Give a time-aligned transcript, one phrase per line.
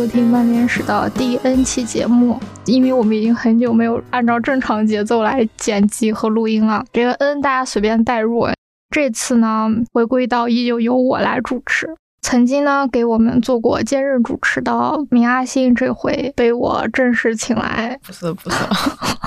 [0.00, 2.40] 收听漫面史的第 N 期节目。
[2.64, 8.48] 因为我们已经很久没有按照正常节奏来剪辑和录音了，这个 N 大家随便代入。
[8.88, 11.86] 这次呢，回归到依旧由我来主持。
[12.22, 14.72] 曾经呢，给我们做过兼任主持的
[15.10, 18.56] 明阿星，这回被我正式请来，不是不是，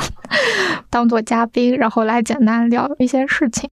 [0.90, 3.70] 当做嘉宾，然后来简单聊一些事情。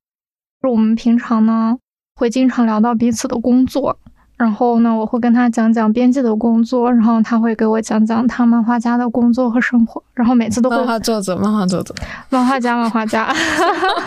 [0.70, 1.80] 我们平常呢，
[2.14, 3.98] 会经常聊到彼此的工作。
[4.42, 10.02] 然后呢，我会跟他讲讲编辑的工作，然后他会给我讲讲他漫画家的工作和生活。
[10.16, 11.94] 然后每次都会漫画作者，漫画作者，
[12.32, 13.32] 漫画家，漫画家。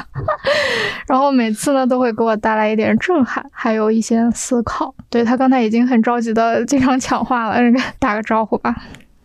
[1.06, 4.92] 然后每次呢，都会给我带来一点震撼，还有一些思考。
[5.08, 7.56] 对他刚才已经很着急的经常抢话了，
[8.00, 8.74] 打个招呼吧。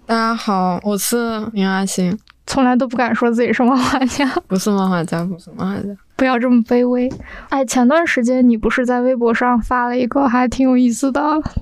[0.05, 2.15] 大家好，我是明阿星。
[2.49, 7.07] 从来都不敢说自己是漫画家， 不是漫画家，不是漫画家，不要这么卑微。
[7.49, 11.21] 哎，前段时间你不是在微博上发了一个还挺有意思的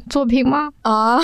[0.10, 0.70] 作品吗？
[0.84, 1.20] 啊，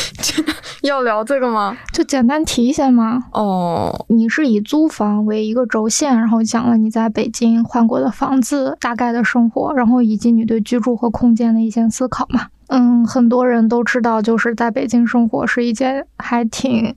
[0.84, 1.74] 要聊这个吗？
[1.94, 3.24] 就简单提一下吗？
[3.32, 12.48] 哦，你是以租房为一个轴线，然后讲了你在北京换过的房子大概的生活，然后以及你对居住和空间的一些思考嘛？
[12.68, 16.94] 嗯，很多人都知道，就是在北京生活是一件还挺。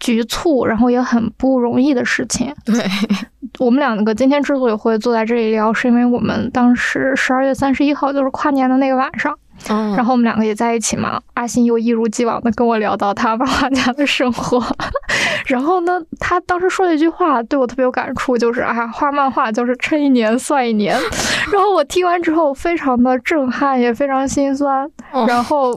[0.00, 2.52] 局促，然后也很不容易的事情。
[2.64, 2.74] 对
[3.58, 9.36] 我们两个今天之所以会坐在这里聊，是因为我们当时十二月三十一号就是跨年的那个晚上，
[9.68, 11.20] 嗯，然后我们两个也在一起嘛。
[11.34, 14.62] 阿信又一如既往的跟我聊到他漫画家的生活，
[15.46, 20.96] 然后呢，他当时说了一句话对我特别有感触，就是啊，画漫画就是撑一年算一年。
[21.52, 24.88] 然后我听完之后非常的震撼，也非常心酸。
[25.26, 25.76] 然后，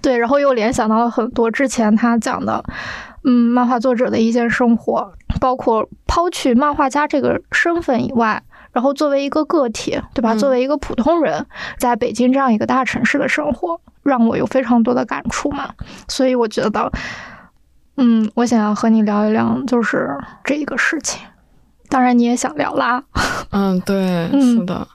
[0.00, 2.62] 对，然后又联想到了很多之前他讲的。
[3.24, 8.42] 嗯，漫画作者的一些生活，包括抛去漫画家这个身份以外，
[8.72, 10.34] 然后作为一个个体，对吧？
[10.34, 11.44] 作为一个普通人，
[11.78, 15.70] 在北京这样一个大城市的生活，让我有非常多的感触嘛。
[16.06, 16.90] 所以我觉得，
[17.96, 21.20] 嗯，我想要和你聊一聊，就是这一个事情。
[21.88, 23.02] 当然，你也想聊啦。
[23.50, 24.86] 嗯，对，是的，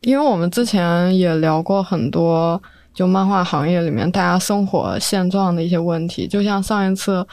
[0.00, 2.60] 因为我们之前也聊过很多。
[2.98, 7.24] 就漫画行业里面大家生活现状的一些问题，就像上一次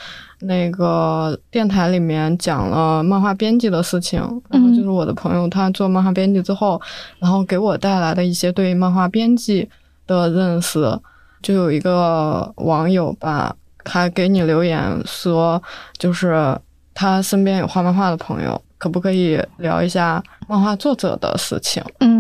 [0.42, 4.22] 那个电台里面讲了漫画编辑的事情，
[4.52, 6.80] 然后就是我的朋友他做漫画编辑之后，
[7.18, 9.68] 然后给我带来的一些对漫画编辑
[10.06, 10.96] 的认识。
[11.42, 15.60] 就有一个网友吧，他给你留言说，
[15.98, 16.56] 就是
[16.94, 21.84] 他身边有画漫画的朋友，可不可以聊一下漫画作者的事情？
[22.02, 22.15] 嗯。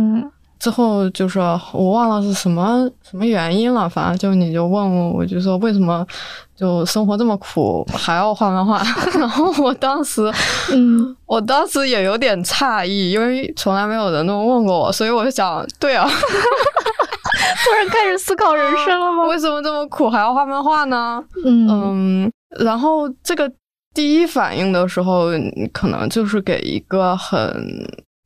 [0.65, 1.37] 之后就是
[1.71, 6.03] 我忘了是什么什么原因了，反正就你就问我，我就说为什么
[6.55, 8.81] 就生活这么苦还要画漫画？
[9.19, 10.23] 然后我当时，
[10.73, 19.25] 嗯，我当时也有点诧异，因为从来没有人这么问过我，所以我就想，对啊，突然开始思考人生了吗？
[19.29, 21.23] 为什么这么苦还要画漫画呢？
[21.45, 23.47] 嗯嗯，然后这个
[23.93, 25.25] 第一反应的时候，
[25.71, 27.53] 可能就是给一个很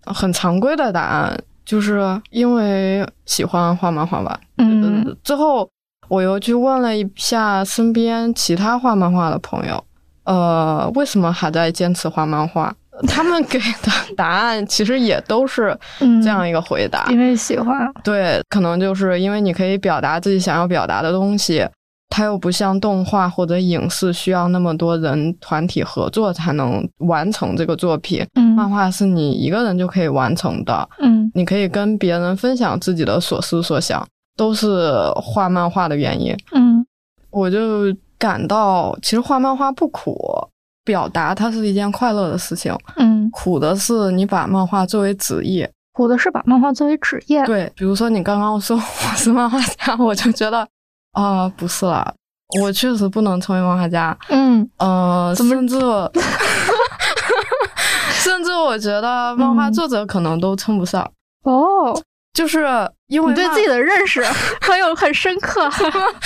[0.06, 1.38] 很常规的答案。
[1.70, 5.70] 就是因为喜欢画漫画吧，嗯，最后
[6.08, 9.84] 我又去问了一下身边其他画漫画的朋友，
[10.24, 12.74] 呃，为什么还在坚持画漫画？
[13.08, 21.64] 他们给的答案其实也都是这样一个回答，因为喜欢，对，可能就是因为你可以表达自己想要表达的东西。
[22.10, 36.84] 它又不像动画或者影视需要那么多人团体合作才能完成这个作品，嗯，漫画是你一个人就可以完成的，嗯，你可以跟别人分享自己的所思所想，都是画漫画的原因，嗯，
[37.30, 40.20] 我就感到其实画漫画不苦，
[40.84, 50.68] 表达它是一件快乐的事情，嗯，苦的是你把漫画作为职业，苦的是把漫画作为职业，对，比如说你刚刚说我是漫画家，我就觉得。
[51.14, 52.14] 啊，不是啦，
[52.62, 54.16] 我确实不能成为漫画家。
[54.30, 55.78] 嗯，呃，甚至，
[58.12, 61.10] 甚至我觉得漫画作者可能都称不上。
[61.44, 62.00] 哦，
[62.34, 62.66] 就是
[63.08, 64.24] 因为对自己的认识
[64.62, 65.70] 很有很深刻。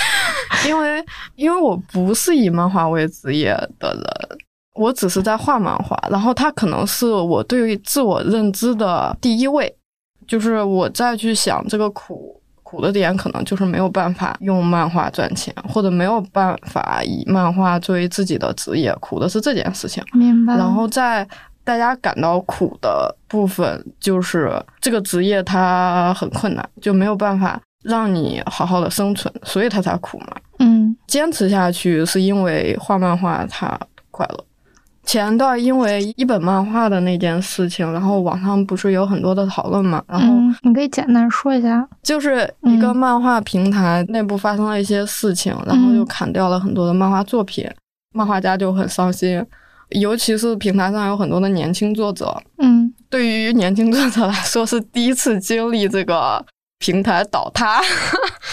[0.66, 1.04] 因为，
[1.34, 4.38] 因为我不是以漫画为职业的人，
[4.74, 9.74] 我只是在画漫画，然后它可能是我对自我认知的第一位，
[10.26, 12.40] 就是我再去想这个苦。
[12.74, 18.92] 苦的点可能就是没有办法用漫画赚钱，或者没有办法以漫画作为自己的职业。
[19.00, 20.56] 苦的是这件事情，明白。
[20.56, 21.26] 然后在
[21.62, 24.50] 大家感到苦的部分，就是
[24.80, 30.36] 这个职业它很困难，就没有办法让你好好的生存，所以它才苦嘛。
[30.58, 33.78] 嗯，坚持下去是因为画漫画它
[34.10, 34.44] 快乐。
[35.04, 40.02] 前段因为一本漫画的那件事情，然后网上不是有很多的讨论嘛？
[40.08, 47.68] 然后你可以简单说一下，就是一个漫画平台内部发生了一些事情，然后就砍掉了很多的漫画作品，
[48.12, 49.44] 漫画家就很伤心，
[49.90, 56.44] 尤其是平台上有很多的年轻作者，嗯，对于年轻作者来说是第一次经历这个
[56.78, 57.80] 平台倒塌，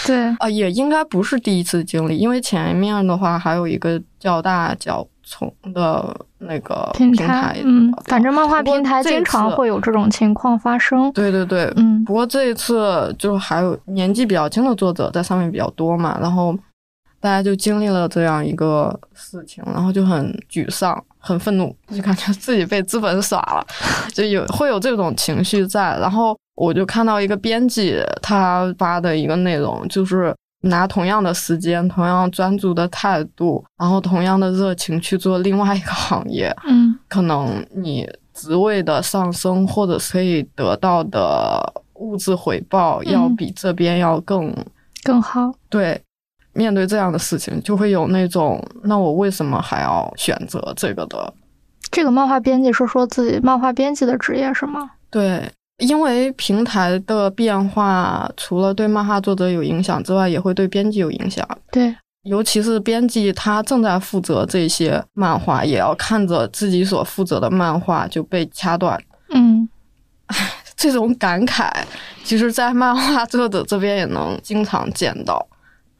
[0.06, 0.16] 对。
[0.38, 6.14] 啊， 也应该不是第一次经历，因为前面的话还有一个较大较从的。
[6.44, 11.08] 那个平台，嗯，反正漫画平台经常会有这种情况发生。
[11.12, 12.04] 对对对，嗯。
[12.04, 16.52] 不过这一次就还有年纪比较轻的作者在上面比较多嘛，然后
[17.20, 23.64] 大家就经历了这样一个事情，然后就很沮丧、很愤怒，就感觉自己被资本耍了，
[24.12, 25.96] 就有会有这种情绪在。
[26.00, 30.34] 然后我就看到一个编辑他发的一个内容，就是。
[30.62, 44.54] 拿同样的时间、同样专注的态度，然后同样的热情去做另外一个行业，嗯，可能你职位的上升或者可以得到的物质回报要比这边要更
[45.02, 45.52] 更好。
[45.68, 46.00] 对，
[46.52, 51.34] 面对这样的事情，就会有那种，那我为什么还要选择这个的？
[51.90, 54.92] 这个漫画编辑是说自己漫画编辑的职业是吗？
[55.10, 55.50] 对。
[55.82, 61.44] 因为平台的变化，除了对漫画作者有影响之外，也会对编辑有影响。
[61.72, 61.92] 对，
[62.22, 68.96] 尤其是编辑，他正在负责这些漫画，也要看着自己所负责的漫画就被掐断。
[69.30, 69.68] 嗯，
[70.76, 71.68] 这种感慨，
[72.22, 75.44] 其实，在漫画作者这边也能经常见到。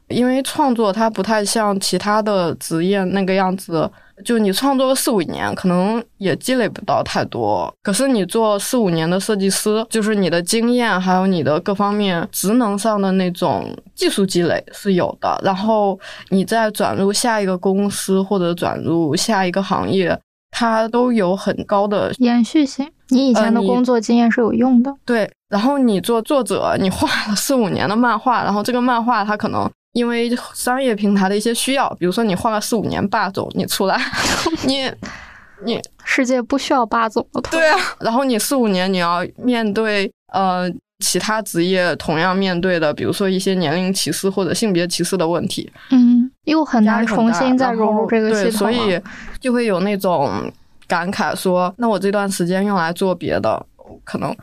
[0.07, 3.91] 因为创作它不太像其他的职业那个样子。
[4.23, 7.73] 就你创作个四五年，可能也积累不到太多。
[7.81, 15.39] 可是你做四五年的设计师，就是你的经验还有你的各方面职能上的那种技术积累是有的。
[15.43, 15.99] 然后
[16.29, 20.17] 你再转入下一个公司或者转入下一个行业，
[20.51, 22.89] 它都有很高的延续性。
[23.09, 24.93] 你以前的工作经验是有用的。
[25.05, 25.29] 对。
[25.49, 29.69] 然后你做作者，你画了四五年的漫画，然后这个漫画它可能。
[29.93, 33.97] 因为商业平台的一些需要，比如说你换了四五年霸总，你出来，
[34.65, 34.91] 你
[35.63, 37.41] 你世界不需要霸总了。
[37.49, 40.69] 对啊，然后你四五年你要面对呃
[40.99, 48.99] 其他职业同样面对的，比如说一些年龄歧视或者性别歧视的问题，嗯，又很难重新再融入这个系统，所以
[49.39, 50.51] 就会有那种
[50.87, 53.63] 感慨说，那我这段时间用来做别的，
[54.03, 54.35] 可能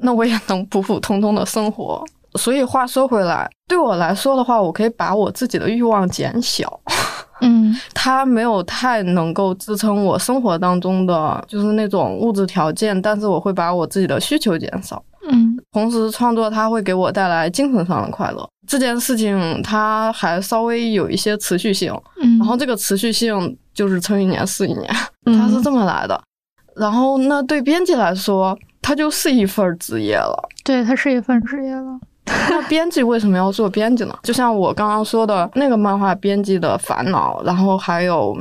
[0.00, 2.04] 那我也能普普通通的生活。
[2.36, 6.80] 所以话说回来，对我来说的话，我可以把我自己的欲望减小，
[7.40, 24.90] 嗯，它没有太能够支撑我生活当中的就是那种物质条件，但是我会把我自己的需求减少，嗯，同时创作它会给我带来精神上的快乐，这件事情它还稍微有一些持续性，嗯，然后这个持续性就是撑一年是一年，
[25.24, 26.20] 它是这么来的，
[26.76, 31.98] 然后那对编辑来说，它就是一份职业了，对，它是一份职业了。
[32.50, 34.18] 那编辑为什么要做编辑呢？
[34.22, 38.36] 就像我刚刚说的那个漫画编辑的烦恼，然后还有，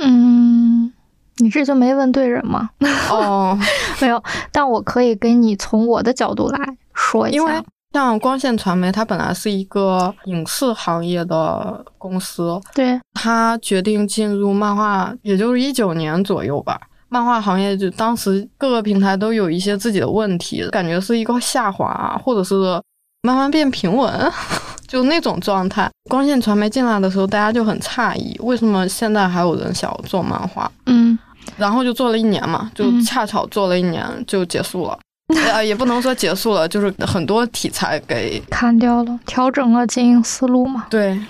[0.00, 0.92] 嗯，
[1.36, 2.70] 你这就没问对人吗？
[3.10, 3.58] 哦，
[4.00, 6.58] 没有，但我可以给你从我的角度来
[6.94, 7.36] 说一下。
[7.36, 7.62] 因为
[7.92, 16.80] 像光线传媒，它本来是一个影视行业的公司，对，它决定进入漫画，也就是一九年左右吧。
[17.12, 22.54] 漫画行业就当时各个平台都有一些自己的问题，感觉是一个下滑，或者是
[23.20, 24.10] 慢慢变平稳，
[24.88, 25.90] 就那种状态。
[26.08, 30.72] 光线传媒进来的时候，大家就很诧异，为什么现在还有人想要做漫画？
[30.86, 31.18] 嗯，
[31.58, 34.98] 然后就做了一年嘛，就恰巧做了一年就结束了。
[35.52, 40.86] 呃，也不能说结束了，就是很多题材给砍掉了，调整了经营思路嘛。
[40.88, 41.20] 对，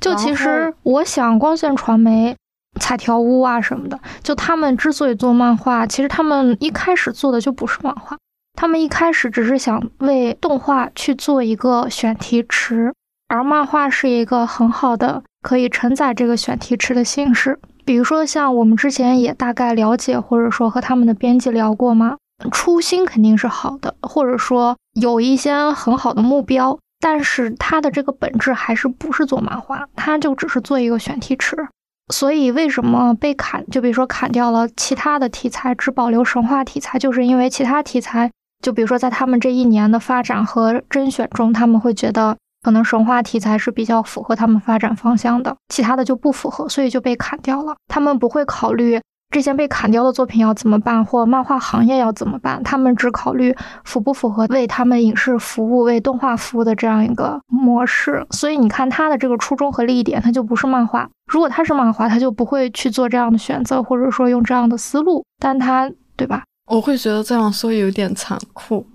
[0.00, 2.34] 就其实我想光线传媒。
[2.78, 8.16] 彩条屋啊什么的，就他们之所以做漫画，其实他们一开始做的就不是漫画，
[8.54, 12.92] 他们一开始只是想为动画去做一个选题池，
[13.28, 17.58] 而漫画是一个很好的可以承载这个选题池的形式。
[17.84, 22.16] 比如说像我们之前也大概了解，或者说和他们的编辑聊过嘛，
[22.52, 31.56] 初心肯定是好的，或者说有一些很好的目标，但是它的这个本质还是不是做漫画，它就只是做一个选题池。
[32.10, 33.64] 所以为什么被砍？
[33.70, 38.30] 就比如说砍掉了其他的题材，只保留神话题材，就是因为其他题材，
[38.62, 47.74] 就比如说在他们这一年的发展和甄选中，他们会觉得可能神话题材是比较符合他们发展方向的，其他的就不符合，所以就被砍掉了。
[47.88, 52.62] 他们不会考虑这些被砍掉的作品要怎么办，或漫画行业要怎么办？
[52.62, 53.54] 他们只考虑
[53.84, 58.26] 符不符合为他们影视服务、为动画服务的这样一个模式。
[58.30, 61.08] 所以你看他的这个初衷和利益点，他就不是漫画。
[61.26, 65.22] 如果他是漫画，他就不会去做这样的选择，或者说用这样的思路。
[65.38, 66.42] 但他对吧？
[66.66, 68.86] 我会觉得这样说有点残酷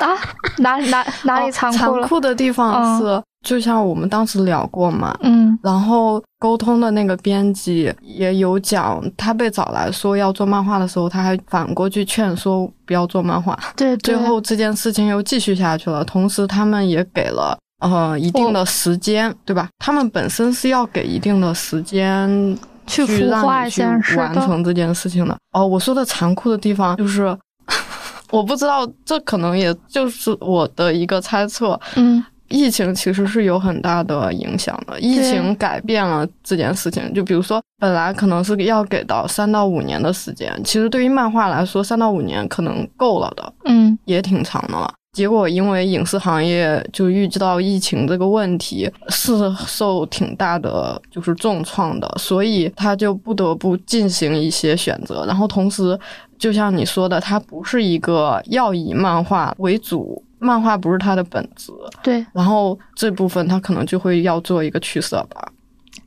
[0.00, 0.14] 啊！
[0.58, 2.00] 哪哪哪里残酷了？
[2.00, 13.58] 残酷的地方是，就像我们当时聊过嘛，嗯，然后沟通的那个编辑也有讲，他被找来说要做漫画的时候，他还反过去劝说不要做漫画。
[13.76, 16.04] 对，最后这件事情又继续下去了。
[16.04, 19.68] 同时，他们也给了呃一定的时间，对吧？
[19.78, 22.58] 他们本身是要给一定的时间。
[22.86, 23.82] 去让你去
[24.16, 27.38] 完成这件事情的哦，我说的残酷的地方就是，
[28.32, 31.78] 我不知道，这可能也就是我的一个猜测。
[31.94, 32.20] 嗯，
[32.50, 37.12] 疫情其实是有很大的影响的，疫情改变了这件事情。
[37.14, 43.52] 就比如说，本来可能是要给到三到五年的时间，其实对于漫画来说，三到五年可能够了的。
[43.64, 44.92] 嗯，也挺长的了。
[45.12, 49.32] 结果，因为影视行业就预计到疫情这个问题是
[49.66, 55.24] 受挺大的就是重创的，所以他就不得不进行一些选择。
[55.26, 55.98] 然后同时，
[56.38, 61.72] 就像你说的，它不是一个要以漫画为主，漫画不是他的本子。
[62.02, 62.26] 对。
[62.32, 65.52] 然后这部分他可能就会要做一个取舍吧。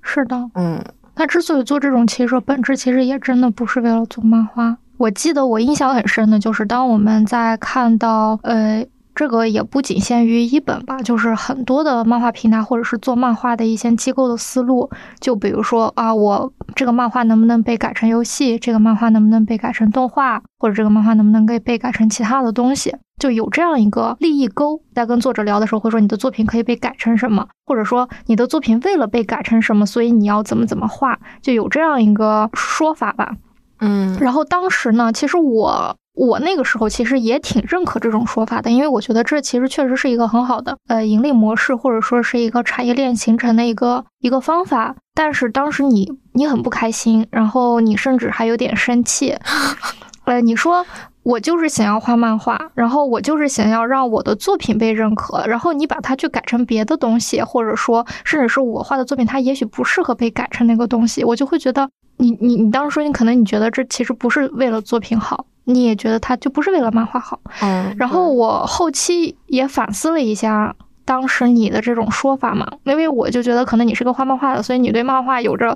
[0.01, 0.35] 是的。
[0.55, 0.83] 嗯。
[1.15, 4.75] 他之所以做这种取舍，本质其实也真的不是为了做漫画。
[4.97, 8.85] 我记得我印象很深的就是，当我们在看到呃。
[9.15, 14.89] 这个也不仅限于一本吧，就是很多的漫画平台或者是做漫画的一些机构的思路。
[15.19, 18.57] 就比如说啊，我这个漫画能不能被改成游戏？
[18.57, 20.41] 这个漫画能不能被改成动画？
[20.57, 22.95] 或者这个漫画能不能被被改成其他的东西？
[23.19, 24.81] 就有这样一个利益沟。
[24.95, 27.47] 在跟作者聊的时候，会说你的作品可以被改成什么？
[27.67, 31.19] 或者说你的作品为了被改成什么，所以你要怎么怎么画？
[31.41, 33.35] 就有这样一个说法吧。
[33.79, 35.95] 嗯，然后当时呢，其实我。
[36.15, 44.95] 我那个时候其实也挺认可这种说法的，因为我觉得这其实确实是一个很好的呃盈利模式，或者说是一个产业链形成的一个一个方法。
[45.15, 49.35] 但是当时你你很不开心，然后你甚至还有点生气，
[50.25, 50.85] 呃，你说
[51.23, 65.45] 我就是想要画漫画，然后我就是想要让我的作品被认可，然后你把它去改成别的东西，或者说甚至是我画的作品，它也许不适合被改成那个东西，我就会觉得你你你当时说你可能你觉得这其实不是为了作品好。
[65.65, 75.75] 你也觉得他就不是为了漫画好，嗯，然后我后期也反思了一下当时你的这种说法嘛，因为我就觉得可能你是个画漫画的，所以你对漫画有着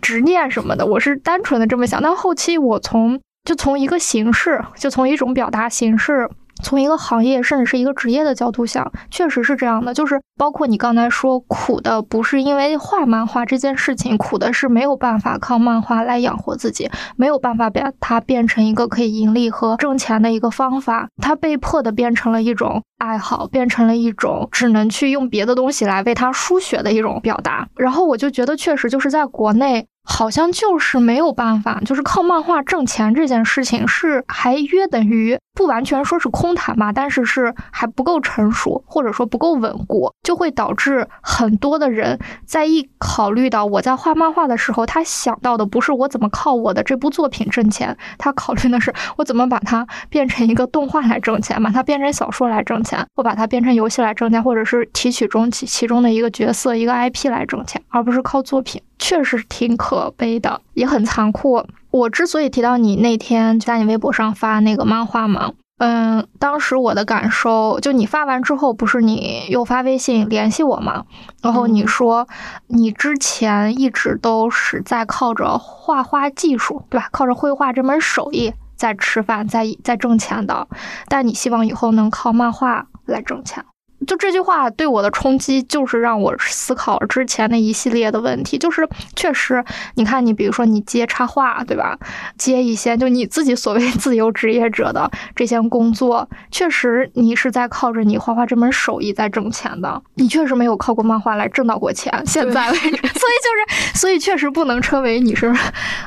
[0.00, 2.02] 执念什么的，我是单纯的这么想。
[2.02, 6.28] 但后期我从就从一个形式，就从一种表达形式。
[6.64, 9.94] 从一个行业甚至是一个职业的角度想，确实是这样的。
[9.94, 27.68] 就是包括你刚才说苦的，不是因为画漫画这件事情，苦的是没有办法靠漫画来养活自己，没有办法把它变成一个可以盈利和挣钱的一个方法，它被迫的变成了一种爱好，变成了一种只能去用别的东西来为它输血的一种表达。
[27.76, 29.86] 然后我就觉得，确实就是在国内。
[30.04, 58.82] 好像就是没有办法，就是靠漫画挣钱这件事情是还约等于不完全说是空谈吧，但是是还不够成熟，或者说不够稳固，就会导致很多的人在一考虑到我在画漫画的时候，他想到的不是我怎么靠我的这部作品挣钱，他考虑的是我怎么把它变成一个动画来挣钱，把它变成小说来挣钱，或把它变成游戏来挣钱，或者是提取中其其中的一个角色一个 IP 来挣钱，而不是靠作品。
[58.98, 61.66] 确实挺可悲的，也很残酷。
[61.90, 71.04] 我之所以提到你那天在你微博上发那个漫画嘛，嗯，当时我的感受就你发完之后，不是你又发微信联系我嘛？
[71.42, 72.26] 然后你说
[72.68, 77.08] 你之前一直都是在靠着画画技术，对吧？
[77.12, 80.66] 靠着绘画这门手艺在吃饭，在在挣钱的，
[81.08, 83.64] 但你希望以后能靠漫画来挣钱。
[84.06, 88.58] 就这句话对我的冲击，就是让我思考之前的一系列的问题。
[88.58, 91.98] 就是确实，你看，你比如说你接插画，对吧？
[92.36, 100.02] 接一些就你自己所谓 自由职业者的这些工作，确实你是在靠着你画画这门手艺在挣钱的。
[100.14, 102.88] 你确实没有靠过漫画来挣到过钱，现在为止。
[103.14, 105.52] 所以就是，所以确实不能称为你是，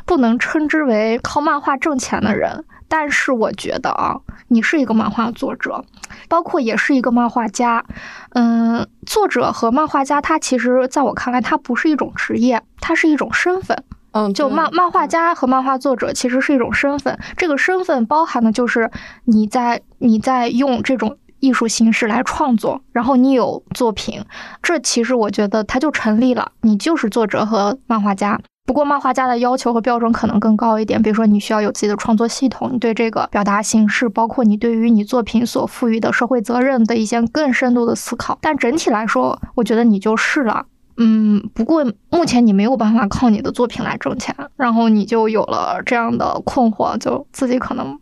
[0.06, 2.64] 不能称之为靠漫画挣钱的人。
[2.88, 4.18] 但是我觉得啊，
[4.48, 5.84] 你是一个漫画作者，
[6.28, 7.84] 包括也是一个漫画家。
[8.32, 13.84] 嗯，作者和漫画家，他其实在我看来，他不是一种职业，他是一种身份。
[14.12, 18.90] 嗯，就漫漫画家和漫画作者其实是一种身份，这个身份包含的就是
[19.26, 24.24] 你在你在用这种艺术形式来创作，然后你有作品，
[24.64, 28.40] 这其实我觉得它就成立了，你就是作者和漫画家。
[28.68, 38.38] 不过漫画家的要求和标准可能更高一点，比如说你需要有自己的创作系统，你对这个表达形式，包括你对于你作品所赋予的社会责任的一些更深度的思考。
[38.42, 40.66] 但整体来说，我觉得你就是了。
[40.98, 47.98] 嗯，不过目前你没有办法靠你的作品来挣钱，然后你就有了这样的困惑，就自己可能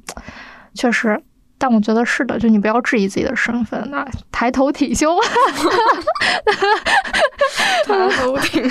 [0.73, 1.21] 确实。
[1.57, 5.17] 但我觉得是的，就你不要质疑自己的身份，那抬头挺胸，
[7.85, 8.61] 抬头挺，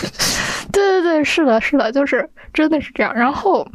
[0.71, 3.13] 对对对，是的，是的，就是真的是这样。
[3.15, 3.67] 然后，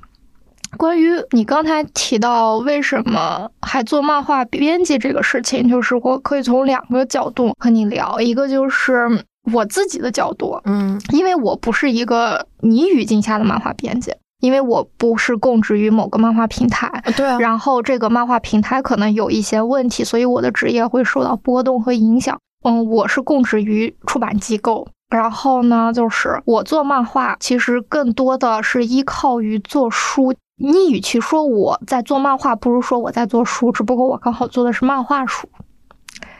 [0.77, 9.07] 关于你刚才提到为什么还做漫画编辑这个事情，就是我可以从两个角度和你聊，一个就是
[9.51, 14.13] 我自己的角度，嗯，因为我不是一个你语境下的漫画编辑。
[14.39, 22.39] 因为我不是供职于某个漫画平台，对，然后这个漫画平台可能有一些问题，所以我的职业会受到波动和影响。
[22.63, 30.33] 嗯，我是供职于出版机构，然后呢，就是我做漫画，其实更多的是依靠于做书。
[30.61, 35.49] 你与其说我在做漫画，不如说我在做书，只不过我刚好做的是漫画书。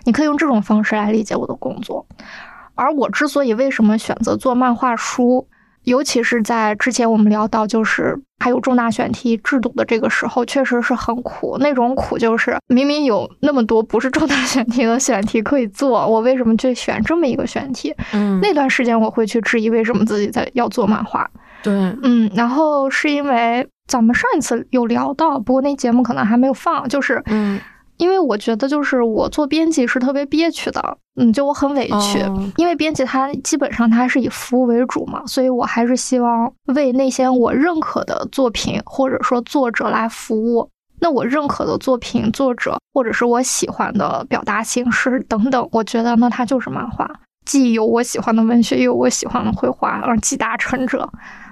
[0.06, 2.06] 你可以用这种方式来理解我的工作。
[2.76, 5.49] 而我之所以为什么选择做漫画书？
[5.84, 11.58] 尤其是在之前我们聊到，就是还有重大选题制度的这个时候，确实是很苦。
[11.60, 17.94] 那种苦就是明明有那么多不是重大选题的选题可以做，我为什么就选这么一个选题？
[18.14, 21.30] 嗯，那段时间我会去质疑为什么自己在要做漫画。
[21.64, 27.60] 对，嗯，然后是因为咱们上一次有聊到，不过那节目可能还没有放，就是嗯。
[28.00, 32.20] 因为我觉得，就是我做编辑是特别憋屈的，嗯，就我很委屈。
[32.56, 40.68] 因为编辑他基本上他是以服务为主嘛，所以我还是希望为那些我认可的作品或者说作者来服务。
[41.02, 47.10] 那我认可的作品、作者或者是我喜欢的表达形式等等，我觉得那它就是漫画，
[47.46, 51.10] 既有我喜欢的文学，又有我喜欢的绘画，而集大成者。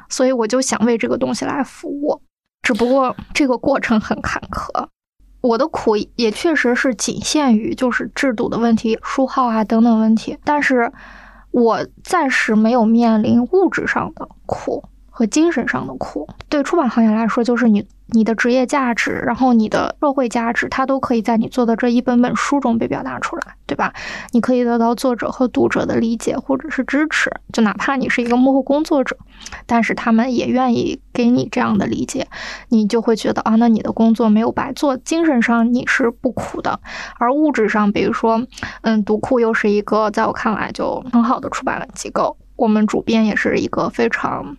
[0.09, 2.21] 所以我就想为这个东西来服务，
[2.61, 4.87] 只不过这个过程很坎坷。
[5.41, 10.91] 我的苦也确实是仅限于就是制度的问题、书号啊等等问题，但是
[11.51, 14.83] 我暂时没有面临物质上的苦。
[15.17, 16.29] 和精神上的苦。
[16.47, 17.87] 对出版行业来说，就是你。
[18.09, 23.91] 你的职业价值，然后你的社会价值，它都可以在你做的这一本本书中被表达出来，对吧？
[24.31, 29.17] 你可以得到作者和读者的理解或者是支持，就哪怕你是一个幕后工作者，
[29.65, 32.27] 但是他们也愿意给你这样的理解，
[32.69, 36.79] 你就会觉得啊，那你的工作没有白做，精神上你是不苦的。
[37.19, 38.41] 而物质上，比如说，
[38.83, 44.55] 嗯，读库又是一个在我看来就很好的出版机构，我们主编也是一个非常。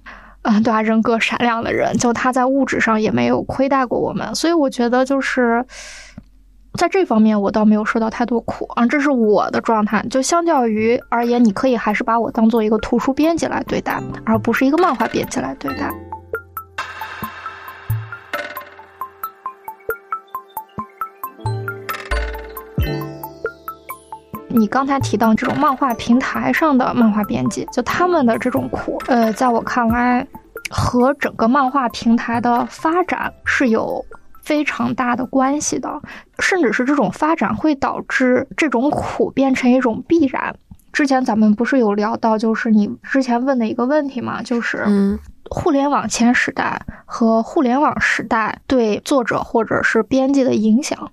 [0.49, 5.63] 啊，对啊，人格闪亮的人，就他在物质上也没有亏待过我们，所以我觉得就是
[6.73, 10.03] 在这方面我倒没有受到太多苦啊，这是我的状态。
[10.09, 15.93] 就相较于而言，你可以还是把我当做一个图书编辑来对待，而不是一个漫画编辑来对待。
[24.59, 30.27] 你刚才提到这种漫画平台上的漫画编辑，就他们的这种苦，呃，在我看来，
[30.69, 34.05] 和整个漫画平台的发展是有
[34.43, 35.89] 非常大的关系的，
[36.41, 40.53] 甚至是这种发展会导致这种苦变成一种必然。
[40.93, 44.85] 之前咱们不是有聊到，就是你之前问的一个问题嘛，就是
[45.49, 51.13] 互联网前时代和互联网时代对作者或者是编辑的影响。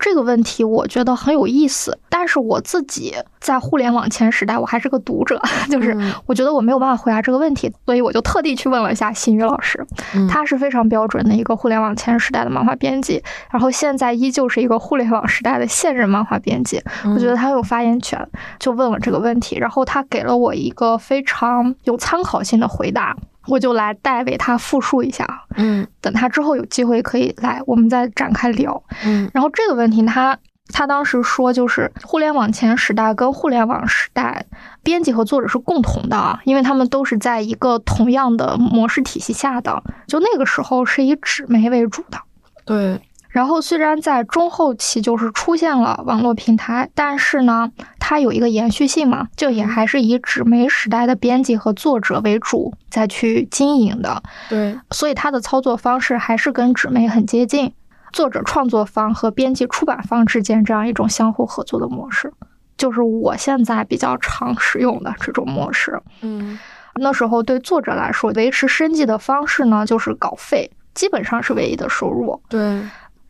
[0.00, 9.84] 这个问题我觉得很有意思，但是我自己在互联网前时代，我还是个读者， 就是我觉得我没有办法回答这个问题，所以我就特地去问了一下新宇老师，
[10.28, 16.82] 他是非常标准的一个互联网前时代的漫画编辑，然后现在依旧是一个互联网时代的现任漫画编辑，
[17.14, 18.18] 我觉得他有发言权，
[18.58, 23.16] 就问了这个问题，然后他给了我一个非常有参考性的回答。
[23.48, 30.38] 我就来代为他复述一下嗯，等他之后有机会可以来，我们再展开聊，嗯，然后这个问题他
[30.72, 34.44] 他当时说就是互联网前时代跟互联网时代，
[34.82, 42.18] 编辑和作者是共同的啊，因为他们都是在一个同样的模式体系下的，就那个时候是以纸媒为主的，
[42.64, 43.00] 对。
[43.28, 54.22] 然后虽然在中后期就是出现了网络平台，但是呢，它有一个延续性嘛，就也还是以纸媒时代的编辑和作者为主再去经营的。
[54.48, 57.72] 对，所以它的操作方式还是跟纸媒很接近，
[58.12, 62.32] 作者创作方和编辑出版方之间这样一种相互合作的模式，
[62.78, 66.00] 就是我现在比较常使用的这种模式。
[66.22, 66.58] 嗯，
[66.94, 72.40] 那时候对作者来说，维持生计的方式呢，就是稿费，基本上是唯一的收入。
[72.48, 72.82] 对。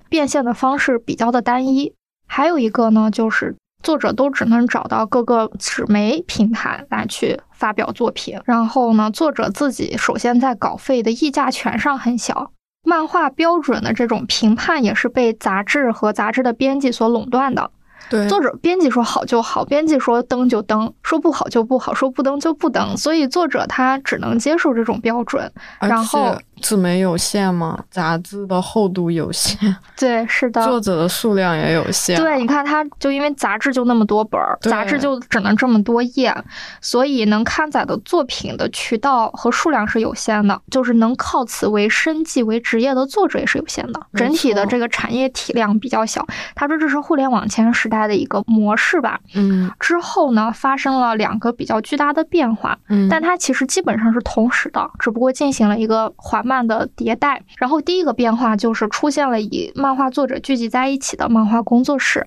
[0.08, 1.92] 变现的方式比较的单一，
[2.26, 8.40] 还有一个呢，就是作者都只能找到各个纸媒平台来去发表作品。
[8.44, 12.52] 然后呢，作者自己首先在稿费的议价权上很小，
[12.84, 17.70] 漫画标准的这种评判也是被杂志和杂志的编辑所垄断的。
[18.10, 25.52] 对，作者编辑说好就好，编辑说登就登，说不好就不好，说不登就不登，所以作者他只能接受这种标准。
[25.80, 32.16] 然后纸媒有限嘛，杂志的厚度有限， 对，是的，作者的数量也有限。
[32.16, 36.34] 对，你看他就因为杂志就那么多本儿，杂志就只能这么多页，
[36.80, 46.26] 所以能刊载的作品的渠道和数量是有限的，就是能靠此为生计为职业的作者也是有限的，整体的这个产业体量比较小。
[46.54, 47.98] 他说这是互联网前时代。
[48.08, 57.42] 的一个模式吧，嗯，之后呢，发生了两个比较巨大的变化，嗯，但它其实基本上是同时的，只不过进行了一个缓慢的迭代。
[57.58, 62.26] 然后第一个变化就是出现了以漫画作者聚集在一起的漫画工作室。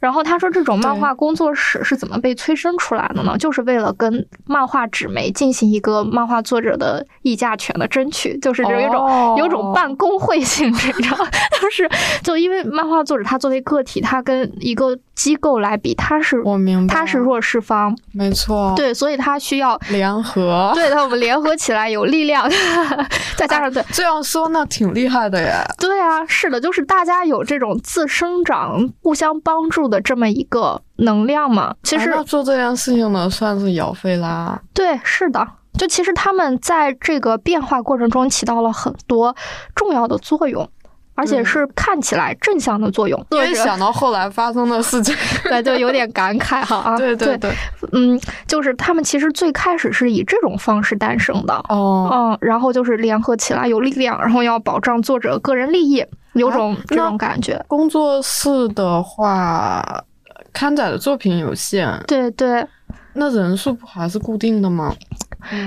[0.00, 3.38] 然后他说，这种漫画工作室是怎么被催生出来的呢？
[3.38, 11.30] 就是为了跟漫画纸媒进行一个漫画作者的议价权的争取，就是有一种有种办工会性质，你知道吗？
[11.62, 11.88] 就是
[12.22, 22.46] 就因为漫画作者他作为个体，他跟一个机构来比，他是我明白，他是弱势方，没错，对，所以他需要联合，对，他们联合起来有力量，
[23.46, 31.74] 再加上对这样说那挺厉害的耶，对啊，是的，就是大家有这种自生长、互相帮助的这么一个能量嘛。
[31.82, 35.46] 其实做这件事情呢，算是姚费拉，对，是的，
[35.78, 39.34] 就其实他们在这个变化过程中起到了很多
[39.74, 40.68] 重要的作用。
[41.14, 46.96] 而且是看起来正向的作用，因为想到后来发生的事情， 对，就有点感慨哈啊。
[46.98, 47.52] 对对对，
[47.92, 57.64] 嗯，就是他们其实最开始是以这种方式诞生的哦，嗯，然后就是联合起来有力量，然后要保障作者个人利益，有种这种感觉。
[57.68, 60.04] 工作室的话，
[60.52, 62.66] 刊载的作品有限，对对，
[63.12, 64.94] 那人数不还是固定的吗？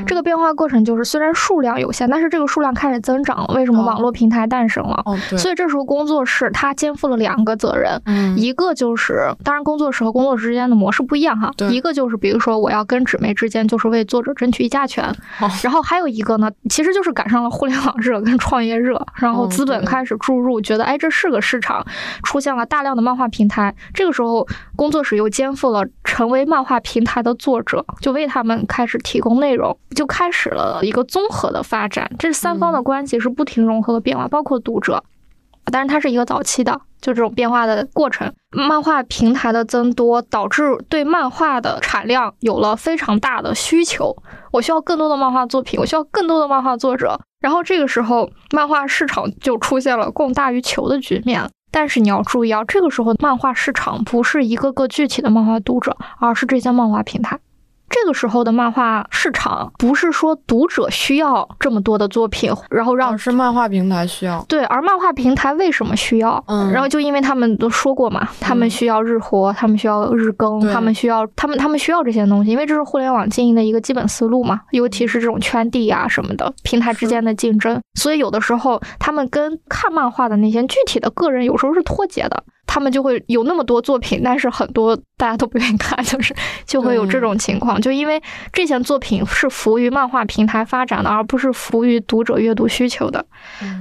[0.06, 3.54] 这个变化过程就是，虽然数量有限，但是这个数量开始增长了。
[3.56, 5.04] 为什么网络平台诞生了？
[5.38, 8.02] 所以这时候工作室它肩负了两个责任，
[8.38, 11.52] 一个就是，当然工作室和工作室之间的模式不一样哈。
[11.70, 15.14] 一个就是，比如说我要跟纸媒之间就是为作者争取议价权。
[15.64, 21.86] 然后还有一个呢，其实就是赶上了互联网热跟创业热，然后资本开始注入，觉得哎这是个市场，
[22.24, 23.74] 出现了大量的漫画平台。
[23.94, 29.67] 这个时候工作室又肩负了成为漫画平台的作者，就为他们开始提供内容。
[29.96, 35.04] 就开始了一个综合的发展，这三方的关系是不停融合和变化，包括读者，
[35.72, 38.32] 但是它是一个早期的，就这种变化的过程。
[38.52, 44.16] 漫画平台的增多导致对漫画的产量有了非常大的需求，
[44.52, 47.20] 我需要更多的漫画作品，我需要更多的漫画作者。
[47.40, 51.50] 然后这个时候，漫画市场就出现了供大于求的局面。
[51.70, 57.38] 但是你要注意啊，这个时候漫画市场不是一个个具体的漫画读者，而是这些漫画平台。
[57.90, 66.44] 这个时候的漫画市场不是说读者需要这么多的作品，然后让是漫画平台需要对，而漫画平台为什么需要？
[66.48, 82.44] 嗯，然后就因为他们都说过嘛，他们需要日活，他们需要日更，他们需要他们他们需要这些东西，因为这是互联网经营的一个基本思路嘛，尤其是这种圈地啊什么的平台之间的竞争，所以有的时候他们跟看漫画的那些具体的个人有时候是脱节的。
[82.68, 86.36] 他们就会有那么多作品，但是很多大家都不愿意看，就是
[86.68, 88.22] 就会有这种情况，就因为
[88.54, 93.26] 这些作品是服务于漫画平台发展的，而不是服务于读者阅读需求的，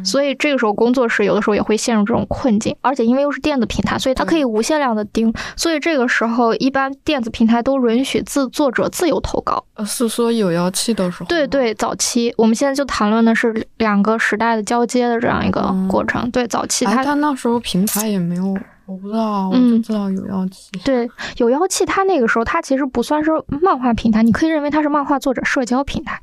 [0.04, 9.62] 所以这个时候工作室有的时候也会陷入这种困境，而且因为又是电子平台，所以它可以无限量的盯，所以这个时候一般电子平台都允许自作者自由投稿。
[9.74, 11.26] 呃，是说有妖气的时候？
[11.26, 16.30] 对对，早期我们现在就谈论的是两个时代的交接的这样一个过程。
[16.30, 18.56] 对，早期它它那时候平台也没有。
[18.86, 20.70] 我不知道，我就知道有妖气。
[20.84, 26.20] 对，有妖气，它那个时候它其实不算是漫画平台，你可以认为它是漫画作者社交平台。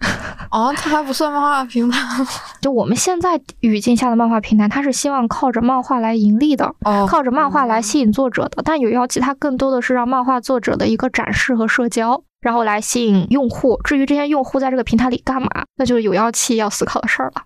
[0.50, 2.00] 啊， 它还不算漫画平台。
[2.62, 6.74] 就我们现在语境下的漫画平台，它是希望靠着漫画来盈利的，
[7.08, 8.62] 靠着漫画来吸引作者的。
[8.64, 13.80] 但有妖气，它更多的是让漫画作者的一个展示和社交，然后来吸引用户。
[13.84, 17.42] 至于这些用户在这个平台里干嘛，那就是有妖气要思考的事儿了。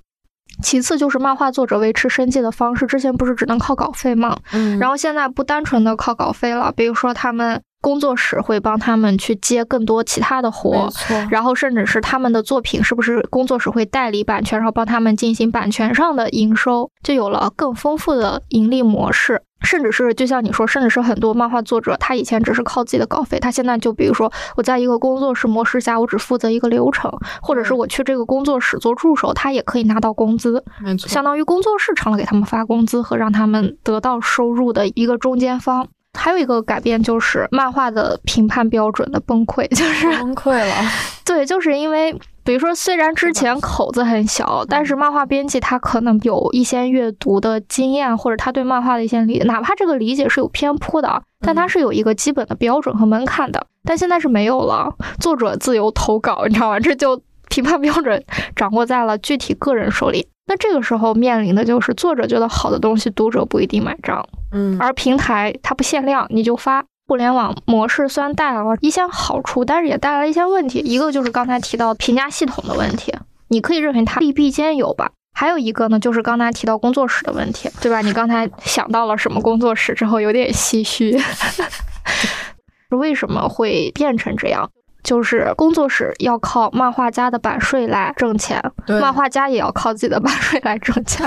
[0.62, 4.38] 其次就是漫画作者维持生计的方式，之前不是只能靠稿费吗？
[4.52, 10.90] 嗯，然后现在不单纯的靠稿费了，比如说他们工作室会帮他们去接更多其他的活，
[11.30, 19.42] 然后甚至是他们的作品是不是工作室会代理版权，然后帮他们进行版权上的营收，就有了更丰富的盈利模式。
[19.62, 35.88] 甚至是就像你说，甚至是很多漫画作者，他以前只是靠自己的稿费，他现在就比如说我在一个工作室模式下，我只负责一个流程，或者是我去这个工作室做助手，他也可以拿到工资，没错，相当于工作室成了给他们发工资和让他们得到收入的一个中间方。
[36.18, 40.74] 还有一个改变就是漫画的评判标准的崩溃，就是崩溃了。
[41.24, 53.68] 对，就是因为比如说，虽然之前口子很小，但是漫画编辑他可能有一些阅读的经验，或者他对漫画的一些理，哪怕这个理解是有偏颇的，但他是有一个基本的标准和门槛的。
[53.84, 56.80] 但现在是没有了，作者自由投稿，你知道吗？
[56.80, 58.24] 这就 评判标准
[58.56, 60.26] 掌握在了具体个人手里。
[60.46, 64.26] 那这个时候面临的就是作者觉得好的东西，读者不一定买账。
[64.54, 66.86] 嗯，而平台它不限量，你就发。
[67.08, 70.80] 互联网模式虽然带来了一些好处，但是也带来了一些问题。
[70.80, 73.16] 一个就是刚才提到评价系统的问题，
[73.48, 75.12] 你可以认为它利弊兼有吧。
[75.34, 78.02] 还有一个呢，就是刚才提到工作室的问题，对吧？
[78.02, 81.18] 你刚才想到了什么工作室之后，有点唏嘘。
[82.92, 84.70] 为什么会变成这样？
[85.04, 88.62] 就是工作室要靠漫画家的版税来挣钱，
[89.00, 91.26] 漫画家也要靠自己的版税来挣钱。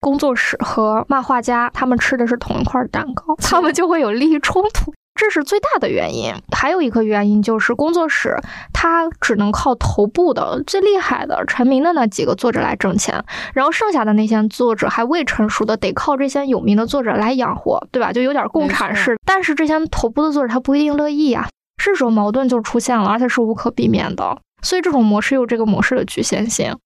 [0.00, 6.34] 工作室和漫画家他们吃的是同一块蛋糕，他们就会有利益冲突，这是最大的原因。
[6.56, 8.36] 还有一个原因就是工作室
[8.72, 18.12] 它只能靠头部的最厉害的成名的那几个作者来挣钱，然后剩下的那些作者还未成熟的得靠这些有名的作者来养活，对吧？
[18.12, 19.16] 就有点共产式。
[19.26, 21.48] 但是这些头部的作者他不一定乐意呀。
[21.82, 24.38] 这时候矛盾就出现了，而且是无可避免的。
[24.62, 26.76] 所以这种模式有这个模式的局限性，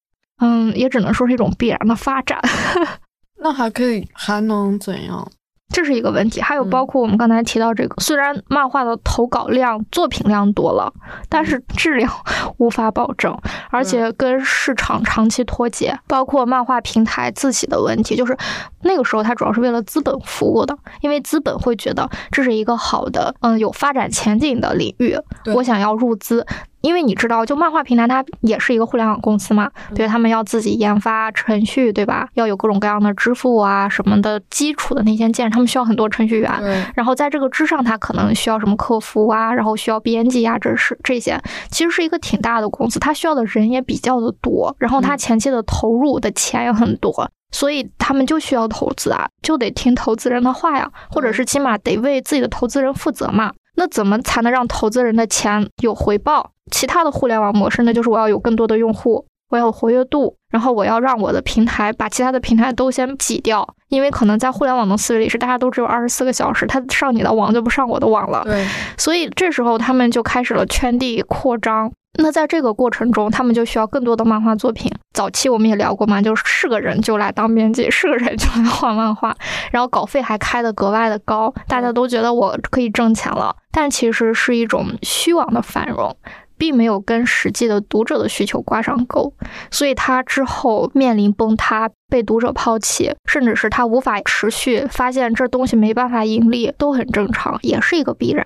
[0.41, 2.41] 嗯，也只能说是一种必然的发展。
[3.39, 5.31] 那还可以，还能怎样？
[5.69, 6.41] 这是一个问题。
[6.41, 10.93] 还有包括我们刚才提到这个，虽然漫画的投稿量、作品量多了，
[11.29, 12.11] 但是质量
[12.59, 13.37] 无法保证，
[13.71, 15.99] 而且跟市场长期脱节。
[16.07, 18.37] 包括漫画平台自己的问题，就是
[18.83, 25.17] 那个时候它主要是为了资本服务的，因为资本会觉得这是一个好的、嗯有发展前景的领域，
[25.55, 26.47] 我想要入资。
[26.87, 32.29] 因为你知道，就漫画平台它也是一个互联网公司嘛，对他们要自己研发程序，对吧？
[32.35, 36.49] 要有各种各样的支付啊什么的基础的那些件，他们需要很多程序员。
[36.95, 53.53] 然后在这个之上，他可能需要什么客服啊，然后需要编辑啊，这是这些，其实是一个挺大的公司，他需要的人也比较的多，然后他前期的投入的钱也很多，所以他们就需要投资啊，就得听投资人的话呀，或者是起码得为自己的投资人负责嘛。
[53.79, 56.53] 那怎么才能让投资人的钱有回报？
[56.71, 68.43] 其他的互联网模式，那就是我要有更多的用户，我要有活跃度，然后我要让我的平台把其他的平台都先挤掉，因为可能在互联网的思维里是大家都只有二十四个小时，他上你的网就不上我的网了。
[68.45, 71.93] 对，所以这时候他们就开始了圈地扩张。
[72.19, 74.91] 那在这个过程中，他们就需要更多的漫画作品。
[75.13, 79.37] 早期我们也聊过嘛，就是是个人就来当编辑，是个人就来画漫画，
[79.71, 86.17] 然后稿费还开的格外的高，大家都觉得我可以挣钱了，但其实是一种虚妄的繁荣。
[86.59, 89.33] 并没有跟实际的读者的需求挂上钩，
[89.71, 98.45] 所以他之后面临崩塌、被读者抛弃，甚至是他无法持续，发现这东西没办法盈利，都很正常，也是一个必然。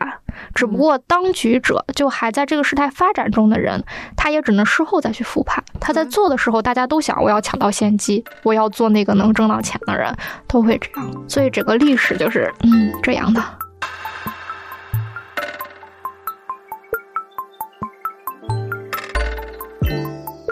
[0.55, 3.83] 只不过当局者就还在这个事态发展中的人，
[4.17, 5.63] 他也只能事后再去复盘。
[5.81, 10.15] 他在做的时候，大家都想我要抢到先机，我要做那个能挣到钱的人，
[10.47, 11.25] 都会这样。
[11.29, 13.43] 所以整个历史就是嗯这样的。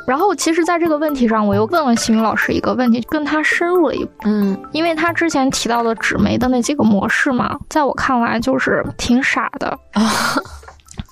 [0.09, 4.11] 然后，其实，在这个问题上，我又问了邢宇老师一个问题，跟他深入了一步。
[4.25, 10.03] 嗯，因为他之前提到的纸媒的那几个模式嘛，在我看来就是挺傻的 啊。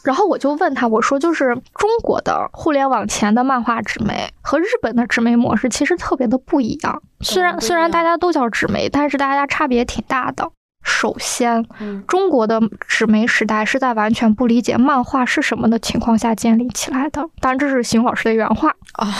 [0.02, 7.02] 然后我就问他，我说，就是中国的互联网前的漫画纸媒和日本的纸媒模式其实特别的不一样。
[7.20, 10.48] 虽然虽然大家都叫纸媒，但是大家差别挺大的。
[10.87, 11.66] 首先，
[12.07, 17.29] 中国的纸媒时代是在完全不理解漫画是什么的情况下建立起来的。
[17.40, 19.12] 当然，这是邢老师的原话啊。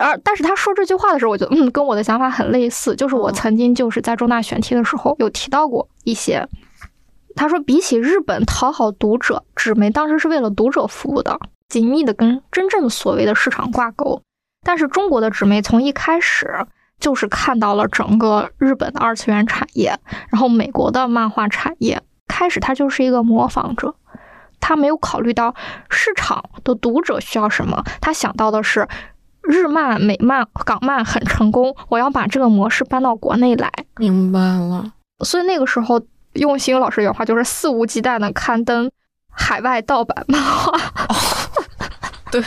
[0.00, 2.96] 而但是他说这句话的时候，我觉得嗯，跟我的想法很类似。
[2.96, 6.46] 就是我曾经就是在重大选题的时候有提到过一些。
[7.36, 14.20] 他说，比起日本讨好读者，纸媒当时是为了读者服务的，紧密的跟真正的所谓的市场挂钩。
[14.64, 16.66] 但是中国的纸媒从一开始。
[17.00, 19.96] 就是看到了整个日本的二次元产业，
[20.30, 23.94] 然后美国的漫画产业，开始他就是一个模仿者，
[24.60, 25.54] 他没有考虑到
[25.88, 28.88] 市场的读者需要什么，他想到的是
[29.42, 33.72] 日漫、美漫、港漫很成功，我要把这个模式搬到国内来。
[33.96, 34.92] 明白了，
[35.24, 36.00] 所以那个时候
[36.34, 38.90] 用新老师原话就是肆无忌惮的刊登
[39.30, 40.72] 海外盗版漫画。
[42.32, 42.42] 对，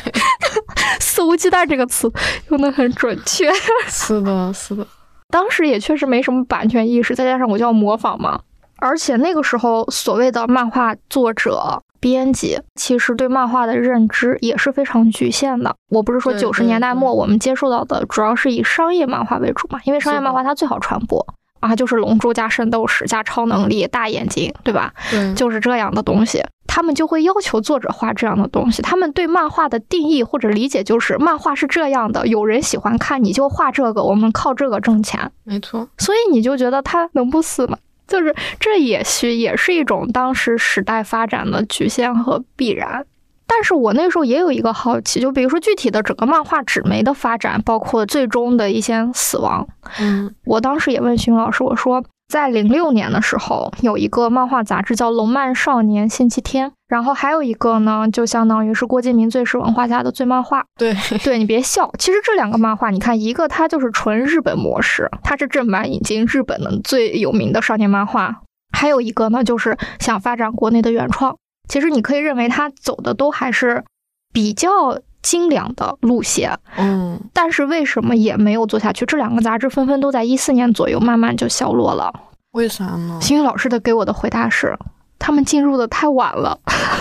[0.99, 2.11] 肆无忌惮这个词
[2.49, 3.51] 用的很准确。
[3.87, 4.85] 是的，是的。
[5.29, 8.39] 当时也确实没什么版权意识，再加上我就要模仿嘛。
[8.77, 15.75] 而且那个时候，所谓的漫画作者、编辑，其实对漫画的认知也是非常局限的。
[15.89, 21.25] 我不是说九十年代末我们接触到的主要是以商业漫画为主嘛，因为商业漫画它最好传播。
[21.59, 24.91] 啊，就是龙珠加圣斗士加超能力、大眼睛，对吧？
[25.11, 26.43] 对，就是这样的东西。
[26.73, 28.81] 他们就会要求作者画这样的东西。
[28.81, 35.29] 他们对漫画的定义或者理解就是，漫画是这样的，有人喜欢看，你就画这个，我们靠这个挣钱。
[35.43, 35.85] 没错。
[35.97, 37.77] 所以你就觉得他能不死吗？
[38.07, 43.05] 就是这也许也是一种当时时代发展的局限和必然。
[43.45, 49.67] 但是我那时候也有一个好奇，就比如说具体的整个漫画纸媒的发展，包括最终的一些死亡。
[49.99, 52.01] 嗯，我当时也问徐老师，我说。
[52.31, 60.63] 在零六年的时候，有一个漫画杂志叫《龙漫少年星期天》，然后还有一个呢，就相当于是郭敬明最是文化家的最漫画。
[60.77, 68.29] 对，对你别笑，其实这两个漫画，你看一个它就是纯日本模式，它是正版引进日本的最有名的少年漫画；
[68.71, 71.35] 还有一个呢，就是想发展国内的原创。
[71.67, 73.83] 其实你可以认为它走的都还是
[74.31, 75.01] 比较。
[75.21, 79.05] 精良的路线，嗯，但是为什么也没有做下去？
[79.05, 82.13] 这两个杂志纷纷都在一四年左右慢慢就消落了，
[82.51, 83.19] 为啥呢？
[83.21, 84.77] 星宇老师的给我的回答是，
[85.19, 86.59] 他们进入的太晚了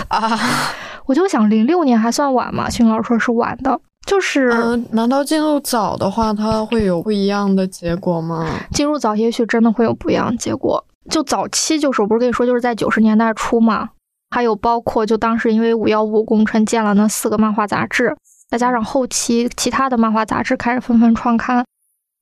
[0.09, 0.39] 啊！
[1.07, 2.69] 我就想，零六年还算晚吗？
[2.69, 8.47] 星宇老师说是晚的，就是，嗯，难道进入早的话，它会有不一样的结果吗？
[8.71, 10.85] 进入早，也许真的会有不一样的结果。
[11.09, 13.89] 就早期，就是我不是跟你说，就是在九十年代初嘛。
[14.31, 18.15] 还有包括，就当时因为五幺五工程建了那四个漫画杂志，
[18.49, 21.65] 再加上后期其他的漫画杂志开始纷纷创刊，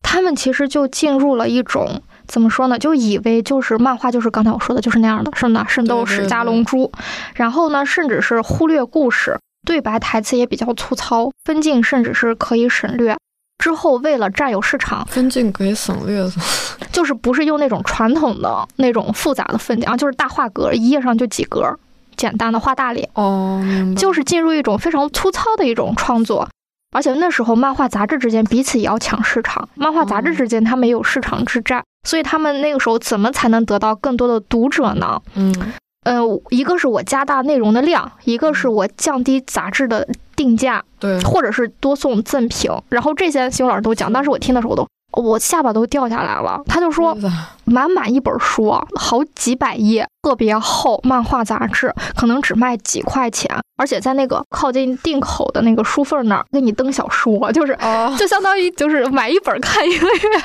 [0.01, 2.77] 他们其实就进入了一种怎么说呢？
[2.79, 6.91] 就以为就是漫画就是刚才我说的就是那样的，是呢，圣斗士加龙珠，
[7.35, 13.15] 然后呢，甚至是忽略故事，对白台词也比较粗糙，分镜甚至是可以省略。
[13.59, 16.25] 之后为了占有市场，分镜可以省略，
[16.93, 21.77] 就是不是用那种传统的那种复杂的分镜啊，就是大画格，一页上就几格。
[22.19, 23.09] 简单的画大脸。
[23.13, 23.63] 哦，
[23.95, 26.47] 就是进入一种非常粗糙的一种创作，
[26.91, 35.21] 而且那时候漫画杂志之间彼此也要抢市场，漫画杂志之间它没有市场之战，所以他们那个时候怎么才能得到更多的读者呢？
[35.35, 35.73] 嗯。
[36.05, 44.87] 嗯，一个是我加大内容的量，一个是我降低杂志的定价，对，或者是多送赠品，然后这些新闻老师都讲，当时我听的时候我都。
[45.11, 46.61] 我下巴都掉下来了。
[46.67, 47.17] 他就说，
[47.65, 57.77] 满满一本书，好几百页，特别厚，漫画杂志可能只卖几块钱，而且在那个靠近定口的那个书缝那儿给你登小说，就是，
[58.17, 60.41] 就相当于就是买一本看一个月。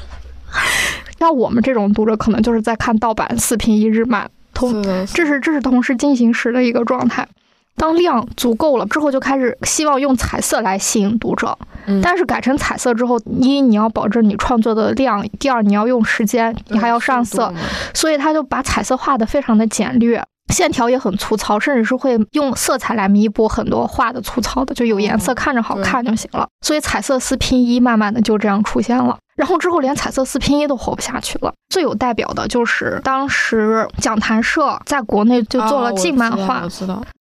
[1.18, 7.26] 像我们这种读者，可能就是在看盗版四平一日漫，同这是这是同时进行时的一个状态。
[7.76, 11.56] 当量足够了之后，就开始希望用彩色来吸引读者。
[12.02, 17.52] 但是改成彩色之后，一你要保证你创作的量，第二你要用时间，你还要上色，
[17.94, 20.20] 所以他就把彩色画的非常的简略，
[20.52, 26.48] 线条也很粗糙，甚至是会用色彩来弥补很多画的粗糙的，就有颜色看着好看就行了。
[26.62, 29.16] 所以彩色四拼一慢慢的就这样出现了。
[29.36, 31.52] 然后之后连彩色四拼一都活不下去了。
[31.68, 36.62] 最有代表的就是当时讲谈社在国内就做了禁漫画，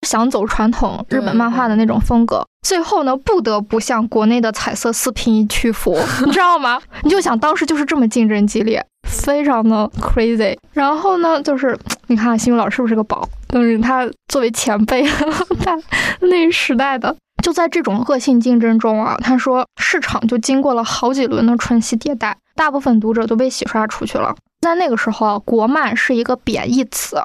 [0.04, 2.46] 想走传统日本漫画的那种风格。
[2.62, 6.82] 最后呢，不得不向国内的彩色四拼一屈服， 你知道吗？
[7.04, 10.58] 你就想当时就是这么竞争激烈，非常的 crazy。
[10.74, 13.28] 然后呢，就是你看新宇老师是不是个宝？
[13.50, 15.04] 就是他作为前辈，
[15.64, 15.78] 他
[16.22, 17.16] 那时代的。
[17.44, 24.36] 就在这种恶性竞争中啊，他说市场就经过了好几轮的春熙迭代，大部分读者都被洗刷出去了。
[24.62, 27.18] 在那个时候，国漫是一个贬义词，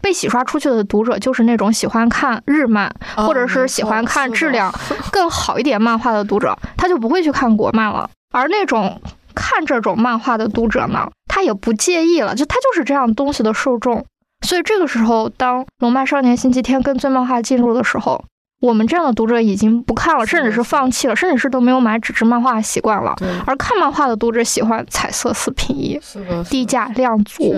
[0.00, 4.72] 被洗刷出去的读者就是那种喜欢看日漫或者是喜欢看质量
[5.10, 8.08] 更好一点漫画的读者，他就不会去看国漫了。
[8.32, 9.00] 而那种
[9.34, 14.04] 看这种漫画的读者呢，他也不介意了，就他就是这样东西的受众。
[14.46, 18.22] 所以这个时候，当《龙漫少年星期天》跟最漫画进入的时候。
[18.60, 23.14] 我们这样的读者已经不看了，甚至是放弃了，甚至是都没有买纸质漫画的习惯了。
[23.46, 26.00] 而看漫画的读者喜欢彩色四拼一，
[26.48, 27.54] 低价量足，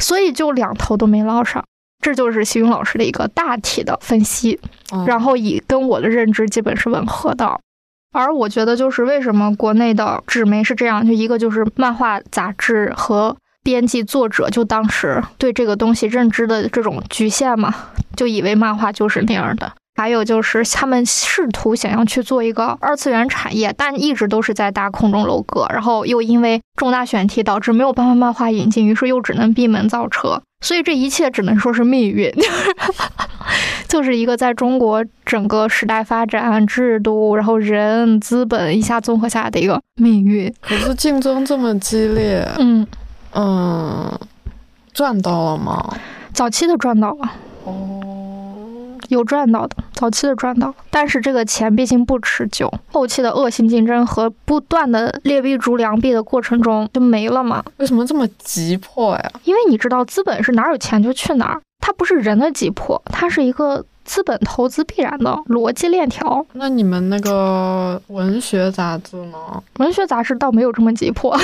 [0.00, 1.64] 所以就两头都没捞上。
[2.00, 4.60] 这就是徐云老师的一个大体的分析，
[5.06, 7.58] 然后以跟我的认知基本是吻合的。
[8.12, 17.74] 而我觉得就是为什么国内的纸媒是这样，就一个就是漫画杂志和编辑作者就当时对这个东西认知的这种局限嘛，
[18.16, 19.72] 就以为漫画就是那样的。
[19.96, 30.42] 还有就是他们试图想要去做一个二次元产业，但一直都是在搭空中楼阁，然后又因为重大选题导致没有办法漫画引进，于是又只能闭门造车。
[30.60, 32.32] 所以这一切只能说是命运，
[33.86, 40.52] 就是一个在中国整个时代发展制度，然后人资本一下综合下来的一个命运。
[40.60, 42.86] 可是竞争这么激烈，嗯
[43.34, 44.18] 嗯，
[44.92, 45.94] 赚到了吗？
[46.32, 47.32] 早期的赚到了。
[47.64, 48.00] 哦。
[49.08, 57.62] 有赚到的，早期的赚到，但是这个钱毕竟不持久，后期的恶性竞争和不断的劣币逐良币的过程中就没了嘛。
[57.76, 59.30] 为什么这么急迫呀？
[59.44, 66.44] 因为你知道，资本是哪有钱就去哪儿，它不是人的急迫，它是一个资本投资必然的逻辑链条。
[66.52, 69.36] 那你们那个文学杂志呢？
[69.78, 71.36] 文学杂志倒没有这么急迫。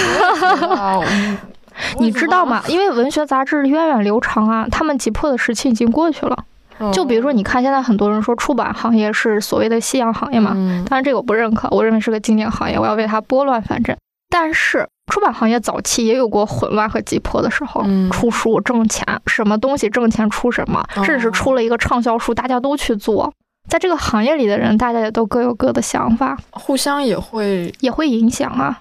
[1.98, 2.62] 你知道吗？
[2.68, 6.44] 因为文学杂志源远流长啊，他们急迫的时期已经过去了。
[6.92, 10.52] 就比如说，你看现在很多人说出版行业是所谓的夕阳行业嘛，
[10.88, 13.96] 当然这个我不认可，我认为是个经典行业，我要为它拨乱反正。
[14.28, 23.32] 但是出版行业早期也有过混乱和急迫的时候，出书挣钱，什么东西挣钱出什么，甚至是出了一个畅销书，大家都去做。
[23.68, 28.80] 在这个行业里的人，大家也都各有各的想法，互相也会也会影响啊。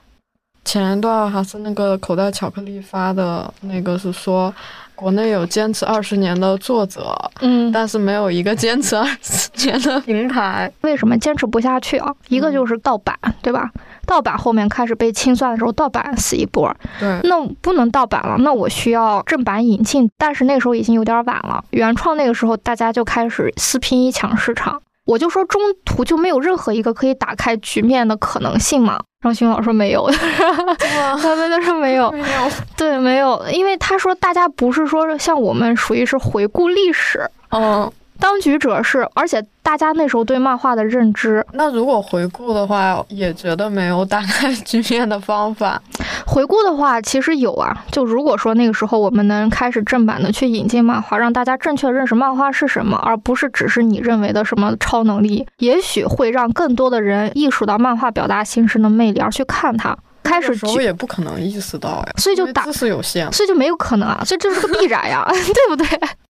[0.63, 4.53] 前一段还是那个口袋巧克力发的那个是说。
[4.99, 10.69] 国内有坚持二十年的作者，嗯，但是没有一个坚持二十年的 平台。
[10.81, 12.13] 为什么坚持不下去啊？
[12.27, 13.71] 一个就是盗版，对吧？
[14.05, 16.75] 盗版后面开始被清算的时候，盗版死一波。
[16.99, 20.09] 对，那不能盗版了，那我需要正版引进。
[20.17, 21.63] 但是那时候已经有点晚了。
[21.69, 24.81] 原创那个时候大家就开始撕拼一抢市场。
[25.09, 28.99] 我就说中途就没有任何一个可以打开局面的可能性嘛。
[29.23, 30.07] 张勋老师没有，
[31.19, 32.25] 他们都说没有，没有，
[32.77, 37.91] 对，没有，因为他说大家不是说像我们属于是回顾历史，嗯。
[38.19, 45.81] 当局者是，而且大家那时候对漫画的认知，那如果回顾的话，也觉得没有打开 局面的方法。
[46.25, 47.85] 回顾的话，其实有啊。
[47.91, 59.97] 就如果说那个时候我们能开始正版的去引进漫画，让大家正确认识漫画是什么，而不是只是你认为的什么超能力，也许会让更多的人意识到漫画表达形式的魅力，而去看它。
[60.21, 65.87] 开始时候也不可能意识到呀，所以就打知识有限，所以就没有可能啊，所以这是个必然呀， 对不对？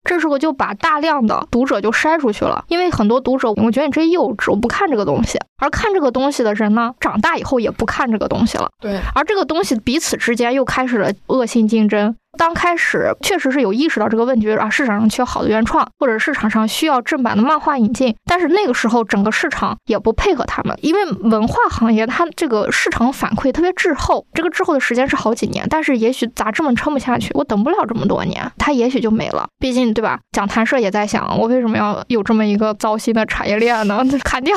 [0.09, 5.37] 这时候就把大量的读者就筛出去了，因为很多读者，我觉得你这幼稚，我不看这个东西。
[5.61, 8.71] 而看这个东西的人呢，长大以后也不看这个东西了。
[8.81, 12.15] 对，而这个东西彼此之间又开始了恶性竞争。
[12.39, 18.15] 刚开始确实是有意识到这个问题啊，市场上缺好的原创，或者市场上需要正版的漫画引进。
[18.23, 25.67] 但是那个时候整个市场也不配合他们，因为文化行业它这个市场反馈特别滞后，这个滞后的时间是好几年。
[25.69, 29.45] 但是也许杂志们撑不下去，我等不了这么多年，它也许就没了。
[29.59, 30.17] 毕竟对吧？
[30.31, 34.01] 讲谈社也在想，我为什么要有这么一个糟心的产业链呢？
[34.23, 34.55] 砍掉，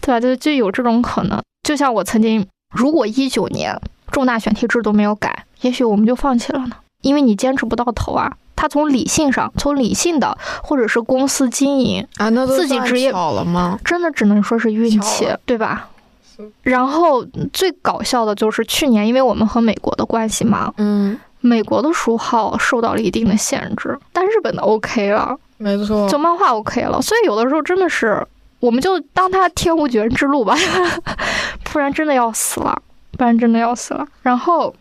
[0.00, 0.18] 对吧？
[0.18, 1.38] 就就有这种可能。
[1.62, 3.78] 就像我曾经，如果一九年
[4.10, 6.76] 重大选题制度没有改，也许我们就放弃了呢。
[7.04, 13.78] 因为你坚持不到头啊，他从理性上，从理性的，或者是公司经营啊，那自己职业好了吗？
[13.84, 15.88] 真的只能说是运气，对吧？
[16.62, 28.26] 然后最搞笑的就是去年，因为我们和美国的关系嘛，嗯，美国的书号受到了一定的限制，但日本的 OK 了，没错，就漫画 OK 了，所以有的时候真的是，
[28.58, 30.56] 我们就当他天无绝人之路吧，
[31.62, 32.82] 不然真的要死了，
[33.12, 34.74] 不然真的要死了，然后。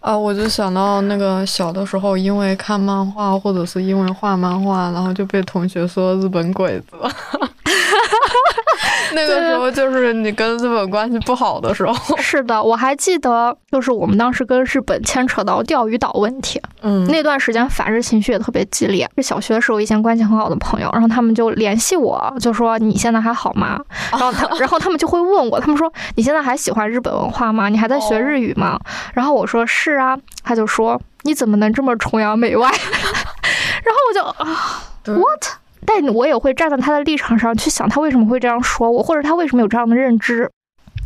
[0.00, 6.96] 啊，我就想到那个小的时候，因为看漫画或者是因为画漫画，然后就被同学说日本鬼子。
[9.14, 11.94] 那个时候就是你跟日本关系不好的时候。
[12.18, 19.08] 是的，我还记得，就是我们当时跟日本牵扯到钓鱼岛问题，嗯，那段时间反日情绪也特别激烈。
[19.16, 23.78] 是小学的时候，以前关系很好的朋友，然后他们就联系我，就说你现在还好吗？
[24.10, 27.68] 然后他， 然后他们就会问我，他们说你现在还喜欢日本文化吗？
[27.68, 28.78] 你还在学日语吗？
[29.14, 32.70] 然后我说是啊，他就说你怎么能这么崇洋媚外？
[33.82, 35.59] 然后我就啊，what？
[35.86, 40.50] 但我也会站在他的立场上去想，他为什么会这样说我，或者他为什么有这样的认知。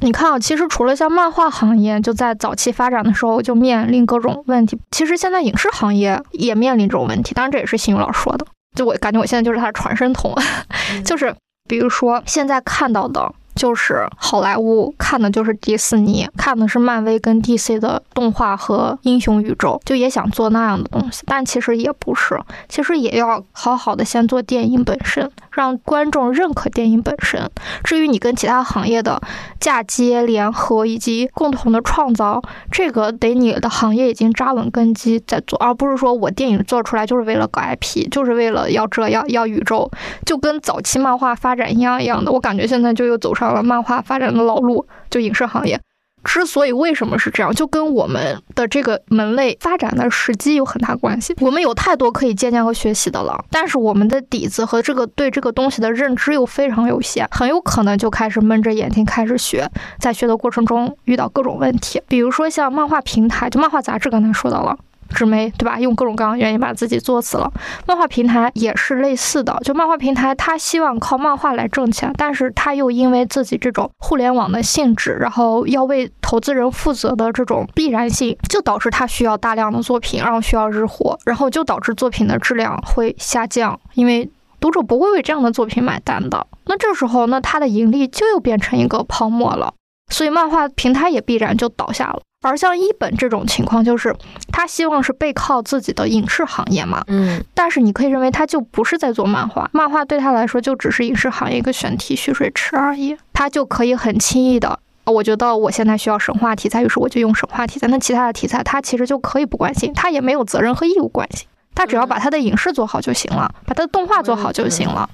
[0.01, 4.79] 你看啊，其实除了像漫画行业，就在早期发展的时候就面临各种问题。
[4.91, 8.47] 其实现在影视行业也面临这种问题，当然这也是新宇老师说的。
[8.77, 10.35] 就我感觉我现在就是他的传声筒，
[11.05, 11.35] 就是
[11.69, 13.33] 比如说现在看到的。
[13.55, 27.49] 就是好莱坞看的就是迪士尼，看的是漫威跟 DC 的动画和英雄宇宙，就也想做那样的东西，但其实也不是，其实也要好好的先做电影本身，让观众认可电影本身。
[27.85, 29.21] 至于你跟其他行业的
[29.61, 32.43] 嫁接、联合以及共同的创造，
[32.73, 39.89] 这个得你的行业已经扎稳根基再做，而不是说我电影做出来就是为了搞 IP，就是为了要这要要宇宙，
[40.27, 42.33] 就跟早期漫画发展一样一样的。
[42.33, 43.44] 我感觉现在就又走上。
[43.53, 45.81] 了漫画发展的老路，就影视行业，
[46.23, 51.35] 之所以为什么是这样，就跟我们的这个门类发展的时机有很大关系。
[51.41, 64.79] 我们有太多可以借鉴和学习的了，但是我们的底子和这个对这个东西的认知又非常有限，很有可能就开始闷着眼睛开始学，在学的过程中遇到各种问题，比如说像漫画平台，就漫画杂志，刚才说到了。
[65.15, 65.79] 纸媒，对吧？
[65.79, 67.51] 用各种各样的原因把自己作死了。
[67.87, 84.29] 漫画平台也是类似的，就漫画平台，他希望靠漫画来挣钱，但是他又因为自己这种互联网的性质，然后要为投资人负责的这种必然性，就导致他需要大量的作品，然后需要日活，然后就导致作品的质量会下降，因为
[84.61, 86.47] 读者不会为这样的作品买单的。
[86.67, 89.75] 那这时候，那他的盈利就又变成一个泡沫了，
[90.09, 92.21] 所以漫画平台也必然就倒下了。
[92.43, 94.15] 而像一本这种情况，就是
[94.53, 111.47] 他希望是背靠自己的影视行业嘛，嗯，但是你可以认为他就不是在做漫画，漫画对他来说就只是影视行业一个选题蓄水池而已，他就可以很轻易的，我觉得我现在需要神话题材，于是我就用神话题材，那其他的题材他其实就可以不关心，他也没有责任和义务关心。
[111.75, 115.09] 他只要把他的影视做好就行了，把他的动画做好就行了。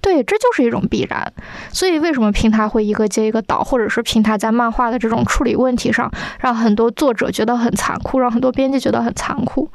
[0.00, 1.32] 对，这就是一种必然。
[1.72, 9.68] 所以为什么平台会一个接一个倒，或者是平台在漫画的这种处理问题上，让很多作者觉得很残酷，让很多编辑觉得很残酷？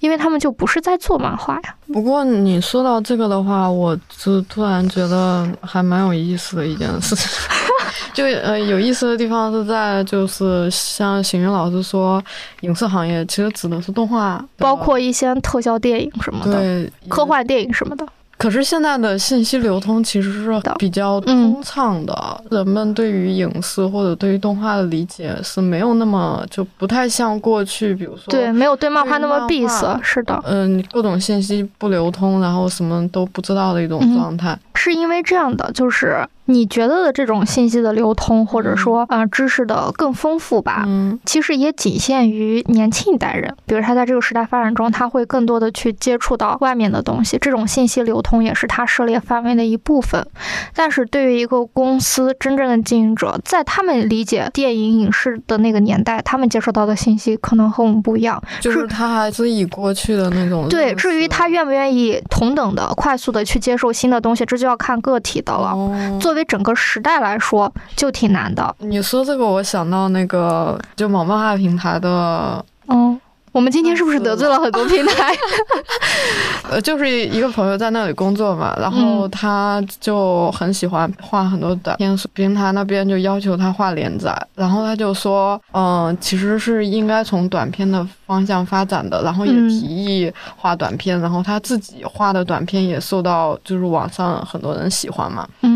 [0.00, 1.74] 因为他们就不是在做漫画呀。
[1.92, 7.14] 不过你说到这个的话，我就突然觉得还蛮有意思的一件事。
[8.12, 12.22] 就呃，有意思的地方是在，就是像邢云老师说，
[12.60, 18.06] 影视行业其实指的是动画，包括一些特效电影什么的，科幻电影什么的。
[18.36, 36.26] 可是现在的信息流通其实是比较通畅的，人们对于影视或者对于动画的理解是没有那么就不太像过去，比如说对，没有对漫画那么闭塞，是的，嗯，各种信息不流通，然后什么都不知道的一种状态，是因为这样的，就是。
[36.46, 43.54] 你觉得的这种信息的流通，或者说啊知识的更丰富吧，嗯，其实也仅限于年轻一代人。
[43.66, 50.26] 比如他在这个时代发展中，他会更多的去接触到外面的东西，这种信息流通也是他涉猎范围的一部分。
[50.74, 58.42] 但是对于一个公司真正的经营者，在他们理解电影影视的那个年代，他们接受到的信息可能和我们不一样。
[58.60, 65.74] 就是他还是以过去的那种对，至于他愿不愿意同等的快速的去接受新的东西，这就要看个体的了。
[66.20, 68.74] 做作为整个时代来说，就挺难的。
[68.78, 73.20] 你说这个，我想到那个就某漫画平台的，嗯。
[73.52, 75.32] 我们今天是不是得罪了很多平台？
[76.68, 95.73] 呃，就是一个朋友在那里工作嘛，然后他就很喜欢画很多短片，平台那边就要求他画连载，然后他就说，嗯，其实是应该从短片的方向发展的，然后也提议画短片，然后他自己画的短片也受到就是网上很多人喜欢嘛，嗯。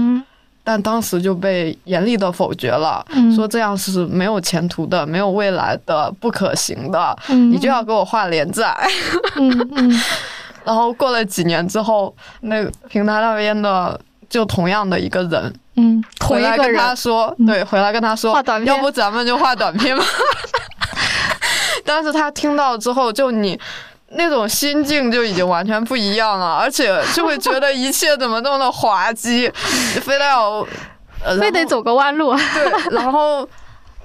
[0.70, 3.02] 但当时就被严厉的否决了，
[3.34, 7.16] 说这样是没有前途的、没有未来的、不可行的。
[7.28, 8.76] 你就要给我画连载。
[10.66, 13.98] 然后过了几年之后，那个平台那边的
[14.28, 18.34] 就同样的一个人，嗯，回来跟他说，对，回来跟他说，
[18.66, 20.04] 要不咱们就画短片吧。
[21.82, 23.58] 但是他听到之后，就你。
[24.12, 29.48] 那种心境就已经完全不一样了，而且就会觉得一切怎么那么的滑稽，
[30.00, 30.66] 非得要，
[31.38, 32.34] 非得走个弯路。
[32.34, 33.46] 对， 然后，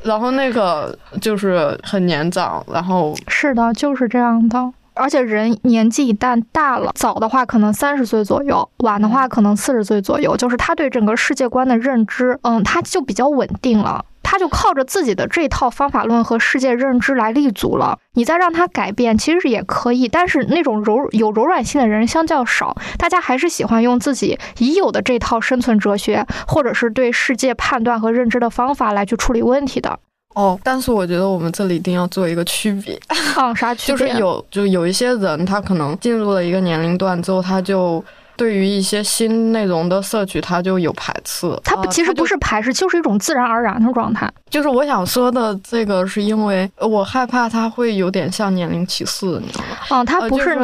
[0.04, 4.72] 然后那个就是很年长，然后是的，就是这样的。
[4.95, 14.06] 而且人年纪一旦大了，早的话可能三十岁左右，晚的话可能四十岁左右，就是他对整个世界观的认知，嗯，他就比较稳定了。
[14.24, 17.99] 他就靠着自己的这套方法论和世界认知来立足了。
[18.13, 29.99] 你再让他改变，其实也可以，但是那种柔有柔软性的人相较少，大家还是喜欢用自己已有的这套生存哲学，或者是对世界判断和认知的方法来去处理问题的。
[30.36, 32.99] 哦，但是我觉得我们这里一定要做一个区别。
[33.36, 34.07] 啊，啥 区别？
[34.07, 38.03] 就是有，就有一些人，他可能进入了一个年龄段之后，他就。
[38.36, 41.48] 对于一些新内容的摄取，它就有排斥。
[41.64, 44.32] 它不，其实不是排斥，就是一种自然而然的状态。
[44.50, 49.78] 就是我想说的这个，是因为我害怕它会有点像年龄歧视，你知道吗？
[49.90, 50.58] 哦，它不是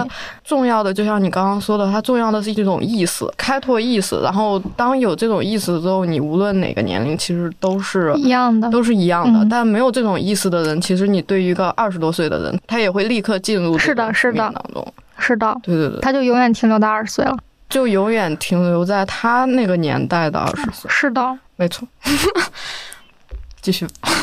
[0.43, 4.19] 重要的，就像你刚刚说的，它重要的是一种意识，开拓意识。
[4.21, 9.45] 然后当有这种意识之后，你无论哪个年龄，其实都是一样的，都是一样的。
[9.49, 14.93] 但没有这种意识的人，其实你对于一个二十多岁的人，他也会立刻进入是的，是的当中。
[15.17, 17.37] 是的，对对对，他就永远停留在二十岁了。
[17.69, 20.89] 就永远停留在他那个年代的二十岁。
[20.89, 21.87] 是的，没错。
[23.61, 23.87] 继续。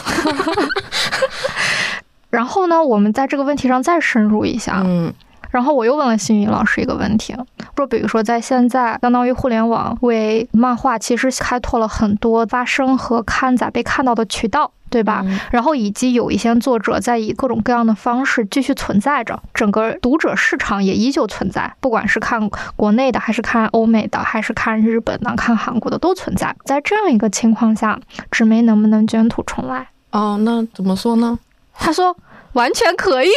[2.28, 4.82] 然后呢，我们在这个问题上再深入一下。
[4.84, 5.14] 嗯。
[5.50, 7.34] 然后我又问了星宇老师一个问题，
[7.76, 14.72] 说，比如说，在现在，相当于互联网为漫画其实开拓了很多发声和刊载被看到的渠道。
[14.88, 15.26] 对吧？
[15.50, 21.70] 然后以及有一些作者在以各种各样的方式继续存在着，整个读者市场也依旧存在。
[21.80, 26.54] 不管是看国内的，还是看欧美的，还是看日本的、看韩国的，都存在。
[26.64, 27.98] 在这样一个情况下，
[28.30, 29.88] 纸媒能不能卷土重来？
[30.12, 31.36] 哦，那怎么说呢？
[31.74, 32.16] 他说。
[32.52, 33.28] 完全可以。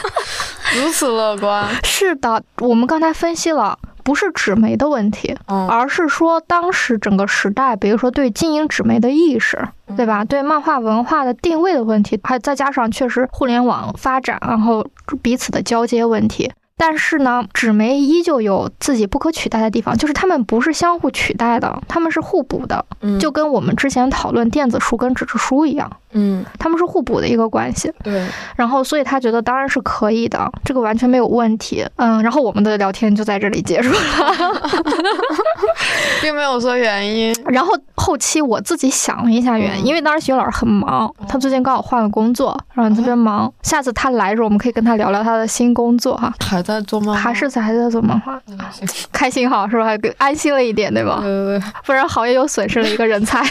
[0.82, 1.68] 如此乐观？
[1.84, 3.78] 是的，我们刚才分析了。
[4.02, 5.36] 不是纸媒的问题，
[5.68, 9.60] 而是说当时整个时代，比如说对经营纸媒的意识，
[9.96, 10.24] 对吧？
[10.24, 14.86] 对漫画文化的定位的问题，还再加上确实互联网发展，然后
[15.20, 16.52] 彼此的交接问题。
[16.78, 22.84] 但是呢，纸媒依旧有自己不可取代的地方，就是他们不是相互取代的，他们是互补的，
[23.18, 25.90] 就跟我们之前讨论电子书跟纸质书一样。
[26.18, 27.92] 嗯，他们是互补的一个关系。
[28.02, 31.84] 对，然后所以他觉得当然是可以的，这个完全没有问题。
[31.96, 33.98] 嗯，然后我们的聊天就在这里结束了
[36.22, 37.34] 并没有说原因。
[37.46, 43.52] 然后后期我自己想了一下原因，因为当时徐老师很忙，他最近刚好换了工作，然后特别忙。
[43.62, 46.32] 下次他来的时候，我们可以跟他聊聊他的新工作哈。
[46.40, 47.20] 还在做漫画？
[47.20, 48.40] 还是还在做漫画？
[49.12, 49.86] 开心好，是吧？
[50.18, 51.20] 安心了一点，对吧？
[51.22, 53.42] 对对对，不然行业又损失了一个人才。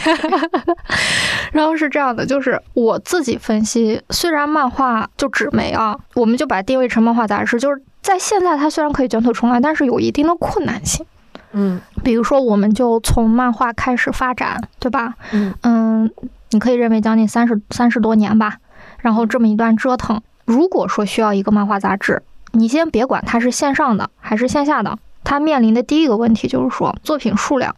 [1.53, 2.61] 然后是这样的，就是。
[2.73, 11.05] 我自己分析，虽然漫画就纸媒啊，我们就把它定位成漫画杂志，就是在现在它虽然可以卷土重来，但是有一定的困难性。
[11.53, 15.13] 嗯，比如说，我们就从漫画开始发展，对吧？
[15.31, 16.11] 嗯嗯，
[16.49, 18.57] 你可以认为将近三十三十多年吧。
[18.99, 22.21] 然后这么一段折腾，如果说需要一个漫画杂志，
[22.55, 27.75] 你先别管它是线上的还是线下的，它面临的第一个问题就是说作品数量。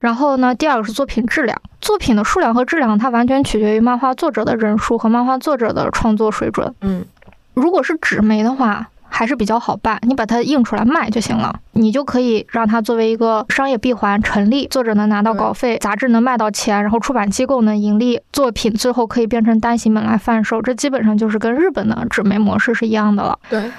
[0.00, 6.74] 然后呢，第二个是作品质量，作品的数量和质量，它完全取决于漫画作者的人数和漫画作者的创作水准。
[6.80, 7.04] 嗯，
[7.52, 23.38] 如果是纸媒的话，还是比较好办，你把它印出来卖就行了，你就可以让它作为一个商业闭环成立，作者能拿到稿费，杂志能卖到钱，然后出版机构能盈利，作品最后可以变成单行本来贩售，这基本上就是跟日本的纸媒模式是一样的了。
[23.50, 23.70] 对，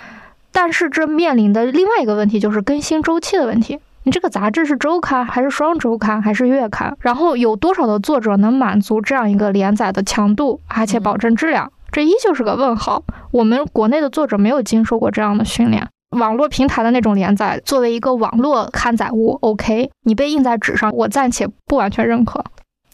[0.51, 3.79] 但是这面临的另外一个问题就是更新周期的问题。
[4.03, 6.97] 你这个杂志是周刊还是双周刊还是月刊？
[7.01, 11.71] 然后有多少的作者能满足这样一个连载的强度，而且保证质量？
[11.91, 13.03] 这依旧是个问号。
[13.31, 15.87] 我们国内的作者没有经受过这样的训练。
[16.17, 22.43] 网络平台的那种连载，作为一个网络刊载物，OK，你被印在纸上，我暂且不完全认可。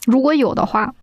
[0.05, 0.93] 如果有的话，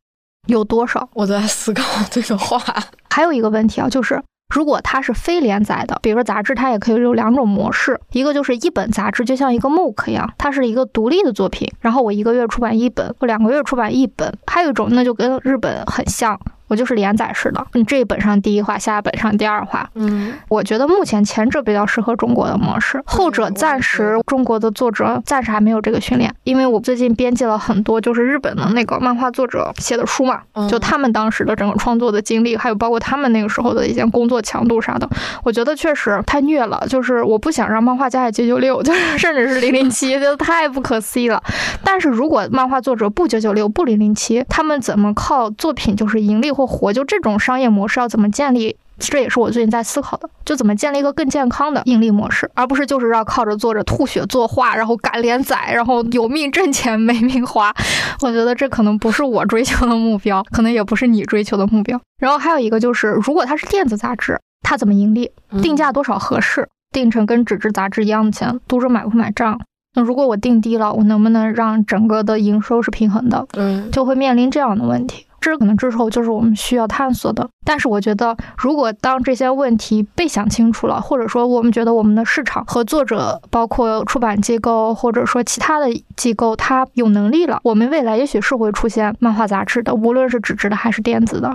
[0.47, 1.09] 有多少？
[1.15, 2.63] 我在思考这个话。
[3.09, 4.23] 还有一个问题啊，就是。
[4.49, 14.33] 如果它是非连载的，比如说杂志，它也可以有两种模式，一个就是一本杂志，就像一个 MOOC 一样，它是一个独立的作品，然后我一个月出版一本，我两个月出版一本。
[14.47, 16.39] 还有一种，那就跟日本很像。
[16.67, 19.89] 我就是连载式的，你这一本上第一话，下一本上第二话。
[19.95, 26.35] 嗯，我觉得目前前者比较适合中国的模式，后者暂时中国的作者暂时还没有这个训练。
[26.45, 30.41] 因为我最近编辑了很多就是日本的那个漫画作者写的书嘛，
[30.71, 35.07] 就他们当时的整个创作的经历，还有包括他们那个时候的一些工作强度啥的，
[35.43, 36.83] 我觉得确实太虐了。
[36.89, 41.43] 就是我不想让漫画家也九九六， 就是甚至是零零七，就太不可思议了。
[41.85, 46.54] 但是如果漫画作者不九九六不零零七，他们怎么靠作品就是盈利？
[46.55, 48.77] 或活就这种商业模式要怎么建立？
[48.97, 57.75] 这也是我最近在思考的，就怎么建立一个更健康的盈利模式，而不是就是要靠着做着吐血作画，然后赶连载，然后有命挣钱没命花。
[58.21, 62.01] 我觉得这可能不是我追求的目标，可能也不是你追求的目标。
[62.21, 65.33] 然后还有一个就是，如果它是电子杂志，它怎么盈利？
[65.61, 66.69] 定价多少合适？
[66.93, 69.61] 定成跟纸质杂志一样的钱，读者买不买账？
[69.97, 73.45] 那如果我定低了，我能不能让整个的营收是平衡的？
[73.55, 75.27] 嗯，就会面临这样的问题。
[75.45, 77.47] 这可能之后就是我们需要探索的。
[77.65, 85.87] 但是我觉得，如果当这些问题被想清楚了，或者说我们觉得我们的市场和作者，包括出版机构，或者说其他的
[86.17, 91.55] 机构，它有能力了，我们未来也许是会出现漫画杂志的，无论是纸质的还是电子的。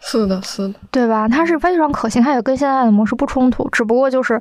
[0.00, 1.28] 是的，是的，对吧？
[1.28, 4.40] 它是非常可行，它也跟现在的模式不冲突，只不过就是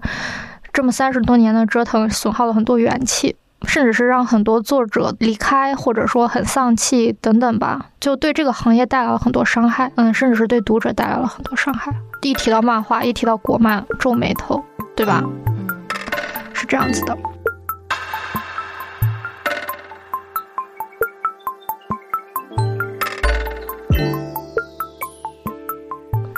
[0.71, 3.35] 这么三十多年的折腾，损耗了很多元气。
[3.65, 9.91] 甚至是让很多作者离开，或者说很丧气等等吧，就对这个行业带来了很多伤害。
[9.95, 11.91] 嗯，甚至是对读者带来了很多伤害。
[12.21, 14.63] 一提到漫画，一提到国漫，皱眉头，
[14.95, 15.23] 对吧？
[15.47, 15.67] 嗯，
[16.53, 17.17] 是这样子的。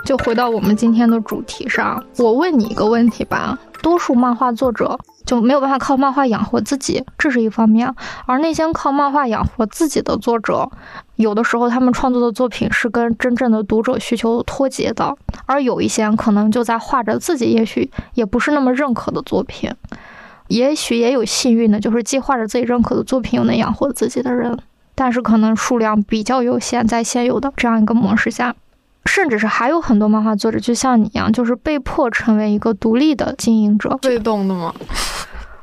[0.06, 4.98] 就回到我们今天的主题上，我问你一个问题吧：多数漫画作者。
[5.26, 7.94] 就没有办法靠漫画养活自己，这是一方面。
[8.26, 10.70] 而那些靠漫画养活自己的作者，
[11.16, 15.16] 有的时候他们创作的作品是跟真正的读者需求脱节的，
[15.46, 19.72] 而有一些可能就在画着自己也许也不是那么认可的作品，
[20.48, 24.58] 也许也有幸运的，就是既画着自己认可的作品，又能养活自己的人，
[24.94, 28.56] 但是可能数量比较有限，在现有的这样一个模式下。
[29.06, 34.74] 甚至是还有很多漫画作者，就像你一样，就是被迫成为一个独立的经营者，被动的吗？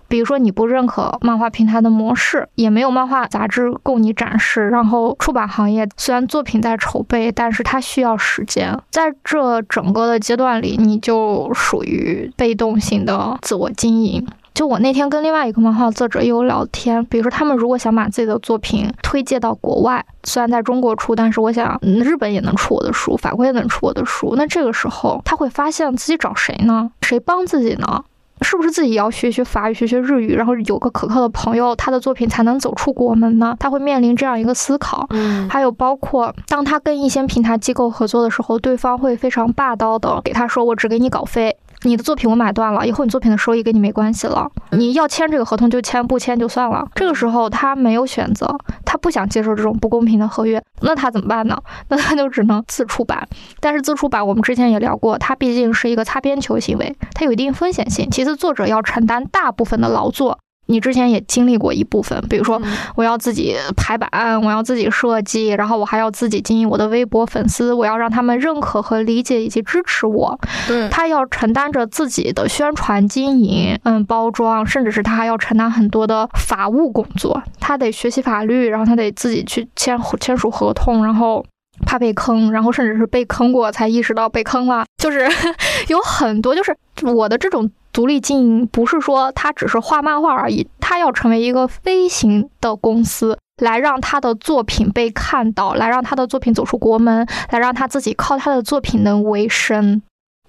[0.09, 14.27] 比如说你不认可漫画平台的模式，也没有漫画杂志供你展示，然后出版行业虽然作品在筹备，但是它需要时间，在这整个的阶段里，你就属于被动性的自我经营。
[14.55, 26.91] 就我那天跟另外一个漫画作者也有聊天，比如说他们如果想把自己的作品推介到国外，虽然在中国出，但是我想日本也能出我的书，法国也能出我的书，那这个时候他会发现自己找谁呢？
[27.03, 28.05] 谁帮自己呢？
[28.45, 33.57] 是不是自己也要学学法语、学学日语，然后有个可靠的朋友，他的作品才能走出国门呢？
[33.61, 35.07] 他会面临这样一个思考。
[35.11, 44.49] 嗯，还有包括当他跟一些平台机构合作的时候，对方会非常霸道的给他说：“我只给你稿费。”你的作品我买断了，以后你作品的收益跟你没关系了。
[44.71, 46.87] 你要签这个合同就签，不签就算了。
[46.95, 51.57] 这个时候他没有选择，他不想接受这种不公平的合约，那他怎么办呢？
[51.89, 53.27] 那他就只能自出版。
[53.61, 58.09] 但是自出版，我们之前也聊过，它毕竟是一个擦边球行为，它有一定风险性。
[58.11, 60.39] 其次，作者要承担大部分的劳作。
[60.73, 62.61] 你之前也经历过一部分，比如说
[62.97, 64.11] 我要自己排版，
[64.43, 70.39] 我要自己设计，然后我还要自己经营我的微博粉丝，我要让他们认可和理解以及支持我。
[70.67, 77.43] 对，他要承担着自己的宣传经营，嗯，包装，甚至是他还要承担很多的法务工作。
[77.61, 81.45] 他得学习法律，然后他得自己去签签署合同，然后
[81.87, 84.87] 怕被坑，然后甚至是被坑过才意识到被坑了。
[84.97, 85.29] 就是
[85.89, 86.75] 有很多，就是
[87.15, 87.71] 我的这种。
[87.93, 100.03] 独立经营不是说他只是画漫画而已，他要成为一个飞行的公司，来让他的作品被看到，来让他的作品走出国门，来让他自己靠他的作品能为生。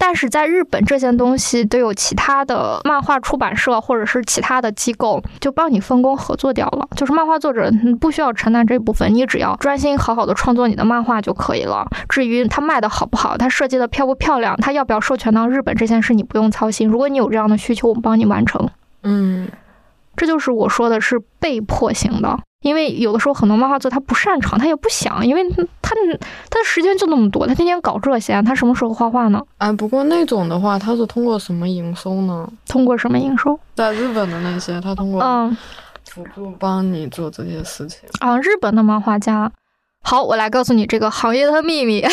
[0.05, 6.85] 但是在日本，这些东西都有其他的漫画出版社或者是其他的机构就帮你分工合作掉了。
[6.93, 11.87] 就是漫画作者不需要承担这部分，你只要专心好好的创作你的漫画就可以了。
[12.09, 16.85] 至于它卖的好不好，它设计的漂不漂亮，它要不要授权到日本这件事，你不用操心。
[16.85, 18.69] 如果你有这样的需求，我们帮你完成。
[19.03, 19.47] 嗯，
[20.17, 22.37] 这就是我说的是被迫型的。
[22.63, 25.93] 因为有的时候很多漫画作他不擅长，他也不想，因为他
[26.49, 29.39] 他的时间就那么多，他天天搞这些，他什么时候画画呢？
[29.59, 32.49] 哎，不过那种的话，他是通过什么营收呢？
[32.67, 33.59] 通过什么营收？
[33.75, 35.55] 在日本的那些，他通过嗯
[36.09, 38.39] 辅助帮你做这些事情啊。
[38.39, 39.51] 日本的漫画家，
[40.01, 42.03] 好，我来告诉你这个行业的秘密。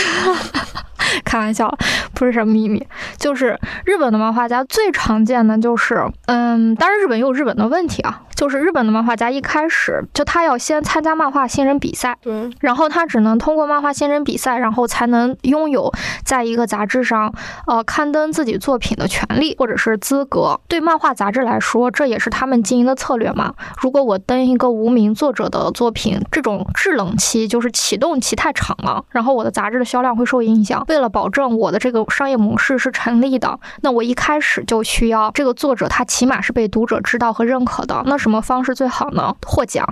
[1.24, 1.68] 开玩笑，
[2.14, 2.86] 不是什么秘密，
[3.18, 8.22] 就是日本的漫画家最常见的就是，嗯，当然日本也有日本的问题啊。
[8.40, 15.92] 就是日本的漫画家一开始就他要先参加漫画新人比赛，对，然后他只能通过漫画新人比赛，然后才能拥有
[16.24, 17.34] 在一个杂志上
[17.66, 20.58] 呃刊登自己作品的权利或者是资格。
[20.68, 23.52] 对漫画杂志来说，这也是他们经营的策略嘛。
[23.78, 30.82] 如果我登一个无名作者的作品，这种制冷期就是启动期太长了，然后我的杂志的销量会受影响。
[30.88, 38.02] 为了保证我的这个商业模式是成立的，那我一开始就需要这个作者他起码是被读者知道和认可的。
[38.06, 39.34] 那什什么方式最好呢？
[39.44, 39.84] 获奖，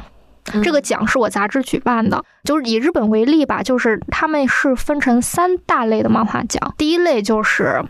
[0.62, 7.84] 这个奖是我杂志举办的，就是以日本为例吧，就是他们是分成三大类的漫画奖，第一类就是。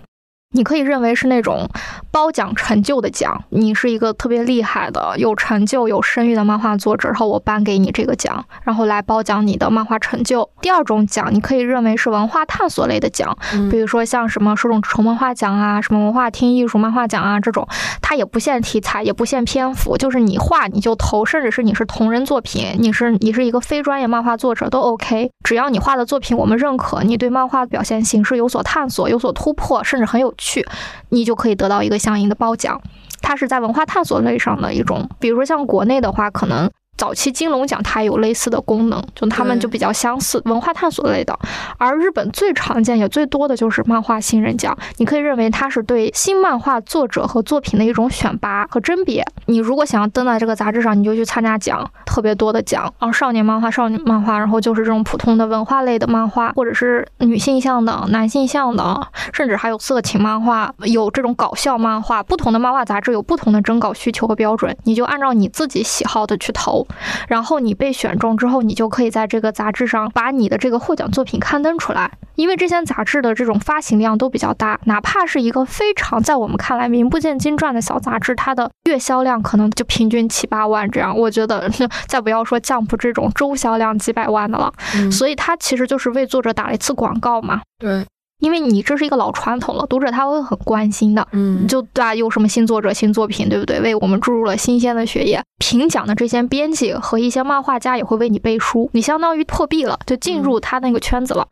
[0.50, 1.68] 你可以认为是那种
[2.10, 10.48] 褒奖成就的奖，你是一个特别厉害的、有成就、有声誉的漫画作者，然后我颁给你这个奖，然后来褒奖你的漫画成就。
[10.62, 13.36] 第二种奖，你可以认为是文化探索类的奖，
[13.70, 17.68] 比如说像什么手冢治虫漫画奖啊、什么文化厅艺术漫画奖啊这种，
[18.00, 30.34] 它也不限题材，也不限篇幅，就是你画你就投，甚至是你是同人作品，你是你是一个非专业漫画作者都 OK，只要你画的作品我们认可，你对漫画表现形式有所探索、有所突破，甚至很有。
[30.38, 30.66] 去，
[31.10, 32.80] 你就可以得到一个相应的褒奖。
[33.20, 36.70] 它是在文化探索类上的一种，比如说像国内的话，可能。
[36.98, 41.38] 早期金龙奖它有类似的功能，就他们就比较相似，文化探索类的。
[41.78, 49.24] 而日本最常见也最多的就是漫画新人奖，你可以认为它是对新漫画作者和作品的一种选拔和甄别。
[49.46, 52.82] 你如果想要登在这个杂志上，你就去参加奖，特别多的奖。
[52.98, 62.24] 然后少年漫画、少女漫画，然后就是这种普通的文化类的漫画，或者是女性向的、男性向的，甚至还有色情漫画，有这种搞笑漫画。
[62.24, 66.86] 不同的漫画杂志有不同的征稿需求和标准，你就按照你自己喜好的去投。
[67.28, 72.10] 然后你被选中之后，你就可以在这个杂志上把你的这个获奖作品刊登出来。
[72.36, 81.16] 因为这些杂志的这种发行量都比较大，哪怕是一个非常在我们看来名不见经传的小杂志，它的月销量可能就平均七八万这样。
[81.16, 81.68] 我觉得，
[82.06, 84.72] 再不要说 Jump 这种周销量几百万的了。
[85.10, 87.60] 所以它其实就是为作者打了一次广告嘛。
[87.80, 88.06] 对。
[88.38, 93.80] 因为你这是一个老传统了，读者他会很关心的，嗯，就对啊，有什么新作者、新作品，对不对？
[93.80, 95.42] 为我们注入了新鲜的血液。
[95.58, 101.48] 评奖的这些编辑和一些漫画家也会为你背书，你相当于破壁了，就进入他那个圈子了。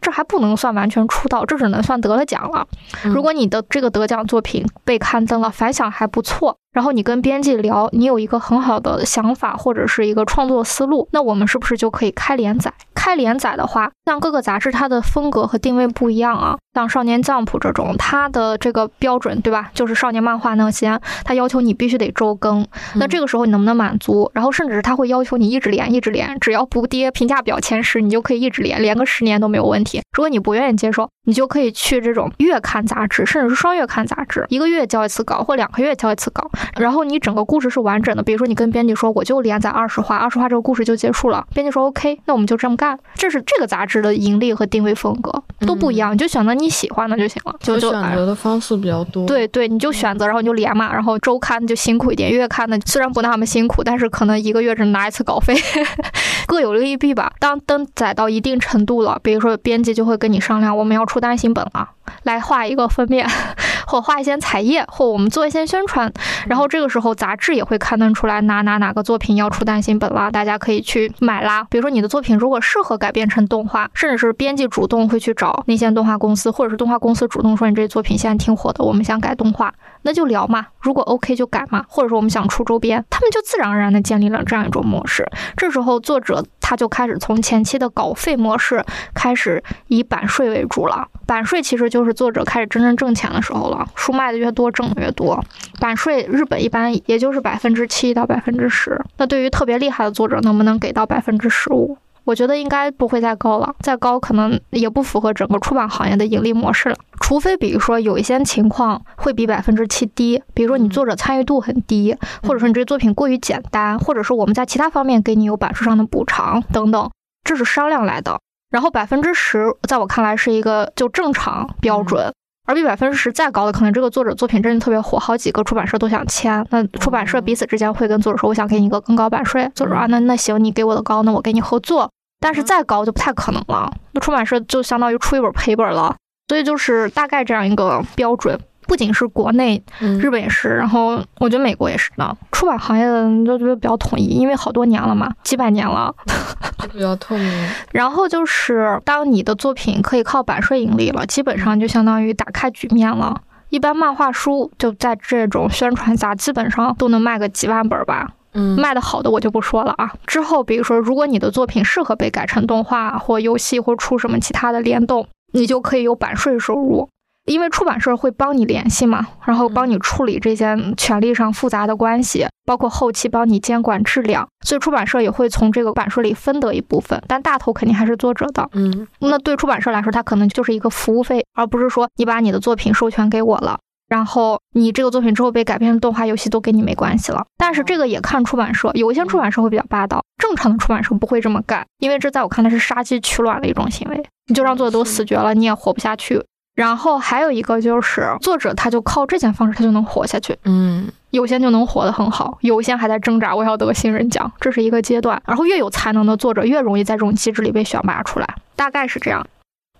[0.00, 2.68] 这还不能算完全出道，这只能算得了奖了。
[3.02, 6.56] 如果你的这个得奖作品被刊登了，反响还不错。
[6.78, 12.72] 然后你跟编辑聊，你有一个很好的想法或者是一个创作思路，那我们是不是就可以开连载？
[12.94, 16.56] 开连载的话，像各个杂志它的风格和定位不一样啊。
[16.74, 19.72] 像少年 Jump 这种，它的这个标准对吧？
[19.74, 22.64] 就是少年漫画那些，它要求你必须得周更。
[22.94, 24.30] 那这个时候你能不能满足？
[24.32, 30.00] 然后甚至是它会要求你一直连，一直连，只要不跌评价表前十，你就可以一直连，连个十年都没有问题。
[30.12, 38.22] 如果你不愿意接受，你就可以去这种月刊杂志，甚至是双月刊杂志，一个月交一次稿或两个月交一次稿，然后你整个故事是完整的。
[38.22, 41.46] 比如说你跟编辑说，我就连载二十话，二十话这个故事就结束了。
[41.52, 42.98] 编辑说 OK，那我们就这么干。
[43.14, 45.30] 这是这个杂志的盈利和定位风格
[45.66, 47.54] 都不一样，你就选择你喜欢的就行了。
[47.60, 49.26] 就就选择的方式比较多。
[49.26, 50.90] 对对，你就选择，然后你就连嘛。
[50.94, 55.54] 然后周刊就辛苦一点，月刊的虽然不那么辛苦，但是可能一个月只拿一次稿费，
[56.48, 57.30] 各有利弊吧。
[57.38, 61.97] 当登载到一定程度了，比如说编辑就会跟你商量，我们要出不担心本了。
[62.22, 63.28] 来画一个封面，
[63.86, 66.12] 或画一些彩页，或我们做一些宣传。
[66.46, 71.66] 然后这个时候，杂志也会刊登出来哪哪哪个作品要出单行本了，大家可以去买啦。
[71.70, 80.66] 比如说你的作品如果适合改编成动画，甚至是编辑主动会去找那些动画公司，或者是动画公司主动说你这作品现在挺火的，我们想改动画，那就聊嘛。
[80.80, 85.28] 如果 OK 就改嘛，或者说我们想出周边，他们就自然而然的建立了这样一种模式。
[85.56, 88.84] 这时候作者他就开始从前期的稿费模式
[89.14, 91.08] 开始以版税为主了。
[91.28, 95.38] 版税其实就是作者开始真正挣钱的时候了，书卖的越多，挣的越多。
[95.78, 98.98] 版税日本一般也就是百分之七到百分之十。
[99.18, 101.98] 那对于特别厉害的作者，能不能给到百分之十五？
[102.24, 106.96] 我觉得应该不会再高了，再高可能也不符合整个出版行业的盈利模式了。
[107.20, 117.10] 除非比如说有一些情况会比百分之七低，比如说你作者参与度很低，或者说你这作品过于简单，或者说我们在其他方面给你有版税上的补偿等等，
[117.44, 118.38] 这是商量来的。
[118.70, 122.32] 然后百分之十，在我看来是一个就正常标准，
[122.66, 132.10] 而比百分之十再高的，可能这个作者作品真的特别火，好几个出版社都想签，那出版社彼此之间会跟作者说，我想给你一个更高版税，作者啊，那那行，你给我的高，那我跟你合作，
[132.40, 136.14] 但是再高就不太可能了，那出版社就相当于出一本赔本了，
[136.48, 138.58] 所以就是大概这样一个标准。
[138.88, 142.36] 不仅是国内，日本也是，然后我觉得美国也是的。
[142.50, 146.12] 出版行业的人都觉得比较统一，因为好多年了嘛，几百年了，
[146.90, 147.68] 比较透明。
[147.92, 153.42] 然后就是当你的作品可以靠版税盈利了，基本上就相当于打开局面了。
[153.68, 158.26] 一般漫画书就在这种宣传下，基本上都能卖个几万本吧。
[158.54, 160.10] 嗯，卖的好的我就不说了啊。
[160.26, 167.10] 之后比如说，如果你的作品适合被改成动画或游戏，或出什么其他的联动，你就可以有版税收入。
[167.48, 178.68] 因为出版社会帮你联系嘛，然后帮你处理这些权利上复杂的关系，包括后期帮你监管质量，所以出版社也会从这个版税里分得一部分，但大头肯定还是作者的。
[178.72, 183.78] 嗯，那对出版社来说，它可能就是一个服务费，而不是说你把你的作品授权给我了，
[184.08, 187.44] 然后你这个作品之后被改编成动画、游戏都跟你没关系了。
[187.56, 196.44] 但是这个也看出版社，有一些出版社会比较霸道，正常的出版社不会这么干，因为这在我看来是杀鸡取卵的一种行为，你就让作者都死绝了，你也活不下去。
[196.78, 200.56] 然后还有一个就是作者，他就靠这件方式，他就能活下去。
[200.62, 205.42] 嗯，有些就能活得很好，有些还在挣扎，我要得新人奖，这是一个阶段。
[205.44, 209.44] 然后越有才能的作者，越容易在这种机制里被选拔出来，大概是这样。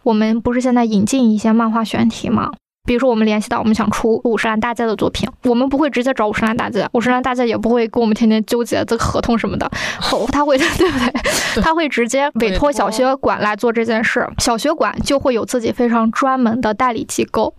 [0.05, 2.53] 我们不是现在引进一些漫画选题吗？
[2.89, 9.71] 比如说，我们联系到我们想出五十岚大介的作品，我们不会直接找五十岚大介，五十岚大介也不会跟我们天天纠结这个合同什么的，
[10.33, 11.63] 他会 对不对？
[11.63, 17.53] 他会直接委托小学馆来做这件事，小学馆就会有自己非常专门的代理机构，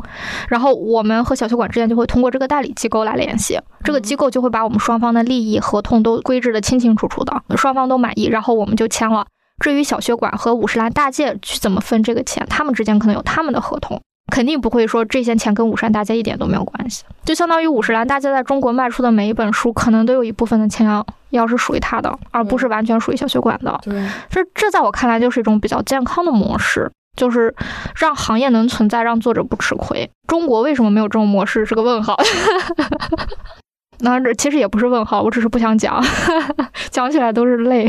[0.47, 9.27] 然后我们和小学馆之间就会通过这个代理机构来联系，这个机构就会把我们双方的利益合同都规制的清清楚楚的，双方都满意，然后我们就签了。
[9.59, 14.01] 至于小学馆和五十岚大介去怎么分这个钱，他们之间可能有他们的合同。
[14.29, 23.79] 肯定不会说这些钱跟五十岚大家一点都没有关系，就相当于五十岚大家在中国卖出的每一本书，可能都有一部分的钱要要是属于他的，而不是完全属于小学馆的。
[23.83, 27.53] 对，这这在我看来就是一种比较健康的模式，就是
[27.95, 30.09] 让行业能存在，让作者不吃亏。
[30.27, 32.17] 中国为什么没有这种模式是个问号。
[34.01, 36.01] 那这其实也不是问号，我只是不想讲，
[36.89, 37.85] 讲起来都是泪。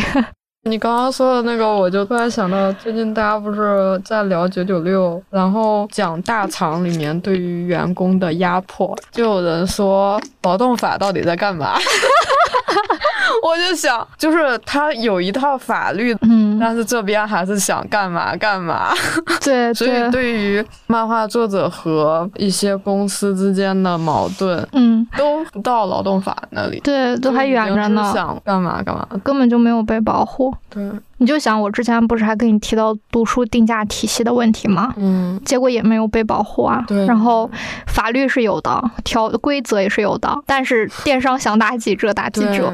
[0.65, 11.79] 你刚刚说的那个，我就突然想到，最近大家不是在聊九九六，然后讲大厂里面对于员工的压迫，就有人说劳动法到底在干嘛？
[13.47, 16.59] 我就想，就是他有一套法律，嗯。
[16.61, 18.91] 但是这边还是想干嘛干嘛。
[19.43, 28.13] 对，所以对于漫画作者和一些公司之间的矛盾，嗯，都不到劳动法那里，对，都还远着呢。
[28.13, 30.55] 想干嘛干嘛，根本就没有被保护。
[30.69, 34.93] 对，你就想我之前不是还跟你提到读书定价体系的问题吗？
[34.99, 36.85] 嗯，结果也没有被保护啊。
[36.87, 37.51] 对，然后
[37.87, 42.73] 法律是有的，条规则也是有的，但是电商想打几折打几折，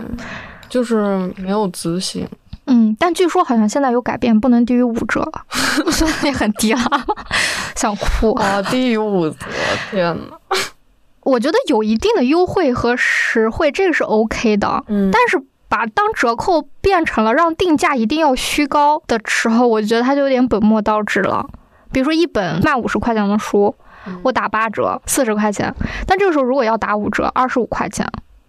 [0.68, 2.28] 就是没有执行。
[2.66, 5.44] 嗯，但据说好像现在有改变，不能低于五折了，
[5.92, 6.80] 虽然也很低了，
[7.76, 8.60] 想哭啊！
[8.62, 9.36] 低于五折，
[9.90, 10.36] 天呐。
[11.22, 14.82] 我觉得有一定的优惠和实惠，这个是 OK 的。
[14.88, 21.48] 嗯，但是把当折扣变成了让定价一定要虚高的时候，我觉得它就有点本末倒置了。
[21.92, 23.74] 比如说一本卖五十块钱的书，
[24.22, 25.72] 我打八折，四十块钱。
[26.04, 28.04] 但这个时候如果要打五折，二十五块钱，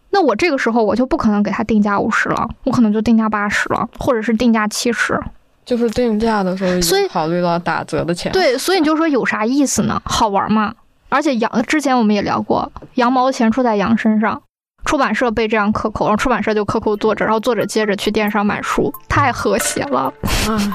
[0.10, 5.20] 那我这个时候我就不可能给他定价五十了，我可能就定价八十了，或者是定价七十。
[5.66, 8.32] 就是定价的时候，所以考虑到打折的钱。
[8.32, 10.02] 对，所以你就说有啥意思呢？
[10.06, 10.74] 好玩吗？
[11.10, 14.42] 而且羊之前我们也聊过，羊毛钱出在羊身上，
[14.86, 20.14] 出版社被这样克扣，然后出版社就克扣作者，然后作者接着去电商买书，太和谐了。
[20.48, 20.74] 嗯，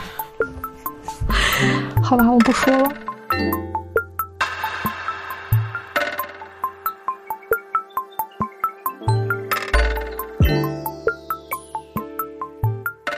[2.05, 2.93] 好吧，我不说了。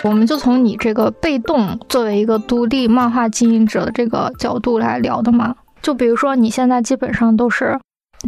[0.04, 5.56] 我们就从你这个被动作为一个独立漫画经营者的这个角度来聊的嘛。
[5.80, 7.78] 就比如说，你现在基本上都是，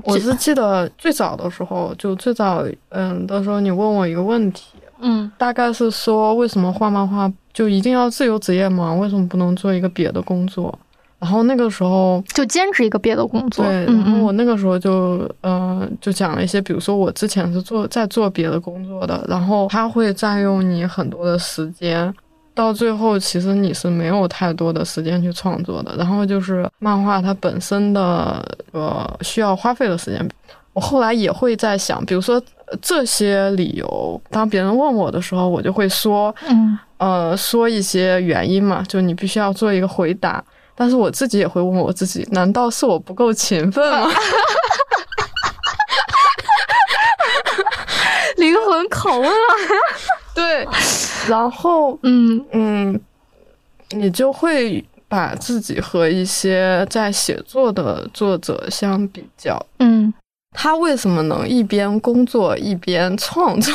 [0.05, 8.95] 我是记得最早的时候，就最早，嗯，的时候你问我一个问题，嗯，大概是说为什么画漫画就一定要自由职业吗？
[8.95, 10.79] 为什么不能做一个别的工作？
[11.19, 22.14] 然后那个时候就兼职一个别的工作，对，然后我那个时候就，嗯，就讲了一些，比如说我之前是做在做别的工作的，然后他会占用你很多的时间。
[22.55, 25.95] 到最后，其实你是没有太多的时间去创作的。
[25.99, 28.43] 然后就是漫画它本身的
[28.73, 30.27] 呃需要花费的时间，
[30.73, 32.43] 我后来也会在想，比如说
[32.81, 40.43] 这些理由，当别人问我的时候，我就会说，嗯，呃，说一些原因嘛，就你必须要做一个回答。
[40.77, 44.09] 但是我自己也会问我自己，难道是我不够勤奋吗？
[48.37, 49.35] 灵魂拷问啊！
[50.35, 50.68] 对，
[51.29, 53.01] 然后嗯嗯，
[53.91, 60.12] 你就会把自己和一些在写作的作者相比较，嗯，
[60.59, 63.75] 他为什么能一边工作一边创作？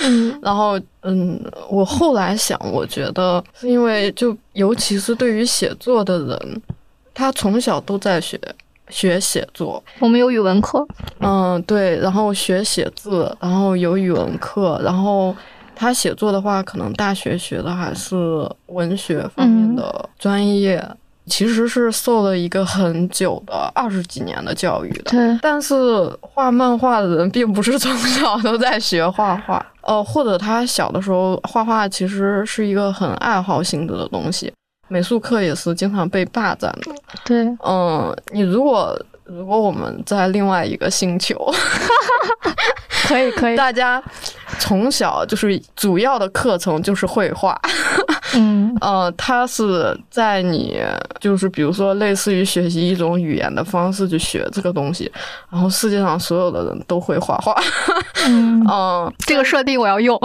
[0.00, 1.40] 嗯， 然后嗯，
[1.70, 6.62] 我后来想，我觉得是因为就尤其是对于写作的人，
[7.14, 8.38] 他从小都在学
[8.90, 9.82] 学写作。
[9.98, 10.86] 我们有语文课，
[11.20, 15.34] 嗯，对，然后学写字，然后有语文课，然后。
[15.82, 18.14] 他写作的话，可能大学学的还是
[18.66, 20.86] 文学方面的专业，
[21.26, 25.10] 其实是受了一个很久的二十几年的教育的。
[25.10, 25.74] 对，但是
[26.20, 34.52] 画漫画的人并不是从小都在学画画，呃， 或者他小的时候画画其实是一个很爱好性质的东西，
[34.88, 36.92] 美术课也是经常被霸占的。
[37.24, 41.36] 对，嗯，你如果如果我们在另外一个星球，
[43.06, 44.02] 可以可以，大家。
[44.58, 47.58] 从小就是主要的课程就是绘画，
[48.34, 50.80] 嗯，呃，它是在你
[51.20, 55.10] 就是比如说类似于学习一种语言的方式去学这个东西，
[55.50, 57.54] 然后世界上所有的人都会画画，
[58.26, 60.18] 嗯，嗯， 这个设定我要用，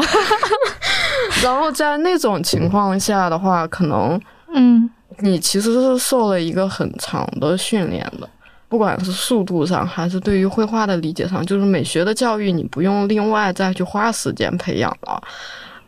[1.43, 4.20] 然后在那种情况下的话，可能，
[4.53, 4.89] 嗯，
[5.20, 8.30] 你其实是受了一个很长的训练的。
[8.68, 15.22] 不管是速度上，还是对于绘画的理解上，就是美学的教育，你不用另外再去花时间培养了，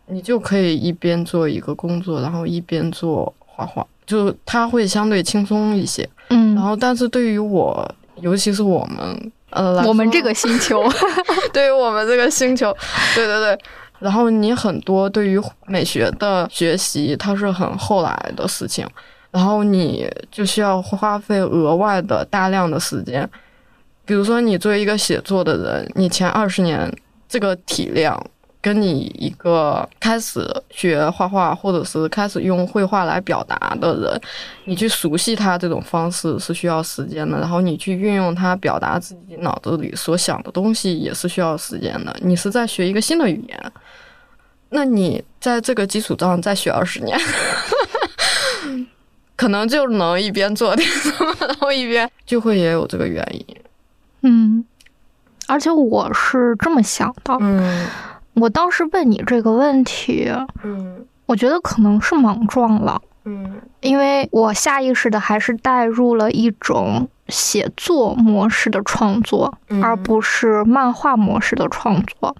[0.07, 6.07] 你就可以一边做一个工作，然后一边做画画，就它会相对轻松一些。
[6.29, 7.89] 嗯，然后，但是对于我，
[8.21, 10.83] 尤其是我们，呃，我们这个星球，
[11.53, 12.75] 对于我们这个星球，
[13.15, 13.59] 对对对，
[13.99, 18.87] 然后你很多对于美学的学习，它是很后来的事情。
[19.29, 23.29] 然后你就需要花费额外的大量的时间，
[24.05, 26.91] 比如说你作为一个写作的人，你前二十年
[27.27, 28.19] 这个体量，
[28.67, 34.21] 跟你一个开始学画画或者是开始用绘画来表达的人，
[34.65, 42.13] 你去熟悉他这种方式是需要时间的，然后你去运用它表达自己脑子里所想的东西也是需要时间的。
[42.19, 43.71] 你是在学一个新的语言，
[44.67, 47.17] 那你在这个基础上再学二十年。
[49.37, 53.45] 可能就能一边做点什么，然后一边就会也有这个原因。
[54.23, 54.65] 嗯，
[55.47, 57.37] 而且我是这么想的。
[57.39, 57.87] 嗯，
[58.39, 60.31] 我当时问你这个问题，
[60.63, 63.01] 嗯，我觉得可能是莽撞了。
[63.25, 72.33] 嗯，因为我下意识的还是带入了一种写作模式的创作，而不是漫画模式的创作。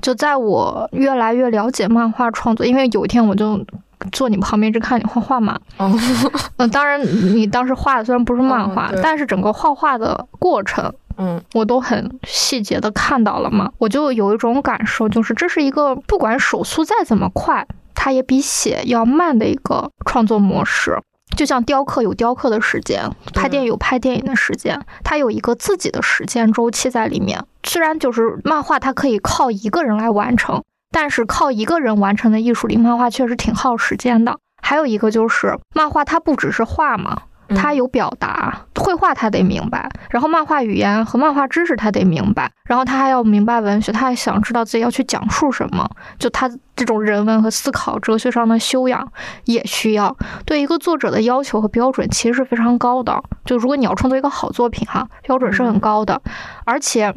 [0.00, 3.64] 就在我越来越了解漫画创作，因为有一天我就
[4.10, 5.56] 坐你旁边一直看你画画嘛。
[5.78, 13.70] 嗯，当然你当时画的虽然不是漫画，但是整个画画的过程，嗯，我都很细节的看到了嘛。
[13.78, 17.66] 我就有一种感受，就是这是一个不管手速再怎么快。
[18.00, 20.96] 它也比写要慢的一个创作模式，
[21.36, 27.44] 就像雕刻有雕刻的时间，拍电影有拍电影的时间，它有一个自己的时间周期在里面。
[27.64, 30.62] 虽然就是漫画，它可以靠一个人来完成，
[30.92, 34.38] 但是靠一个人完成的艺术里，漫画确实挺耗时间的。
[34.62, 37.22] 还有一个就是漫画，它不只是画嘛。
[37.56, 45.88] 他有表达，绘画他得明白，然后漫画语言和漫画知识他得明白，然后他还要明白文学，他还想知道自己要去讲述什么，
[46.18, 49.10] 就他这种人文和思考、哲学上的修养
[49.44, 50.14] 也需要。
[50.44, 56.20] 对一个作者的要求和标准其实是非常高的，就如果你要创作一个好作品哈，标准是很高的。
[56.64, 57.14] 而且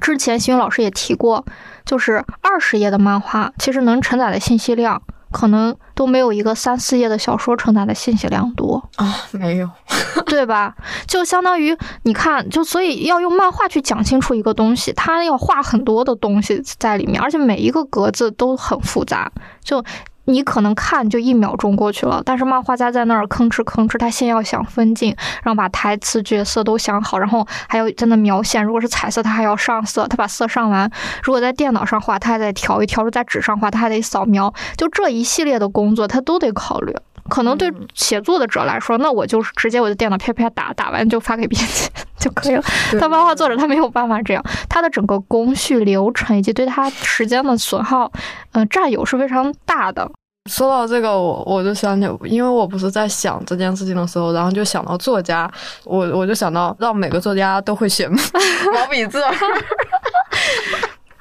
[0.00, 1.44] 之前新云老师也提过，
[1.84, 5.02] 就是二十页的漫画其实能承载的信息量。
[5.30, 9.68] 可能都没有一个三四页的小说承载的信息量多啊，没有，
[10.26, 10.74] 对吧？
[11.06, 19.30] 就相当于你看，就所以要用漫画去讲清楚一个东西，它要画很多的东西在里面，而且每一个格子都很复杂，
[19.62, 19.84] 就。
[20.28, 28.62] 你可能看就一秒钟过去了，但是漫画家在那儿吭哧吭哧，他先要想分镜，然后把台词、角色都想好，然后还要在那描线。
[28.62, 30.90] 如果是彩色，他还要上色，他把色上完。
[31.22, 34.52] 如果在电脑上画，他还得调一调；如果在纸上画，他还得扫描。
[34.76, 36.94] 就这一系列的工作，他都得考虑。
[37.28, 42.62] 可能对写作的者来说，那我就是直接我的电脑啪啪打，打完就发给编辑 就可以了。
[43.00, 48.10] 但漫画作者他没有办法这样，他的整个工序流程以及对他时间的损耗，
[48.52, 50.10] 嗯，占有是非常大的。
[50.50, 55.50] 说到这个，我我就想起，因为我不是在想这件事情的时候，然后就想到作家，
[55.84, 58.08] 我我就想到让每个作家都会写
[58.72, 59.22] 毛笔字。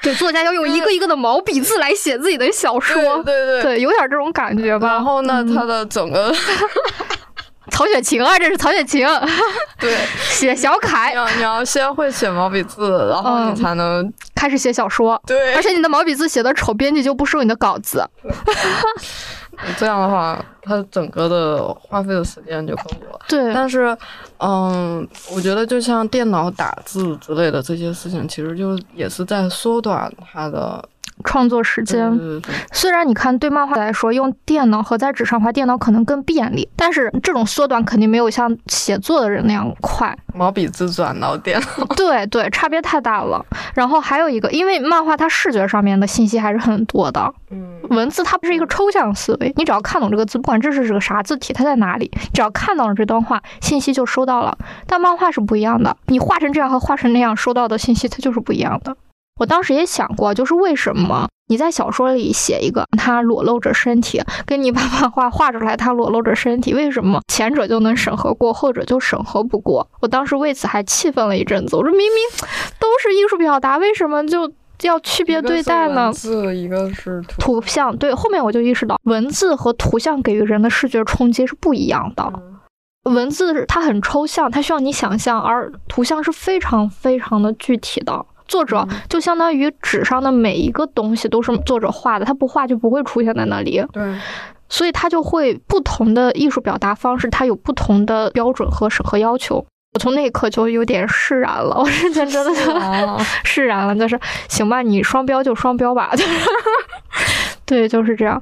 [0.02, 4.88] 对，作家要用一个一个的毛笔字来写自己的小说，对对对，有点这种感觉吧。
[4.88, 6.34] 然后呢，他的整个
[7.72, 9.06] 曹雪芹啊，这是曹雪芹，
[9.80, 9.96] 对，
[10.30, 15.22] 写小楷，你要你要先会写毛笔字，然后你才能开始写小说。
[15.28, 18.08] 对，而且你的毛笔字写的丑，编辑就不收你的稿子。
[19.78, 23.20] 这样的话，它整个的花费的时间就更多了。
[23.28, 23.98] 对，但是，
[24.38, 30.84] 嗯，我觉得就像电脑打字之类的这些事情，其实就也是在缩短它的。
[31.24, 32.20] 创作时间，
[32.72, 40.16] 虽然你看对漫画来说，用电脑和在纸上画，电脑可能更便利，但是这种缩短肯定没有像写作的人那样快。
[40.34, 43.44] 毛笔字转到电脑，对对， 差别太大了。
[43.74, 54.58] 然后还有一个，因为漫画它视觉上面的信息还是很多的，嗯，文字它不是一个抽象思维，你只要看懂这个字，不管这是个啥字体，它在哪里，只要看到了这段话，信息就收到了。
[54.86, 58.96] 但漫画是不一样的，你画成这样和画成那样，收到的信息它就是不一样的。
[59.38, 69.88] 我当时也想过，就是为什么你在小说里写一个他裸露着身体，跟你把漫画画出来他裸露着身体，为什么前者就能审核过，后者就审核不过？
[70.02, 71.76] 我当时为此还气愤了一阵子。
[71.76, 72.48] 我说明明
[72.80, 76.12] 都是艺术表达，为什么就要区别对待呢？
[76.12, 82.32] 字一个是图像，对，后面我就意识到，文字和图像给予人的视觉冲击是不一样的。
[83.04, 88.26] 文字它很抽象，它需要你想象，而图像是非常非常的具体的。
[88.48, 93.84] 作者就相当于纸上的每一个东西都是作者画的，他不画就不会出现在那里。
[93.92, 94.16] 对，
[94.70, 99.58] 所以他就会不同的艺术表达方式，它有不同的标准和审核要求。
[99.94, 104.20] 我从那一刻就有点释然了，我之前真的就释然了，就是
[104.50, 106.12] 行吧，你双标就双标吧，
[107.66, 108.42] 对，就是这样。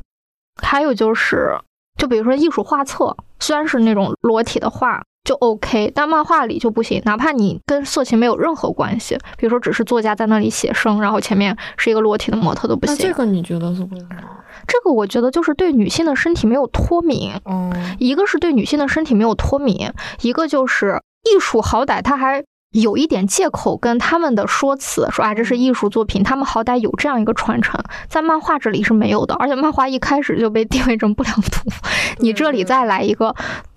[0.61, 1.57] 还有就是，
[1.99, 5.03] 就比如说艺术画册，虽然是那种裸体的画。
[5.26, 7.02] 就 OK，但漫画里就不行。
[7.03, 12.95] 哪怕你跟色情没有任何关系，比如说只是作家在那里写生，然后前面是一个裸体的模特都不行。
[12.95, 14.22] 这个你觉得是为什么？
[14.68, 17.31] 这个我觉得就是对女性的身体没有脱敏。
[17.45, 19.91] 嗯，一个是对女性的身体没有脱敏，
[20.22, 29.34] 一个就是艺术好歹它还有一点借口跟他们的说辞说啊这是艺术作品，他们好歹有这样一个传承，在漫画这里是没有的。
[29.35, 31.68] 而且漫画一开始就被定位成不良图，
[32.19, 33.35] 你这里再来一个。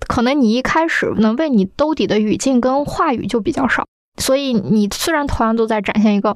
[0.09, 3.85] 可能你一开始能为你兜底的语境跟话语就比较少，
[4.17, 6.35] 所以你虽然同样都在展现一个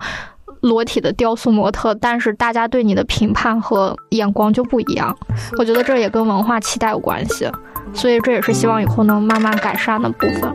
[0.62, 5.18] 裸体的雕塑模特，但是大家对你的评判和眼光就不一样。
[5.58, 7.50] 我觉得这也跟文化期待有关系，
[7.94, 10.54] 所以这也是希望以后能慢慢改善的部分。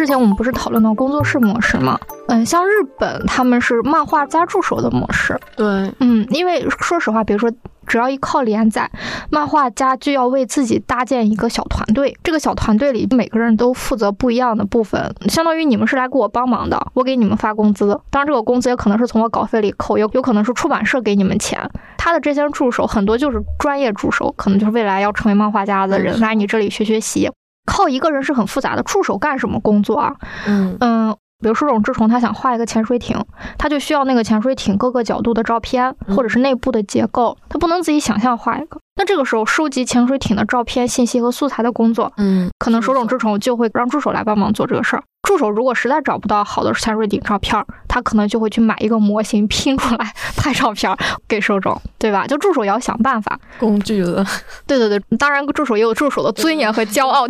[0.00, 2.00] 之前我们不是讨论到工作室模式吗？
[2.28, 5.38] 嗯，像日本他们是漫画家助手的模式。
[5.54, 5.66] 对，
[5.98, 7.52] 嗯，因为说实话，比如说。
[7.86, 8.88] 只要一靠连载，
[9.30, 12.16] 漫画家就要为自己搭建一个小团队。
[12.22, 17.88] 这个小团队里每个人都负责不一样的部分，相当于你们是来给我帮忙的，我给你们发工资。
[18.08, 21.68] 当然，这个工资也可能是从我稿费里扣，有有可能是出版社给你们钱。
[21.98, 27.28] 他的这些助手很多就是专业助手，可能就是未来要成为漫画家的人来你这里学学习。
[27.66, 30.14] 靠一个人是很复杂的，助手干什么工作啊？
[30.46, 31.16] 嗯嗯。
[31.40, 33.16] 比如说，这种志虫他想画一个潜水艇，
[33.58, 38.78] 他就需要那个潜水艇各个角度的照片，或者是内部的结构，他不能自己想象画一个。
[38.96, 45.02] 那这个时候，收集潜水艇的照片、信息和素材的工作，嗯，可能手冢治虫就会让助手来帮忙做这个事儿。
[45.22, 50.94] 助手如果实在找不到好的潜水艇照片，他可能就会去买一个模型拼出来拍照片
[51.28, 52.26] 给手冢，对吧？
[52.26, 53.38] 就助手也要想办法。
[53.58, 54.24] 工具了。
[54.66, 57.26] 对对对，当然助手也有助手的尊严和骄傲，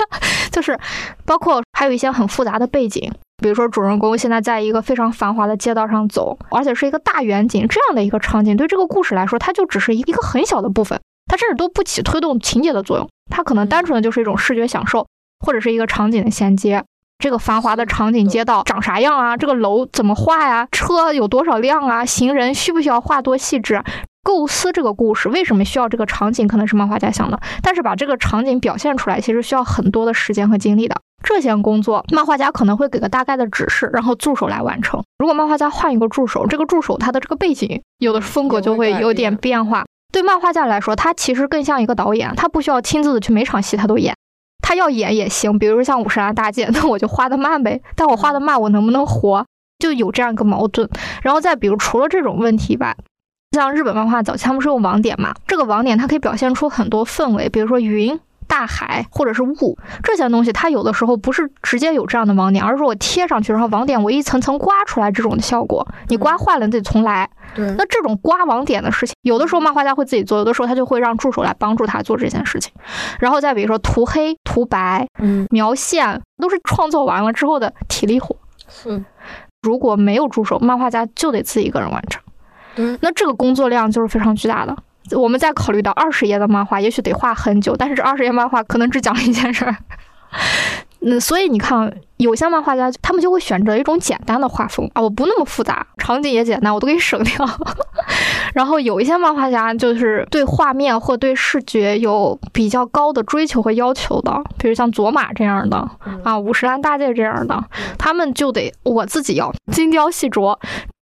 [0.50, 0.78] 就是
[1.24, 3.10] 包括还有一些很复杂的背景。
[3.38, 13.08] 比如说，主人公现在在一个非常繁华的街道上走，而且是一个大远景这样的一个场景，对这个故事来说，它就只是一个很小的部分，它甚至都不起推动情节的作用。
[13.30, 15.06] 它可能单纯的就是一种视觉享受，
[15.44, 16.84] 或者是一个场景的衔接。
[17.18, 19.36] 这个繁华的场景街道长啥样啊？
[19.36, 20.68] 这个楼怎么画呀？
[20.70, 22.04] 车有多少辆啊？
[22.04, 23.82] 行人需不需要画多细致？
[24.22, 30.96] 构思这个故事为什么需要这个场景，可能是漫画家想的，但是把这个场景表现出来，其实需要很多的时间和精力的。
[31.24, 35.02] 这项工作，漫画家可能会给个大概的指示，然后助手来完成。
[35.18, 39.84] 如果漫画家换一个助手，这个助手他的这个背景有的风格就会有点变化。
[40.12, 44.14] 对漫画家来说，他其实更像一个导演，他不需要亲自的去每场戏他都演，
[44.62, 45.58] 他要演也行。
[45.58, 47.80] 比如说像五十岚大介，那我就画的慢呗。
[47.96, 49.44] 但我画的慢，我能不能活？
[49.78, 50.88] 就有这样一个矛盾。
[51.22, 52.94] 然后再比如，除了这种问题吧，
[53.52, 58.20] 像日本漫画早期他们是用网点嘛，这个网点它可以表现出很多氛围，比如说云。
[58.46, 65.86] 大海或者是雾这些东西，它有的时候不是直接有这样的网点，而是我贴上去，然后网点我一层层刮出来这种的效果。
[66.08, 67.28] 你刮坏了，你得重来。
[67.54, 72.72] 对，那这种刮网点的事情，有的时候漫画家会自己做，有的时候他就会让助手来帮助他做这件事情。
[73.20, 78.36] 然后再比如说涂黑、涂白、嗯，描线，都是创作完了之后的体力活。
[78.68, 79.04] 是，
[79.62, 82.20] 如果没有助手，漫画家就得自己一个人完成。
[82.74, 84.76] 对，那这个工作量就是非常巨大的。
[85.12, 89.76] 我们再考虑到二十页的漫画，也许得画很久，但是这二十页漫画可能只讲了一件事儿。
[91.00, 97.46] 嗯，所以你看，有些漫画家他们就会选择一种简单的画风啊，我不那么复杂，场景也简单，我都给你省掉。
[98.54, 105.76] 然后有一些漫画家就是对画面或对视觉有比较高的追求和要求的，比如像佐马这样的
[106.22, 107.64] 啊，五十岚大介这样的，
[107.98, 110.56] 他们就得我自己要精雕细琢。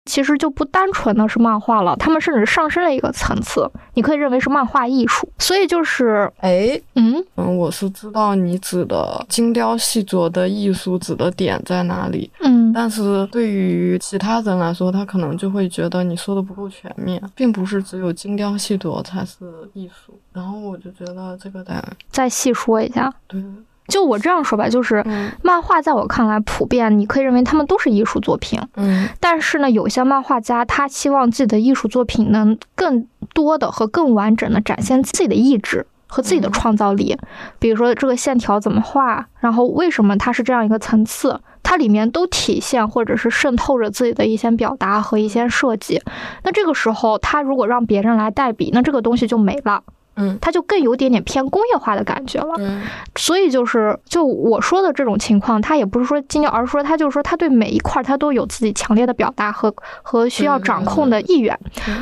[0.05, 5.29] 其实就不单纯的是漫画了，他们甚至上升了一个层次，你可以认为是漫画艺术。
[5.39, 20.17] 所以就是，哎，嗯嗯，我是知道你指的精雕细琢的艺术指的点在哪里，嗯，但是对于其他人来说，他可能就会觉得你说的不够全面，并不是只有精雕细琢才是艺术。
[20.31, 23.43] 然后我就觉得这个得再细说一下，对。
[23.89, 25.03] 就我这样说吧，就是
[25.41, 28.57] 漫画在我看来，普遍你可以认为他们都是艺术作品。
[28.75, 37.17] 嗯，但是呢，有些漫画家他希望自己的艺术作品能更多的和更完整的展现自己的意志和自己的创造力。
[37.57, 45.99] 比如说这个线条怎么画，然后为什么它是这样一个层次，它里面都体现或者是渗透着自己的一些表达和一些设计。
[46.43, 49.81] 那这个时候，他如果让别人来代笔，那这个东西就没了。
[50.15, 52.53] 嗯，它就更有点点偏工业化的感觉了。
[52.59, 52.83] 嗯，
[53.15, 59.73] 所以就是就我说的这种情况，它也不是说精雕，而是说它就是说它对每一块它都有自己强烈的表达和
[60.03, 61.59] 和需要掌控的意愿。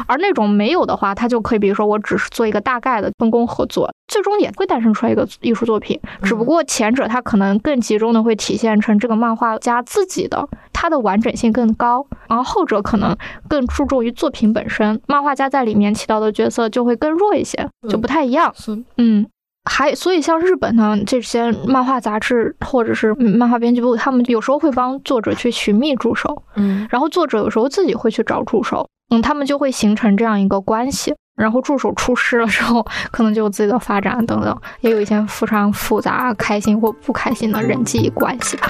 [0.07, 5.97] 而那种没有的话，它就可以比如说我只是做一个大概的分工合作，最终也会诞生出来一个艺术作品。
[6.21, 13.15] 只不过前者它可能更集中的会体现成这个漫画家自己的，它的完整性更高，然后后者可能
[13.47, 17.65] 更注重于作品本身，漫画家在里面起到的角色就会更弱一些。
[17.89, 18.53] 就不太一样，
[18.97, 19.25] 嗯，
[19.63, 38.67] 还所以像日本呢，这些漫画杂志或者是漫画编辑部，他们有时候会帮作者去寻觅助手，嗯，然后作者有时候自己会去找助手，嗯，他们就会形成这样一个关系，然后助手出师了之后，可能就有自己的发展等等，也有一些非常复杂、开心或不开心的人际关系吧。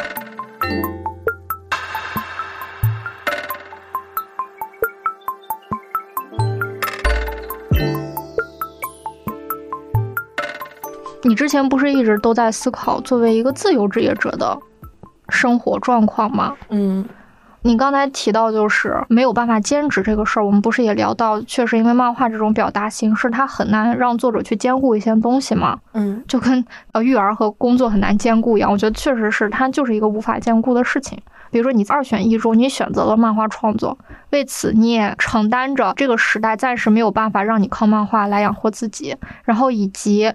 [11.23, 14.57] 你之前不是一直都在思考作为一个自由职业者的
[15.29, 16.55] 生活状况吗？
[16.69, 17.05] 嗯，
[17.63, 25.77] 你刚才提到就是没有办法兼职这个事儿，我们不是也聊到，确实因为漫画这种表达形式，它很难让作者去兼顾一些东西嘛。
[25.93, 31.19] 嗯，就跟呃育儿和工作很难兼顾一样，我觉得确实是它就是一个无法兼顾的事情。
[31.51, 33.97] 比如说你二选一中，你选择了漫画创作，
[34.29, 40.33] 为此你也承担着这个时代暂时没有办法让你靠漫画来养活自己，然后以及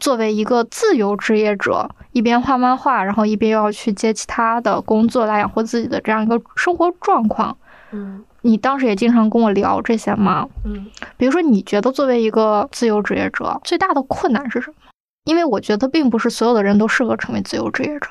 [0.00, 1.90] 作为一个自由职业者。
[2.12, 7.54] 一边画漫画，然后一边又要去接其他的工作来养活自己的这样一个生活状况。
[7.90, 10.48] 嗯，你当时也经常跟我聊这些吗？
[10.64, 10.86] 嗯，
[11.18, 14.76] 比如说，你觉得作为一个自由职业者，最大的困难是什么？
[15.24, 18.08] 因为我觉得并不是所有的人都适合成为自由职业者。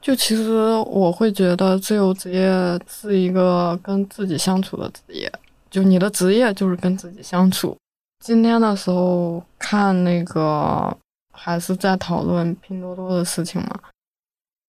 [0.00, 5.30] 就其实我会觉得自由职业是一个跟自己相处的职业，
[5.70, 7.76] 就你的职业就是跟自己相处。
[8.24, 10.96] 今天的时候看那个。
[11.34, 13.78] 还是在讨论拼多多的事情嘛？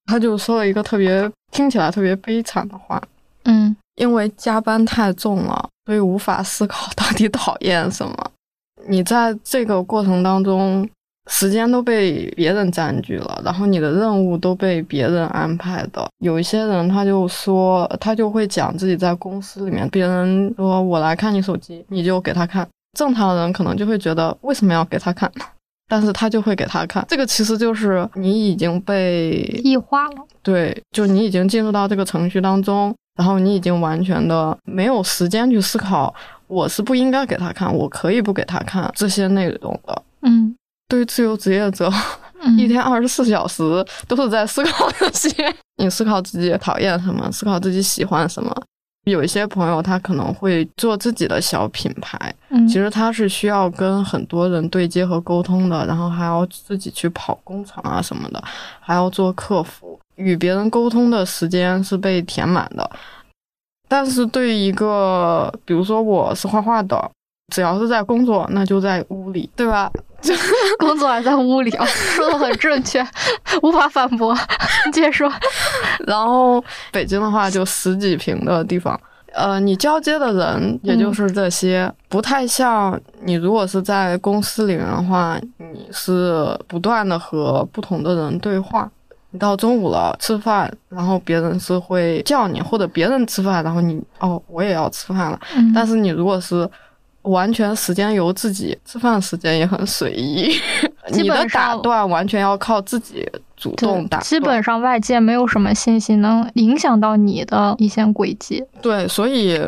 [0.07, 3.01] 他就说了一个特别听起来特别悲惨的话，
[3.45, 8.31] 嗯，因为加班太重了，所以无法思考到底讨厌什么。
[8.87, 10.87] 你在这个过程当中，
[11.27, 16.07] 时间都被别人占据了，然后你的任务都被别人安排的。
[16.19, 22.67] 有一些人他就说，他就会讲自己在公司里面，别人说我来看你手机，你就给他看。
[22.95, 25.31] 正常人可能就会觉得，为什么要给他看？
[25.87, 30.25] 但是他就会给他看，这个其实就是你已经被异化了。
[30.41, 36.13] 对，就你已经进入到这个程序当中，然后你已经完全的没有时间去思考，
[36.47, 40.03] 我是不应该给他看，我可以不给他看这些内容的。
[40.21, 40.55] 嗯，
[40.87, 41.91] 对于自由职业者，
[42.57, 43.63] 一天二十四小时
[44.07, 45.29] 都是在思考这些，
[45.77, 48.55] 你思考自己讨厌什么，思考自己喜欢什么。
[49.11, 52.17] 有一些朋友，他可能会做自己的小品牌，
[52.49, 58.43] 嗯，其实他是需要跟很多人对接和沟通的，然后还要自己去跑工厂啊什么的，
[58.79, 62.89] 还要做客服，与别人沟通的时间是被填满的。
[63.87, 67.11] 但是对于一个，比如说我是画画的，
[67.53, 69.91] 只要是在工作，那就在屋里，对吧？
[70.79, 73.05] 工作还在屋里啊，说 的很正确，
[73.61, 74.35] 无法反驳。
[74.85, 75.31] 你 接着说。
[76.07, 78.99] 然后北京的话，就十几平的地方，
[79.33, 88.89] 呃，你交接的人也就是这些，不太像你如果是在公司里面的话，你是不断的和不同的人对话。
[89.31, 95.37] 你到中午了吃饭，然后别人是会叫你，或者别人吃饭，然后你哦，我也要吃饭了。
[95.73, 96.65] 但是你如果是
[97.25, 100.51] 完全时间由自己，吃饭时间也很随意。
[101.11, 104.19] 你的打断完全要靠自己主动打。
[104.21, 108.63] 基本上外界没有什么信息能影响到你的一线轨迹。
[108.81, 109.59] 对，所以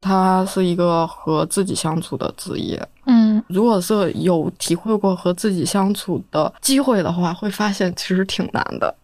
[0.00, 2.80] 它是一个和自己相处的职业。
[3.06, 8.94] 嗯，如果是有体会过和自己相处的机会的话，会发现其实挺难的。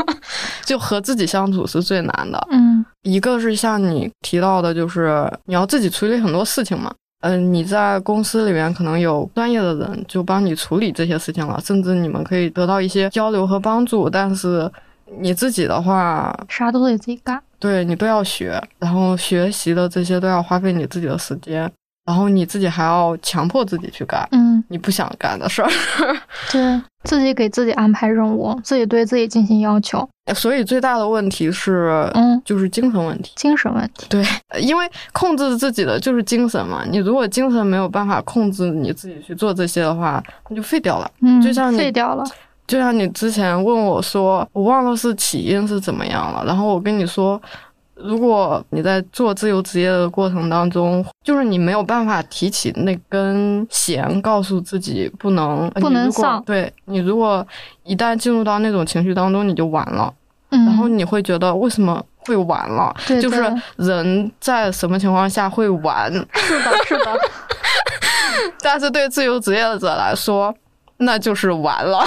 [0.64, 2.48] 就和自己相处是最难的。
[2.50, 6.92] 嗯，一个是像你提到的，就是你要自己处理很多事情嘛。
[7.28, 14.08] 嗯，你在公司里面可能有专业的人就帮你处理这些事情了，甚至你们可以得到一些交流和帮助。
[14.08, 14.70] 但是
[15.18, 21.70] 你自己的话，啥都得自己干，对你都要学，然后学习的这些都要花费你自己的时间。
[22.06, 25.68] 然后你自己还要强迫自己去干，嗯，你不想干的事儿，
[26.52, 30.08] 对自己给自己安排任务，自己对自己进行要求。
[30.32, 34.06] 所以最大的问题是，嗯，就是精神问题，精神问题。
[34.08, 34.24] 对，
[34.60, 36.84] 因为控制自己的就是精神嘛。
[36.88, 41.10] 你如果精神没有办法控制你自己去做这些的话，那就废掉了。
[41.22, 42.24] 嗯，就像你废掉了。
[42.68, 47.40] 就像你之前问我说，我忘了是起因是怎么样了，然后我跟你说。
[47.96, 56.42] 如果你在做自由职业的过程当中，就是你没有办法提起那根弦，告诉自己不能不能丧。
[56.44, 57.44] 对你，如果
[57.84, 60.12] 一旦进入到那种情绪当中，你就完了。
[60.50, 62.94] 嗯，然后你会觉得为什么会完了？
[63.20, 63.42] 就是
[63.76, 66.12] 人在什么情况下会完？
[66.34, 67.18] 是的， 是的。
[68.62, 70.54] 但是对自由职业者来说，
[70.98, 72.04] 那就是完了。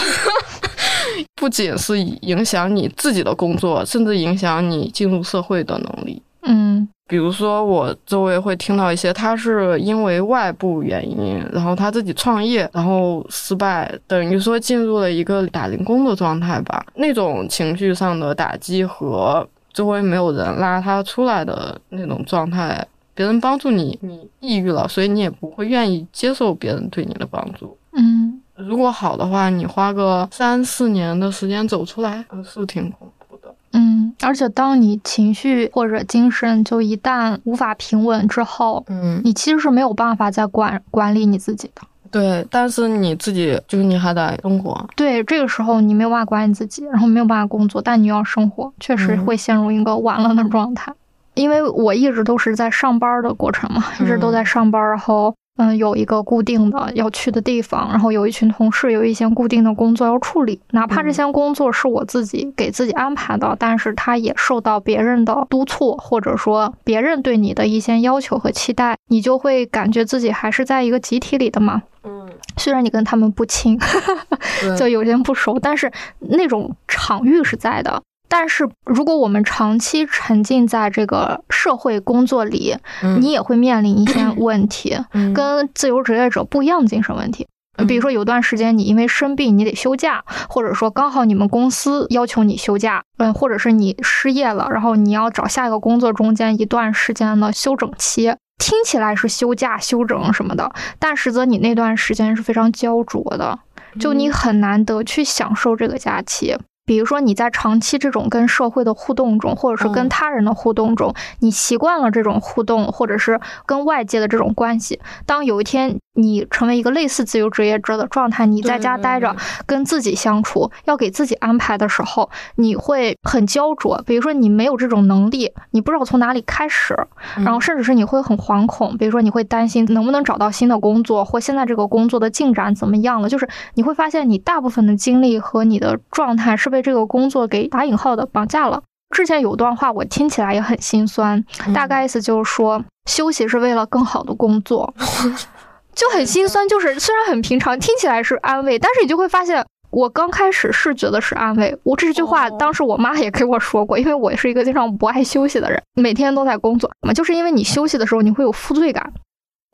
[1.35, 6.21] 不仅是影响你自己的工作，甚至影响你进入社会的能力。
[6.43, 16.85] 嗯，比如说我周围会听到一些，他是因为外部原因，然后他自己创业，然后失败，等于说进入了一个打零工的状态吧。
[16.95, 27.77] 那种情绪上的打击和周围没有人拉他出来的那种状态，别人帮助你，你抑郁了，所以你也不会愿意接受别人对你的帮助。
[27.91, 28.28] 嗯。
[28.67, 33.53] 如果好的话，你花个三四年的时间走出来，是挺恐怖的。
[33.71, 41.81] 嗯，而且当你情绪或者精神就一旦无法平稳之后，嗯，你其实是没有办法再管管理你自己的。
[42.11, 44.83] 对，但是你自己就是你还得生活。
[44.95, 50.91] 对，这个时候你没有办法管理自己，然后没有办法工作，但你要生活，确实会陷入一个完了的状态。
[51.35, 55.33] 因为我一直都是在上班的过程嘛，一直都在上班，然后。
[55.59, 60.61] 嗯，有一个固定的要去的地方，然后有一群同事，有一些固定的工作要处理。
[60.71, 71.83] 哪怕这些工作是我自己给自己安排的，但是他也受到别人的督促，或者说别人对你的一些要求和期待，你就会感觉自己还是在一个集体里的嘛。
[72.05, 73.77] 嗯， 虽然你跟他们不亲，
[74.79, 78.01] 就有些不熟，但是那种场域是在的。
[78.29, 82.77] 但是，如果我们长期沉浸在这个社会工作里，
[83.19, 84.95] 你也会面临一些问题，
[85.33, 87.47] 跟自由职业者不一样的精神问题。
[87.87, 100.69] 比如说，有段时间你因为生病，你得休假，或者说刚好你们公司要求你休假，嗯，或者是你失业了，然后你要找下一个工作，中间一段时间的休整期，听起来是休假、休整什么的，
[100.99, 103.57] 但实则你那段时间是非常焦灼的，
[103.97, 106.57] 就你很难得去享受这个假期。
[106.89, 114.99] 比如说你在长期这种跟社会的互动中，或者是跟他人的互动中，你习惯了这种互动，或者是跟外界的这种关系。
[115.27, 124.03] 当有一天你成为一个类似自由职业者的状态，你在家待着，跟自己相处，要给自己安排的时候，你会很焦灼。
[124.05, 126.97] 比如说你没有这种能力，你不知道从哪里开始，
[127.37, 128.97] 然后甚至是你会很惶恐。
[128.97, 133.29] 比如说你会担心能不能找到新的工作，或现在这个工作的进展怎么样了。
[133.29, 136.79] 就是你会发现你大部分的精力和你的状态是被。
[136.89, 138.81] 这个工作给打引号的绑架了。
[139.13, 144.91] 之前有段话我听起来也很心酸，大概意思就是说休息是为了更好的工作，
[145.99, 146.67] 就很心酸。
[146.69, 151.77] 就是虽然很平常，听起来是安慰，但是你就会发现，我刚开始是觉得是安慰。
[151.83, 159.11] 我这句话当时我妈也给我说过，因为我是一个经常不爱休息的人，每天都在工作嘛，就是因为你休息的时候你会有负罪感。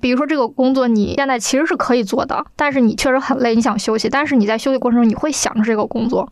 [0.02, 6.28] 比如说这个工作你现在其实是可以做的，但是你确实很累，你想休息，但是你在休息过程中你会想着这个工作。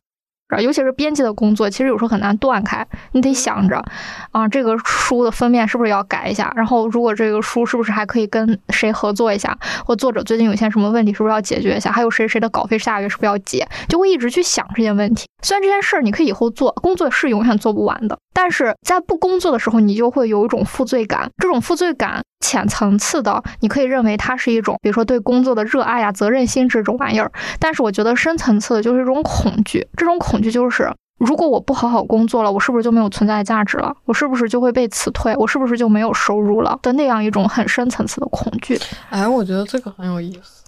[0.61, 3.83] 尤其是编辑的工作，其实有时候很难断开，你得想着，
[4.31, 6.53] 啊，这个书的封面是不是要改一下？
[6.55, 9.57] 然后，如果这个书是不是还可以跟谁合作一下？
[9.85, 11.91] 或作者最近有些什么问题，是不是要解决一下？
[11.91, 13.67] 还有谁谁的稿费下个月是不是要结？
[13.87, 15.25] 就会一直去想这些问题。
[15.43, 21.29] 虽然这件事儿你可以以后做，工作是永远做不完的，但是在不工作的时候，你就会有一种负罪感。
[21.37, 27.31] 这种负罪感浅层次的，你可以认为它是一种，比如说对工作的热爱呀、责任心这种玩意儿。
[27.59, 30.89] 但是我觉得深层次的就是一种恐惧，这种恐惧就是，
[31.19, 33.93] 如果我不好好工作了，我是不是就没有存在价值了？
[34.05, 35.35] 我是不是就会被辞退？
[35.35, 36.79] 我是不是就没有收入了？
[36.81, 38.79] 的那样一种很深层次的恐惧。
[39.09, 40.63] 哎，我觉得这个很有意思，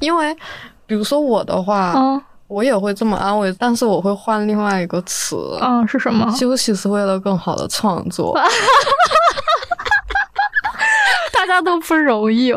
[0.00, 0.36] 因为
[0.86, 2.20] 比如说我的话，嗯。
[2.50, 5.36] 我也会这么安慰，但是我会换另外一个词。
[5.62, 6.28] 嗯，是什么？
[6.36, 8.36] 休息是为了更好的创作。
[11.32, 12.52] 大家都不容易，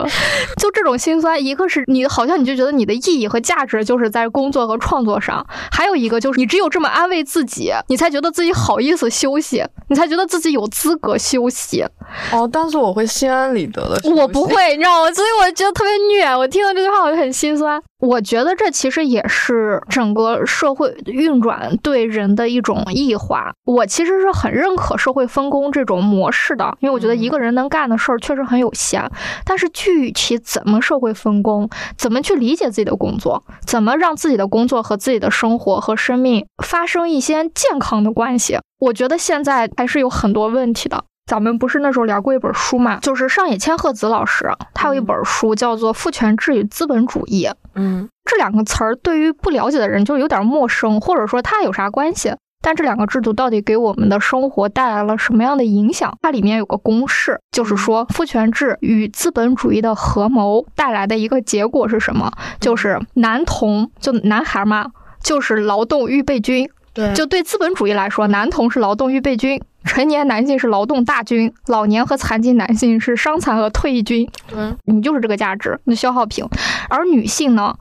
[0.57, 1.41] 就这种心酸。
[1.41, 11.85] 一个是你好像你就觉得你的意义和价值就是在工作和创作上，还有一个就是你只有这么安慰自己，你才觉得自己好意思休息，你才觉得自己有资格休息。
[12.31, 14.01] 哦，但是我会心安理得的。
[14.11, 15.11] 我不会，你知道吗？
[15.13, 16.35] 所以我觉得特别虐。
[16.35, 17.81] 我听到这句话我就很心酸。
[18.05, 23.53] 我觉得这其实也是整个社会运转对人的一种异化。
[23.63, 29.09] 我其实是很认可社会分工这种模式的，因为我觉得一个人能干的事儿确实很有限。
[29.45, 41.05] 但是具体怎么社会分工，怎么去理解自己的工作，怎么让自己的工作和自己的生活和生命发生一些健康的关系，我觉得现在还是有很多问题的。
[41.25, 47.45] 咱们不是那时候聊过一本书嘛，就是上野千鹤子老师，他有一本书叫做《父权制与资本主义》。
[47.75, 52.33] 嗯，这两个词儿对于不了解的人就有点陌生，或者说它有啥关系？
[52.61, 56.17] 但这两个制度到底给我们的生活带来了什么样的影响？
[56.21, 62.31] 它里面有个公式，就是说父权制与资本主义的合谋带来的一个结果是什么？
[62.61, 64.91] 就是男童，就男孩嘛，
[65.21, 66.69] 就是劳动预备军。
[66.93, 69.61] 对，就对资本主义来说，男童是劳动预备军。
[69.83, 74.27] 成年男性是劳动大军，老年和残疾男性是伤残和退役军。
[74.47, 76.45] 对，你就是这个价值，那消耗品。
[76.89, 77.75] 而女性呢，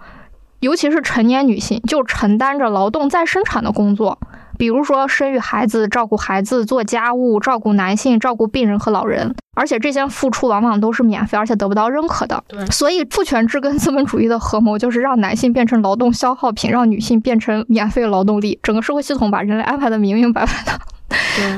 [0.60, 4.18] 尤其是成年女性，就承担着劳动再生产的工作，
[4.58, 9.34] 比如说生育孩子、照顾孩子、做家务、照顾男性、照顾病人和老人。
[9.54, 12.42] 而且这些付出往往都是免费，而且得不到认可的。
[12.48, 18.58] 对，所以父权制跟资本主义的合谋，就是让男性变成劳动消耗品，让女性变成免费劳动力。
[18.62, 20.80] 整个社会系统把人类安排的明明白白的。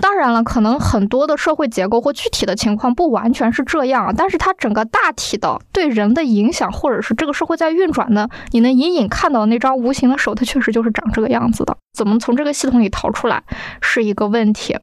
[0.01, 11.77] 当然了，可能很多的社会结构或具体的情况不完全是这样，但是它整个大体的对人的影响，或者是这个社会在运转的，你能隐隐看到那张无形的手，它确实就是长这个样子的。
[11.93, 13.43] 怎么从这个系统里逃出来，
[13.81, 14.77] 是一个问题。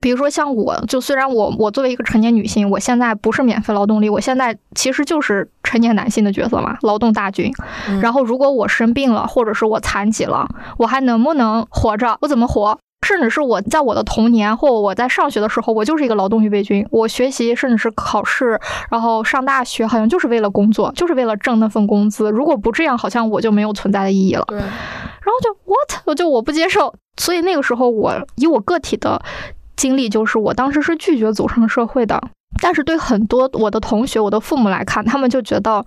[0.00, 7.50] 比如说像我，就虽然我我作为一个成年女性，我现在不是免费劳动力，我现在其实就是成年男性的角色嘛，劳动大军。
[8.02, 10.46] 然后如果我生病了，或者是我残疾了，
[10.76, 12.18] 我还能不能活着？
[12.20, 12.78] 我怎么活？
[13.04, 16.84] 甚至是我在我的童年或我在上学的时候，我就是一个劳动预备军。
[16.90, 18.58] 我学习，甚至是考试，
[18.90, 22.30] 然后上大学，好像就是为了工作，就是为了挣那份工资。
[22.30, 24.44] 如果不这样，好像我就没有存在的意义了。
[24.48, 24.58] 对。
[24.58, 26.92] 然后就 what，我就我不接受。
[27.16, 29.22] 所以那个时候，我以我个体的
[29.76, 32.20] 经历，就是我当时是拒绝走上社会的。
[32.62, 35.84] 但是对很多我的同学、我的父母来看，他们就觉得。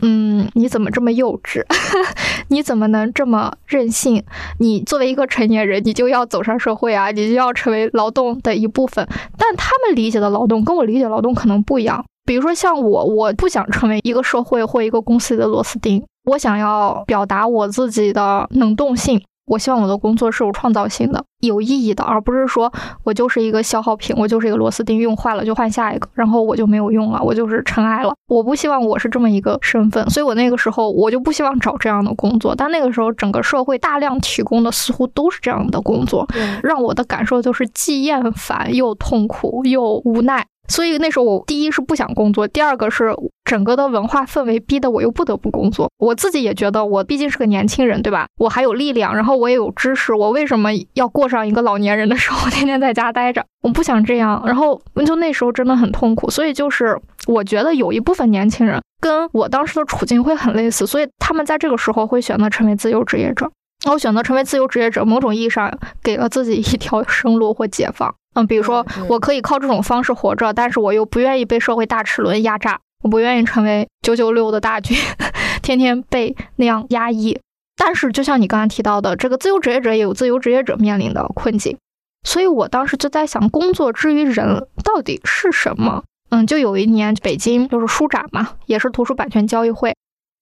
[0.00, 1.62] 嗯，你怎么这么幼稚？
[2.48, 4.24] 你怎么能这么任性？
[4.58, 9.06] 你作为一个成年人，你就要走上社会啊，你就要成为劳动的一部分。
[9.38, 12.04] 但他们理解的劳动跟我理解劳动可能不一样。
[12.24, 19.22] 比如说像我，我不想成为一个社会或一个公司的螺丝钉，我想要表达我自己的能动性。
[19.52, 22.72] 我希望我的工作是有创造性的、有意义的，而不是说
[23.04, 28.14] 我就是一个消耗品，我就是一个螺丝钉，用坏了就换下一个，然后我就没有用了，我就是尘埃了。
[28.28, 32.54] 我不希望我是这么一个身份，所以我那个时候我就不希望找这样的工作。
[32.54, 36.26] 但那个时候整个社会大量提供的似乎都是这样的工作，
[36.62, 40.46] 让我的感受就是既厌烦又痛苦又无奈。
[40.68, 43.14] 所以那时候我第一是不想工作，第二个是
[43.44, 45.90] 整个的文化氛围逼得我又不得不工作。
[45.98, 48.26] 我自己也觉得我毕竟是个年轻人，对吧？
[48.38, 53.44] 我还有力量，然后我也有知识，我为什么要过上一个老年人的生活，天天在家待着？
[53.62, 54.42] 我不想这样。
[54.46, 56.30] 然后就那时候真的很痛苦。
[56.30, 63.50] 所以就是我觉得有一部分年轻人跟我当时的处境会很类似，所以他们在这个时候会选择成为自由职业者。
[63.90, 68.14] 我选择成为自由职业者，某种意义上给了自己一条生路或解放。
[68.34, 74.96] 嗯，比如说，我可以靠这种方式活着，但是我又不愿意被社会大齿轮压榨，我不愿意成为九九六的大军，
[75.62, 77.38] 天天被那样压抑。
[77.76, 81.76] 但是，就像你刚才提到的，这个自由职业者也有自由职业者面临的困境，
[82.22, 86.04] 所以我当时就在想，工作之于人到底是什么？
[86.30, 89.94] 嗯，就有一年北京就是书展嘛，也是图书版权交易会。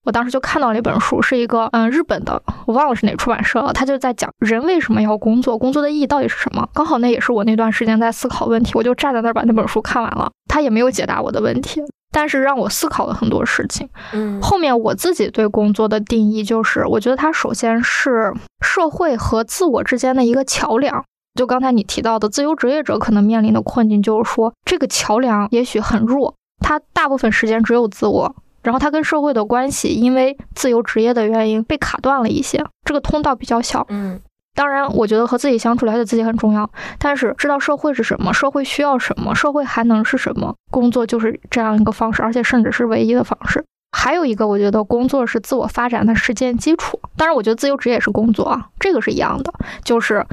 [0.05, 3.73] 我当时就看到了一本书，是一个嗯日本的，我忘了是哪出版社了。
[3.73, 6.67] 他就在讲人为什么要工作，工作的意义到底是什么。
[6.73, 10.31] 刚好那也是我那段时间在思考问题，我就站在那儿把那本书看完了。
[10.49, 13.89] 他也没有解答我的问题，但是让我思考了很多事情。
[14.13, 18.33] 嗯，后面我自己对工作的定义就是，我觉得它首先是
[18.65, 21.05] 社会和自我之间的一个桥梁。
[21.35, 28.35] 就刚才你提到的，自由职业者可能面临的困境就是说，这个桥梁也许很弱，他大部分时间只有自我。
[28.63, 33.87] 然后他跟社会的关系，因为自由职业的原因被卡断了一些，这个通道比较小。
[33.89, 34.21] 嗯，
[34.55, 36.71] 当然，我觉得和自己相处、了解自己很重要。
[36.99, 43.65] 但是知道社会是什么，社会需要什么，社会还能是什么，工作就是这样一个方式，而且甚至是唯一的方式。
[43.93, 47.01] 还有一个，我觉得工作是自我发展的实践基础。
[47.17, 49.53] 当然，我觉得自由职业是工作啊，这个是一样的。
[49.83, 50.25] 就是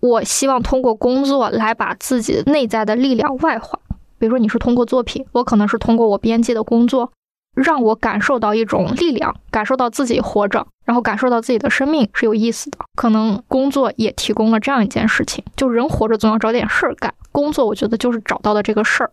[0.00, 3.78] 我希望通过工作来把自己内在的力量外化。
[4.18, 7.10] 比如说，你是通过作品，我可能是通过我编辑的工作。
[7.54, 12.78] 让我感受到一种力量，感受到自己活着，然后感受到自己的生命是有意思的。
[12.96, 17.12] 可能工作也提供了这样一件事情，就人活着总要找点事儿干。
[17.32, 19.10] 工作我觉得就是找到的这个事儿，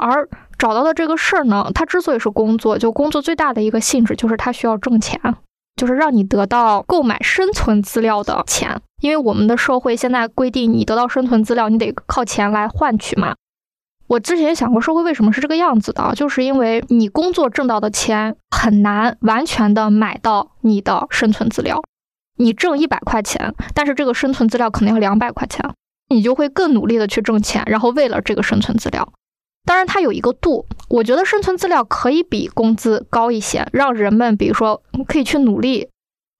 [0.00, 5.20] 而找到的这个事儿呢，它之所以是工作，就工作最大的一个性质就是它需要挣钱，
[5.76, 8.80] 就是让你得到购买生存资料的钱。
[9.02, 13.34] 因为我们的社会现在规定，你得到生存资料，你得靠钱来换取嘛。
[14.08, 21.82] 我之前想过，社会为什么是这个样子的，就是因为你工作挣到的钱很难完全的买到你的生存资料。
[22.38, 25.68] 你挣一百块钱，但是这个生存资料可能要两百块钱，
[26.08, 29.12] 你就会更努力的去挣钱，然后为了这个生存资料。
[29.64, 35.88] 当然，它有一个度，我觉得生存资料可以比工资高一些，让人们比如说可以去努力。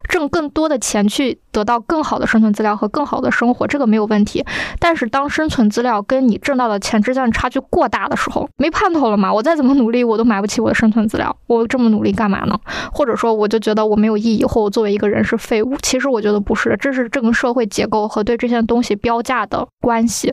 [0.09, 4.45] 挣更多的钱去得到更好的生存资料和更好的生活，这个没有问题。
[4.79, 9.33] 但是当生存资料跟你挣到的钱之间的差距过大的时候，没盼头了嘛？
[9.33, 11.37] 我再怎么努力，我都买不起我的生存资料。
[11.47, 12.59] 我这么努力干嘛呢？
[12.93, 15.77] 或者说，我就觉得我没有意义，或我作为一个人是废物。
[15.83, 20.33] 其实我觉得不是，这是这个社会结构和对这些东西标价的关系。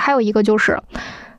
[0.00, 0.82] 还有一个就是，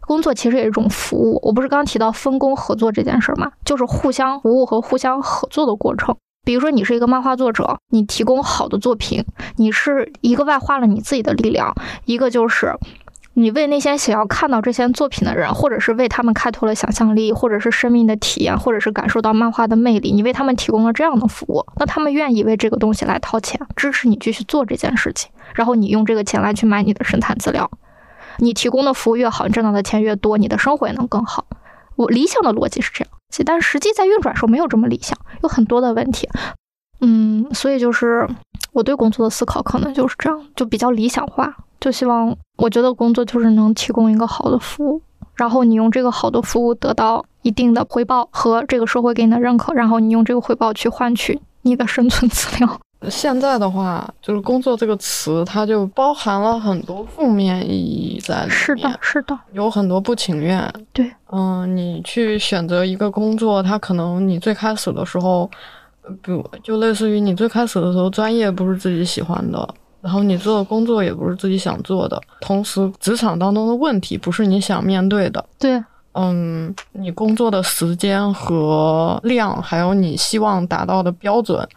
[0.02, 1.40] 工作其实也是一种服务。
[1.44, 3.52] 我不是刚提到分工合作这件事儿吗？
[3.66, 6.16] 就是互相服务和互相合作的过程。
[6.46, 9.26] 比如说，你是一个漫画作者，你提供好的作品，
[9.58, 12.74] 你是一个外化了你自己的力量，一个就是
[13.34, 27.70] 你为那些想要看到这些作品的人，或者是为他们开拓了想象力，或者是生命的体验，或者是感受到漫画的魅力，你为他们提供了这样的服务，那他们愿意为这个东西来掏钱，支持你继续做这件事情，然后你用这个钱来去买你的生产资料，
[28.38, 31.46] 你提供的服务越好，你挣到的钱越多，你的生活也能更好。
[31.96, 33.15] 我理想的逻辑是这样。
[33.44, 36.30] 但实际在运转时候没有这么理想，有很多的问题，
[37.02, 38.28] 嗯，所以就是
[38.74, 45.02] 我对工作的思考可能就是这样，就比较理想化，就希望我觉得工作就是能提供一个好的服务，
[45.36, 52.80] 然后你用这个好的服务得到一定的回报和这个社会给你的认可，然后你用这个回报去换取你的生存资料，
[53.10, 58.50] 现在的话，就是“工作”这个词，它就包含了很多负面意义在里面。
[58.50, 60.74] 是的，是的，有很多不情愿。
[60.92, 65.48] 对，嗯，你去选择一个工作，它可能你最开始的时候，
[66.24, 69.68] 比如就类似于你最开始的时候，专业不是自己喜欢的，
[70.02, 75.46] 然后你做的工作也不是自己想做的，同时职场当中的问题不是你想面对的。
[75.60, 81.68] 对，嗯，你工作的时间和量，还有你希望达到的标准。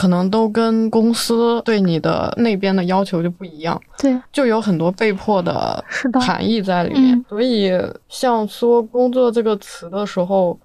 [0.00, 5.84] 可能都跟公司对你的那边的要求就不一样，对，就有很多被迫的
[6.18, 7.22] 含义在里面。
[7.28, 7.70] 所以，
[8.08, 10.58] 像说“工作”这个词的时候，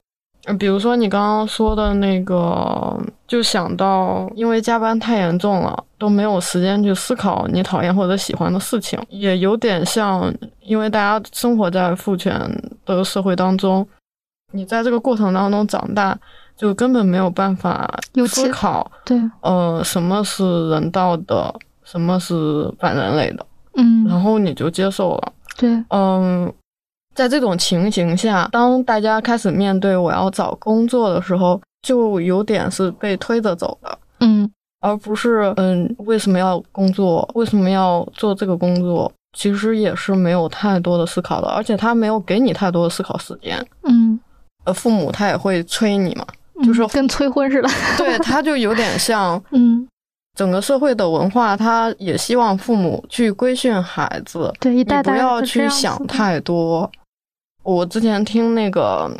[0.57, 2.97] 比如说你刚刚说的那个，
[3.27, 12.33] 就想到因为加班太严重了，都没有时间去思考你讨厌或者喜欢的事情，也有点像，因为大家生活在父权
[12.85, 13.85] 的社会当中，
[14.53, 16.17] 你在这个过程当中长大。
[16.57, 17.89] 就根本没有办法
[18.27, 21.53] 思考，对，呃，什么是人道的，
[21.83, 23.45] 什么是反人类的，
[23.75, 26.51] 嗯，然后你就接受了，对，嗯，
[27.13, 34.49] 在这种情形下，当大家开始面对我要找工作的时候，就有点是被推着走的，嗯，
[34.79, 44.17] 而不是，嗯，为什么要工作，为什么要做这个工作，其实也是没有太多的思考的，而且他没有给你太多的思考时间，嗯，
[44.63, 46.25] 呃，父母他也会催你嘛。
[46.63, 49.87] 就是跟催婚似的，对， 他就有点像，嗯，
[50.37, 56.89] 整个社会的文化，他也希望父母去规训孩子，对，一代代不要去想太多。
[57.63, 59.11] 我之前听那个。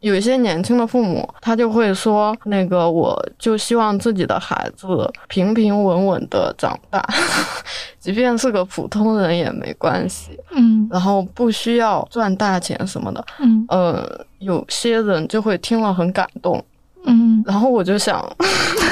[0.00, 4.86] 有一些年轻的父母，他就会说：“那个，我就希望自己的孩子
[5.28, 7.04] 平平稳稳的长大，
[7.98, 13.24] 即便是个普通人也没关系。”嗯，然后不需要赚大钱什么的。
[13.40, 16.64] 嗯，呃，有些人就会听了很感动。
[17.04, 18.24] 嗯，然后我就想，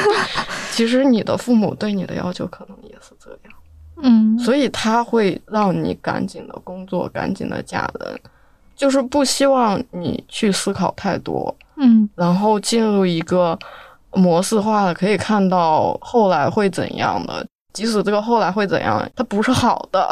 [0.73, 3.53] 其实你的父母对你的要求可能也是这样。
[4.03, 8.21] 嗯，所以他会让你赶紧的工作，赶紧的嫁人。
[8.77, 13.59] 就是不希望你去思考太多，嗯，然后进入一个
[14.13, 17.45] 模式化的，可以看到后来会怎样的。
[17.73, 20.09] 即使这个后来会怎样，它不是好的，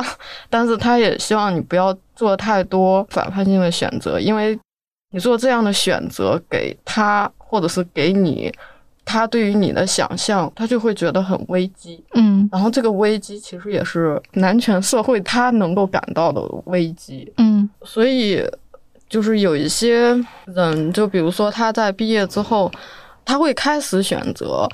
[0.51, 4.59] 但是他也希望你不要做太多反叛性的选择，因为
[5.13, 8.53] 你做这样的选择，给他或者是给你，
[9.05, 17.54] 他对于你的想象，他就会觉得很危机，嗯，然后这个危机其实也是男权社会他能够感到的危机，嗯。
[17.83, 18.43] 所以，
[19.09, 20.15] 就是有一些
[20.47, 22.71] 人，就比如说他在毕业之后，
[23.25, 24.69] 他会开始选择，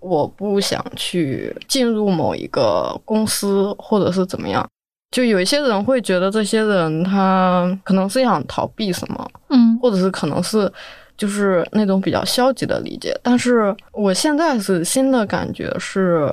[0.00, 4.66] 我不想去进入某一个公司，或者是怎么样。
[5.10, 10.70] 就有一些人会觉得，这些人他可能是想逃避什么，嗯，或者是可能是
[11.16, 13.18] 就是那种比较消极的理解。
[13.22, 16.30] 但是我现在是新的感觉是。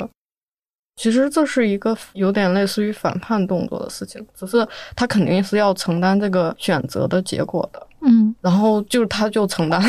[0.96, 4.66] 其实这是一个有点类似于反叛动作的事情，只是
[4.96, 9.84] 他肯定是要承担这个选择的结果的，嗯，然后就他就承担，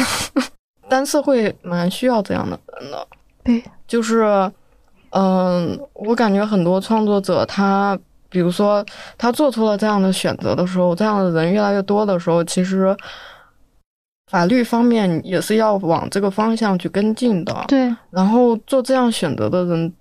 [0.88, 3.06] 但是会蛮需要这样的人的，
[3.44, 4.50] 对，就是，
[5.10, 7.96] 嗯，我感觉很多创作者他，
[8.30, 8.84] 比如说
[9.18, 12.96] 他做出了这样的选择的时候，这样的人越来越多的时候，其实
[14.30, 19.92] 法律方面也是要往这个方向去跟进的，对，然后做这样选择的人。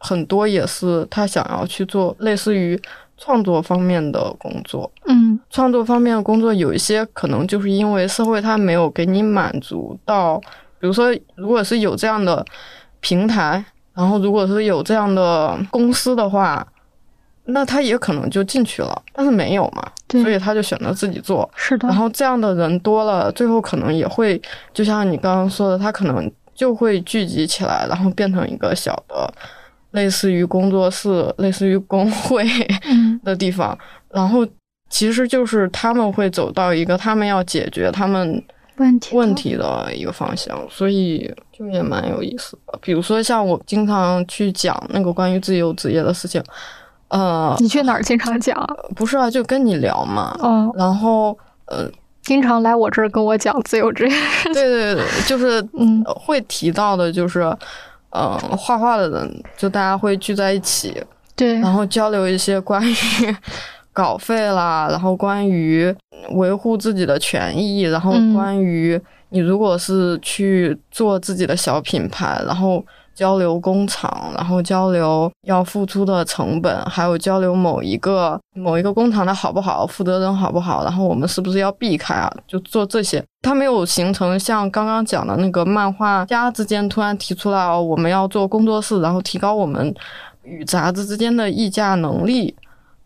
[0.00, 2.80] 很多也是他想要去做类似于
[3.16, 10.40] 创作方面的工作，嗯，创作方面的工作有一些可能就是因为社会它没有给你满足到，
[10.78, 12.42] 比如说如果是有这样的
[13.00, 13.62] 平台，
[13.92, 16.66] 然后如果是有这样的公司的话，
[17.44, 19.86] 那他也可能就进去了，但是没有嘛，
[20.22, 21.86] 所以他就选择自己做，是的。
[21.88, 24.40] 然后这样的人多了，最后可能也会
[24.72, 29.30] 就像你刚刚说的，他可能就会聚集起来，然后变成一个小的。
[29.92, 32.46] 类似于工作室，类似于工会
[33.24, 33.76] 的地方，
[34.10, 34.46] 然后
[34.88, 38.42] 其实就是他们会走到一个他们要解决他们
[38.76, 42.78] 问题问题的一个方向，所以就也蛮有意思的。
[42.80, 46.42] 比如说像我经常去讲那个关于自由职业的事情，
[47.08, 48.56] 呃，你去哪儿经常讲？
[48.94, 50.36] 不是啊，就跟你聊嘛。
[50.40, 51.36] 哦，然后
[51.66, 51.90] 呃，
[52.22, 54.16] 经常来我这儿跟我讲自由职业。
[54.44, 57.52] 对对对，就是嗯，会提到的就是。
[58.10, 61.02] 嗯，画画的人就大家会聚在一起，
[61.36, 62.94] 对，然后交流一些关于
[63.92, 65.94] 稿费啦，然后关于
[66.30, 69.00] 维护自己的权益，然后关于
[69.30, 72.84] 你如果是去做自己的小品牌，然后
[73.14, 82.32] 交流工厂，然后交流要付出的成本，还有交流某一个某一个工厂的好不好，负责人好不好，然后我们是不是要避开啊？
[82.46, 89.94] 就做这些，它没有形成像刚刚讲的那个漫画家之间突然提出来哦，我们要做工作室，然后提高我们
[90.42, 92.54] 与杂志之间的议价能力。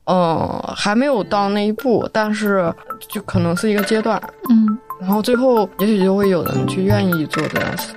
[0.07, 2.71] 嗯，还没有到那一步，但是
[3.09, 4.23] 就可能是一个阶段。
[4.51, 7.95] 嗯，然后最后也许就会有人去愿意做这件事。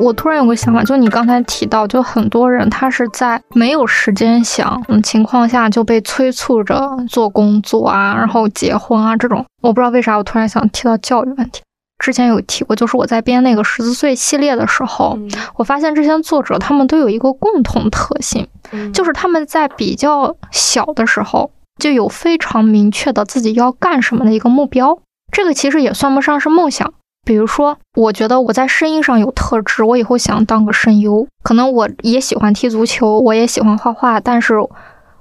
[0.00, 9.44] 我突然有个想法，就你刚才提到，就很多人他是在没有时间想情况下就被催促着做工作啊，然后结婚啊这种。
[9.60, 11.60] 我不知道为啥，我突然想提到教育问题。
[11.98, 15.18] 之前有提过，就是我在编那个十四岁系列的时候，
[15.56, 18.48] 我发现这些作者他们都有一个共同特性，
[18.94, 24.98] 就是他们在比较小的时候就有非常明确的自己要干什么的一个目标。
[25.30, 26.90] 这个其实也算不上是梦想。
[27.24, 31.26] 比如说，我觉得我在声音上有特质，我以后想当个声优。
[31.42, 34.54] 可能我也喜欢踢足球，我也喜欢画画，但是。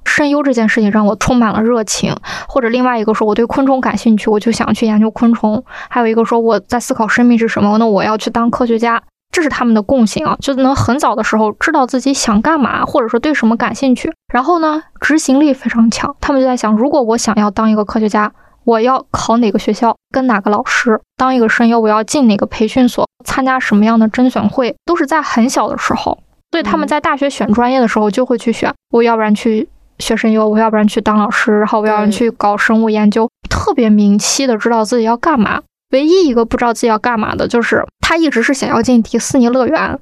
[0.06, 2.16] 声优这件事情让我充满了热情，
[2.48, 5.64] 或者另外一个说我对昆虫感兴趣，我就想去研究昆虫。
[5.88, 9.04] 还有一个说我在思考生命是什么，那我要去当科学家。
[9.32, 14.12] 这是他们的共性啊，就能很早的时候知道自己想干嘛，或者说对什么感兴趣。
[14.34, 16.16] 然后呢，执行力非常强。
[16.20, 18.32] 他们就在想，如果我想要当一个科学家，
[18.70, 26.20] 我要考哪个学校，跟哪个老师当一个声优，我要进哪个培训所，参加什么样的甄选会，都是在很小的时候。
[26.52, 29.68] 所以他们在大学选专业的时候就会去选，我要不然去。
[30.00, 35.62] 学声优，我要不然去当老师，然后我要不然去搞生物研究，特别明晰的知道自己要干嘛。
[35.92, 40.00] 唯一一个不知道自己要干嘛的，就是他一直是想要进迪士尼乐园，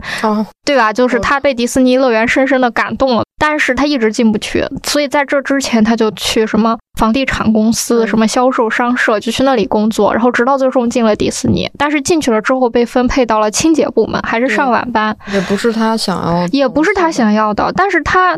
[0.64, 0.94] 对吧？
[0.94, 4.66] 就是他被迪士尼乐园深深的感动了，但是他一直进不去。
[4.84, 10.14] 所以在这之前，他就去什么房地产公司、什么销售商社，就去那里工作。
[10.14, 18.38] 然后直到最终进了迪士尼，但是进去了之后被分配到了清洁部门，还是上晚班，也不是他想要，也不是他想要的，但是他。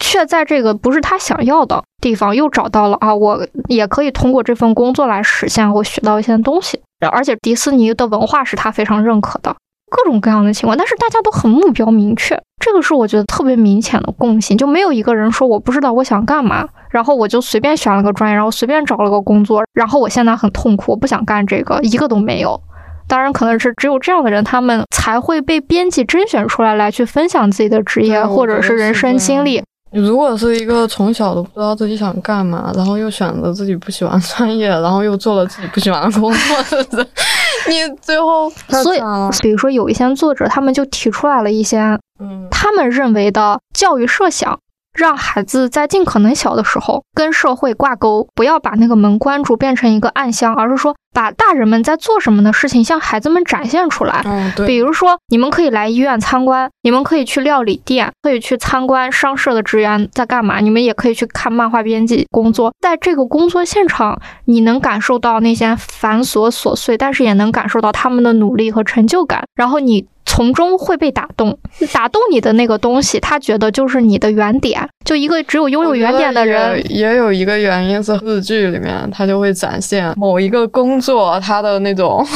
[0.00, 3.14] 却在这个不是他想要的地方又找到了啊！
[3.14, 6.80] 我也可以通过这份工作来实现我学到一些东西，
[7.12, 9.54] 而且迪士尼的文化是他非常认可的，
[9.90, 22.60] 各种各样的情况，但是大家都很目标明确，这个是我觉得特别明显的共性，就没有一个人说我不知道我想干嘛，然后我就随便选了个专业，然后随便找了个工作，然后我现在很痛苦，我不想干这个，一个都没有。
[23.06, 29.62] 当然，可能是只有这样的人，他们才会被编辑甄选出来，来去分享自己的职业或者是人生经历。
[29.92, 37.06] 如果是一个从小都不知道自己想干嘛，然后又选择自己不喜欢专业，然后又做了自己不喜欢的工作的人，
[37.68, 39.00] 你最后 所以，
[39.42, 41.78] 比如说有一些作者，他们就提出来了一些，
[42.20, 44.58] 嗯，他们认为的教育设想。
[44.94, 54.22] 让孩子在尽可能小的时候跟社会挂钩，不要把那个门关住，变成一个暗箱，而是说把大人们在做什么的事情向孩子们展现出来。
[54.24, 54.66] 嗯，对。
[54.66, 62.72] 比如说，你们可以来医院参观，你们可以去料理店，可以去参观商社的职员在干嘛，你们也可以去看漫画编辑工作。
[62.80, 69.42] 在这个工作现场，你能感受到那些繁琐琐碎，但是也能感受到他们的努力和成就感。
[69.54, 70.06] 然后你。
[70.34, 71.56] 从中会被打动，
[71.92, 74.88] 打动你的那个东西，他觉得就是你的原点。
[75.04, 82.26] 就一个只有拥有原点的人，也有一个原因是日剧里面他就会展现某一个工作他的那种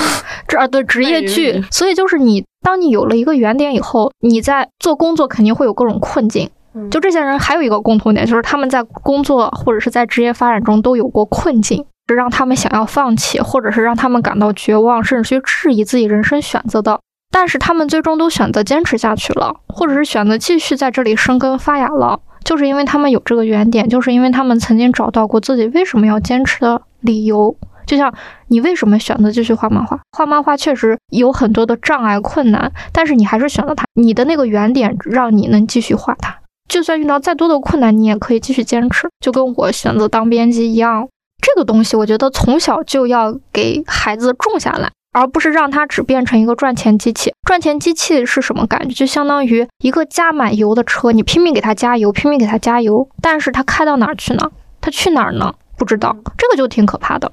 [0.46, 1.60] 这的职业剧。
[1.72, 6.48] 所以就是你，当你有了一个原点以后，你在做工作肯定会有各种困境。
[6.92, 17.00] 就这些人还有一个共同点，就是他们在工作或者是在职业发展中都有过困境，是让他们想要放弃，或者是让他们感到绝望，甚至去质疑自己人生选择的。
[17.30, 27.56] 但是他们最终都选择坚持下去了，或者是选择继续在这里生根发芽了，就是因为他们有这个原点，就是因为他们曾经找到过自己为什么要坚持的理由。
[27.86, 28.12] 就像
[28.48, 29.98] 你为什么选择继续画漫画？
[30.12, 36.36] 画漫画确实有很多的障碍困难，但是你还是选择它，你的那个原点让你能继续画它。
[36.68, 39.08] 就算遇到再多的困难，你也可以继续坚持。
[39.20, 41.08] 就跟我选择当编辑一样，
[41.40, 44.90] 这个东西我觉得从小就要给孩子种下来。
[45.12, 47.32] 而不是让它只变成一个赚钱机器。
[47.46, 48.94] 赚钱机器是什么感觉？
[48.94, 54.50] 就相当于一个加满油的车，你拼命给它加油，拼命给它加油，但是它开到哪儿去呢？
[54.80, 55.54] 它去哪儿呢？
[55.76, 56.16] 不知道。
[56.36, 57.30] 这个就挺可怕的。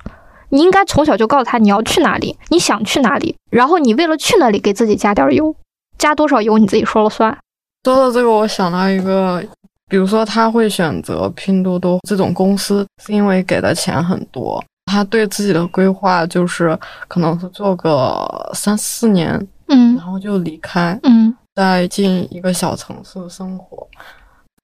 [0.50, 5.54] 你应该从小就告诉他你要去哪里，你想去哪里，然后你为了去那里给自己加点油，
[5.98, 7.36] 加多少油你自己说了算。
[7.84, 9.44] 说到这个，我想到一个，
[9.90, 14.64] 比如说他会选择拼多多这种公司，是因为给的钱很多。
[14.86, 19.36] 他对自己的规划就是可能是做个三四年，
[19.68, 23.88] 嗯，然后就离开，嗯，再进一个小城市生活，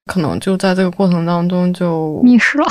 [0.06, 2.66] 可能就在这个过程当中就迷失了。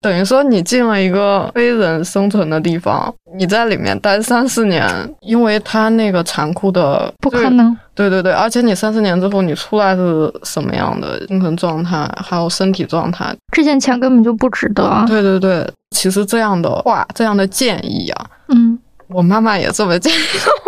[0.00, 4.88] 等于说你进了一个非人生存的地方，你在里面待三四年，
[5.20, 7.76] 因为他那个残酷的不可能。
[7.96, 15.04] 对对对，而且你三四年之后你出来是什么样的精神状态，还有身体状态，这些钱根本就不值得。
[15.08, 20.16] 对对对，其实这样的话，这样的建议啊，嗯，我妈妈也这么建议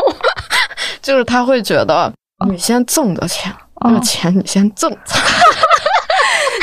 [0.06, 0.14] 我，
[1.00, 2.12] 就是她会觉得
[2.48, 3.54] 你先挣着钱，
[3.84, 4.98] 那个钱你先挣着。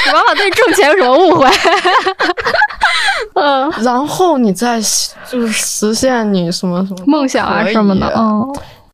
[0.08, 1.48] 你妈妈对挣钱有什么误会？
[3.36, 4.80] 嗯，然后你再
[5.28, 8.12] 就是实现你什么什么梦想啊什么的。
[8.16, 8.48] 嗯，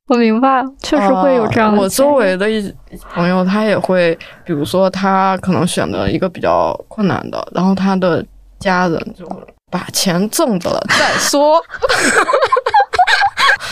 [0.08, 1.82] 我明白，确实会有这样的。
[1.82, 2.74] 我周围的一
[3.14, 8.24] 朋友，他也会，比如说他可能选择一个比较困难的，然后他的
[8.60, 9.38] 家人就会
[9.72, 11.62] 把钱挣着了再说。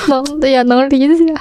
[0.08, 1.36] 能也能理解，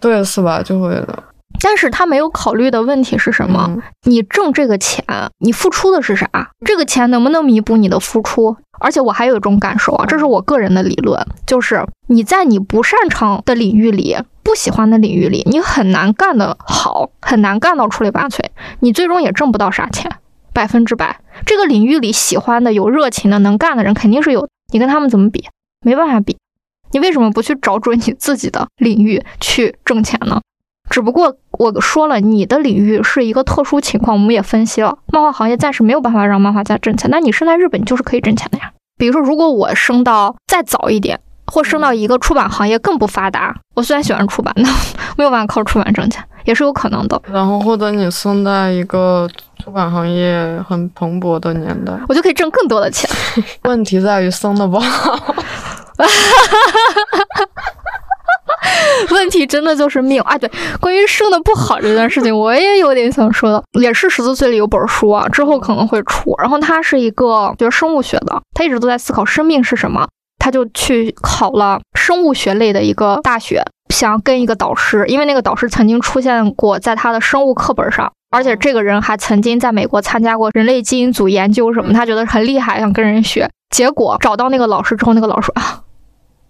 [0.00, 0.60] 对，是吧？
[0.62, 1.22] 就会的。
[1.62, 3.76] 但是他没有考虑的问题是什么？
[4.06, 5.04] 你挣这个钱，
[5.38, 6.28] 你付出的是啥？
[6.64, 8.56] 这个钱能不能弥补你的付出？
[8.80, 18.40] 而且我还有一种感受啊，这是我个人的理论，就是你在你不擅长的领域里、不喜欢的领域里，你很难干得好，很难干到出类拔萃，
[18.80, 20.10] 你最终也挣不到啥钱，
[20.54, 21.20] 百分之百。
[21.44, 25.46] 这个领域里喜欢的、有热情的、能干的人肯定是有，你跟他们怎么比？
[25.84, 26.38] 没办法比。
[26.92, 30.40] 你为什么不去找准你自己的领域去挣钱呢？
[30.90, 37.08] 只不过我说了，你的领域是一个特殊情况，我们也分析了，漫画行业暂时没有办法让漫画家挣钱。
[37.10, 38.72] 那你生在日本，你就是可以挣钱的呀。
[38.98, 44.66] 比如说，如果我升到再早一点，或升到一个出版行业更不发达，我虽然喜欢出版，但
[45.16, 47.22] 没有办法靠出版挣钱，也是有可能的。
[47.32, 49.28] 然后或者你生在一个
[49.62, 53.08] 出版行业很蓬勃的年代，我就可以挣更多的钱。
[53.62, 55.34] 问题在于生的不好。
[59.10, 60.36] 问题真的就是命啊！
[60.36, 60.50] 对，
[60.80, 66.34] 关于生的不好这件事情，我也有点想说的，也是十四岁里有本书啊，之后可能会出。
[66.38, 70.06] 然后他是一个学生物学的，他一直都在思考生命是什么，
[70.38, 83.48] 他就去考了生物学类的一个大学，想跟一个导师，因为那个导师曾经出现过在他的生物课本上，而且这个人还曾经在美国参加过人类基因组研究什么，他觉得很厉害，想跟人学。
[83.70, 85.82] 结果找到那个老师之后，那个老师说啊，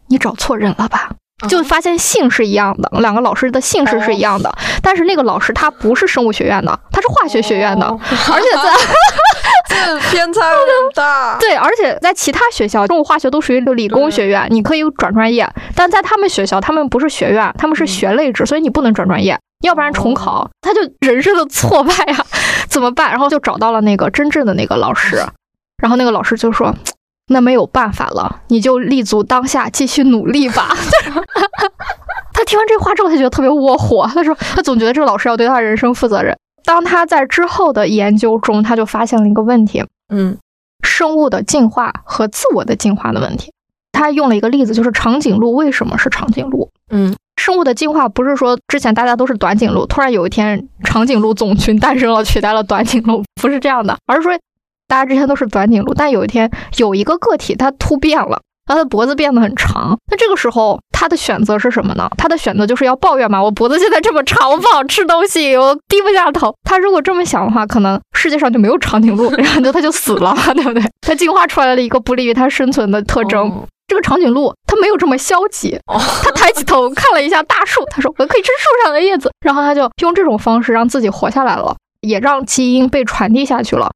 [0.08, 1.10] 你找错人了吧？
[1.48, 4.52] 就发现姓是一样的，两个老师的姓氏是一样的，
[4.82, 8.74] 但是那个老师他不是生物学院的，他是化学学院的，而且在
[9.70, 11.38] 这偏差有点大。
[11.38, 22.26] 对，而且在其他学校，生物化学都属于理工学院，你可以转专业，但在他们学校，他们不是学院，他们是学类制，所以你不能转专业，要不然重考， 他就人生的挫败啊，
[22.68, 23.10] 怎么办？
[23.10, 25.16] 然后就找到了那个真正的那个老师，
[25.82, 26.74] 然后那个老师就说。
[27.32, 30.76] 那没有办法了，你就立足当下，继续努力吧。
[32.34, 34.08] 他听完这话之后，他觉得特别窝火。
[34.12, 36.36] 他说，他总觉得这个老师要对他人生负责任。
[36.64, 40.36] 当他在之后的研究中，他就发现了一个问题，嗯，
[40.82, 43.52] 生物的进化和自我的进化的问题。
[43.92, 46.68] 他用了一个例子，就是长颈鹿为什么是长颈鹿？
[46.90, 54.36] 嗯，生物的进化不是说之前大家都是短颈鹿，突然有一天长颈鹿种群诞生了，取代了短颈鹿，不是这样的，而是说。
[54.90, 59.96] 大家之前都是短颈鹿，但有一天有一个个体它突变了，它的脖子变得很长。
[60.10, 62.10] 那这个时候它的选择是什么呢？
[62.18, 66.52] 它的选择就是要抱怨嘛，我脖子现在这么长，我不好吃东西，我低不下头。
[66.64, 70.82] 它如果这么想的话，可能世界上就没有长颈鹿，然后就它就死了， 对不对？
[71.00, 73.64] 它进化出来了一个不利于它生存的特征。
[73.86, 83.90] 这个长颈鹿它没有这么消极，它抬起头看了一下大树，它说我可以吃树上的叶子，然后它就用这种方式让自己活下来了，也让基因被传递下去了。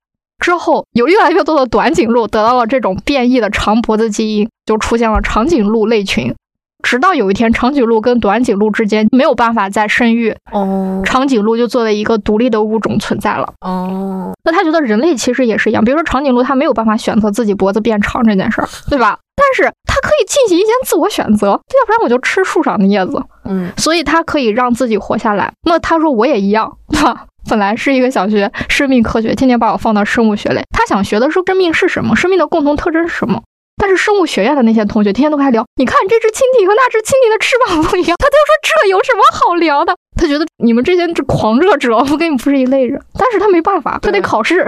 [0.44, 6.34] 之后有越来越多的短颈鹿得到了这种变异的长脖子基因，就出现了长颈鹿类群。
[6.82, 13.54] 直到有一天，长颈鹿跟短颈鹿之间没有办法再生育，哦，长颈鹿就作为一个独立的物种存在了。
[13.62, 19.18] 哦，那他觉得人类其实也是一样，比如说长颈鹿，它没有办法选择自己脖子变长这件事儿，对吧？
[19.34, 23.18] 但是它可以进行一些自我选择，要不然我就吃树上的叶子。
[23.46, 25.50] 嗯，所以它可以让自己活下来。
[25.62, 27.24] 那他说我也一样，对吧？
[27.48, 30.62] 本来是一个想学生命科学，天天把我放到生物学类。
[30.70, 33.42] 他想学的是生命是什么，生命的共同特征是什么。
[33.76, 38.16] 但是生物学院的那些同学天天都跟他聊，你看这只蜻蜓和那只蜻蜓的翅膀不一样。
[38.18, 39.94] 他就说这有什么好聊的？
[40.16, 43.00] 他觉得你们这些这狂热者，我跟你不是一类人。
[43.18, 44.64] 但是他没办法，他得考试，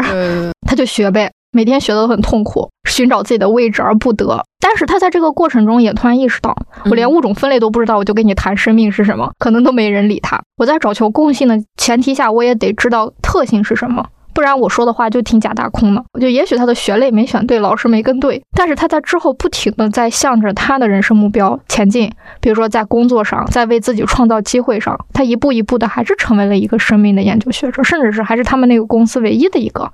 [0.68, 1.30] 他就学呗。
[1.52, 4.44] 每天学的都很痛苦，寻找自己的位置而不得。
[4.60, 6.56] 但是他在这个过程中也突然意识到，
[6.86, 10.40] 我连物种分类都不知道，我就跟你谈生命是什么，可能都没人理他。
[10.56, 14.04] 我在找求共性的前提下，我也得知道特性是什么，
[14.34, 16.04] 不然我说的话就挺假大空的。
[16.12, 22.10] 我就也许他的学类没选对，老师没跟对，但是他在之后不停的在向着他的人生目标前进。
[22.40, 29.92] 比如说在工作上，在为自己创造机会上，他一步一步的还是成为了一个生命的研究学者，甚至是还是他们那个公司唯一的一个。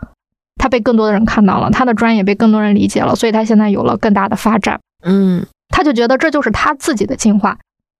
[0.56, 4.80] 他被更多的人看到了，他的专业被更多人理解了，所以他现在有了更大的发展。
[5.04, 7.58] 嗯，他就觉得这就是他自己的进化。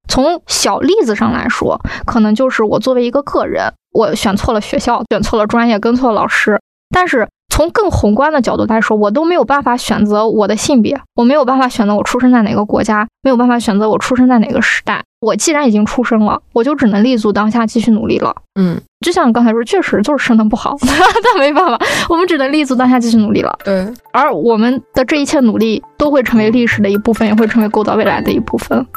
[0.09, 6.61] 从小例子上来说，可能就是我作为一个个人，我选错了学校，选错了专业，跟错了老师。
[6.95, 15.05] 但是从更宏观的角度来说，我都没有办法选择我的性别，我没有办法选择我出生在哪个国家，没有办法选择我出生在哪个时代。
[15.23, 18.35] 我既然已经出生了，我就只能立足当下，继续努力了。
[18.57, 18.77] 嗯，
[19.07, 21.79] 就像你刚才说，确实就是生的不好， 但没办法，
[22.11, 23.57] 我们只能立足当下，继续努力了。
[23.65, 28.85] 对，而我们的这一切努力都会成为历史的一部分，也会成为构造未来的一部分。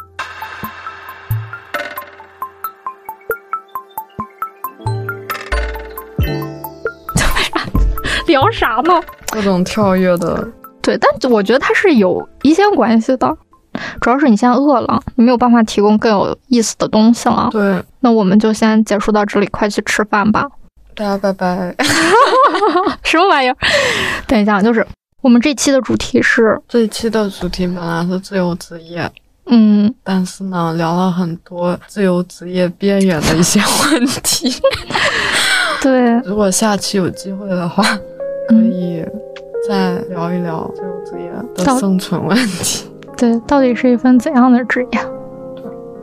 [8.26, 8.99] 聊啥呢？
[9.31, 10.43] 各种跳跃的，
[10.81, 13.38] 对，但我觉得它是有一些关系的，
[14.02, 17.49] 主要是你现在饿了，你没有办法提供更有意思的东西了。
[17.52, 20.47] 对，那我们就先结束到这里，快去吃饭吧。
[20.93, 21.76] 大家拜拜。
[23.03, 23.57] 什么玩意儿？
[24.27, 24.85] 等一下，就是
[25.22, 29.11] 我们这期的主题是这一期的主题本来是自由职业，
[29.47, 33.60] 嗯，但是呢，聊了很多自由职业边缘的一些
[33.91, 34.53] 问题。
[35.81, 37.84] 对，如果下期有机会的话。
[38.47, 39.03] 可以
[39.68, 42.85] 再聊一聊自由职业的生存问题。
[43.17, 44.99] 对，到底是一份怎样的职业？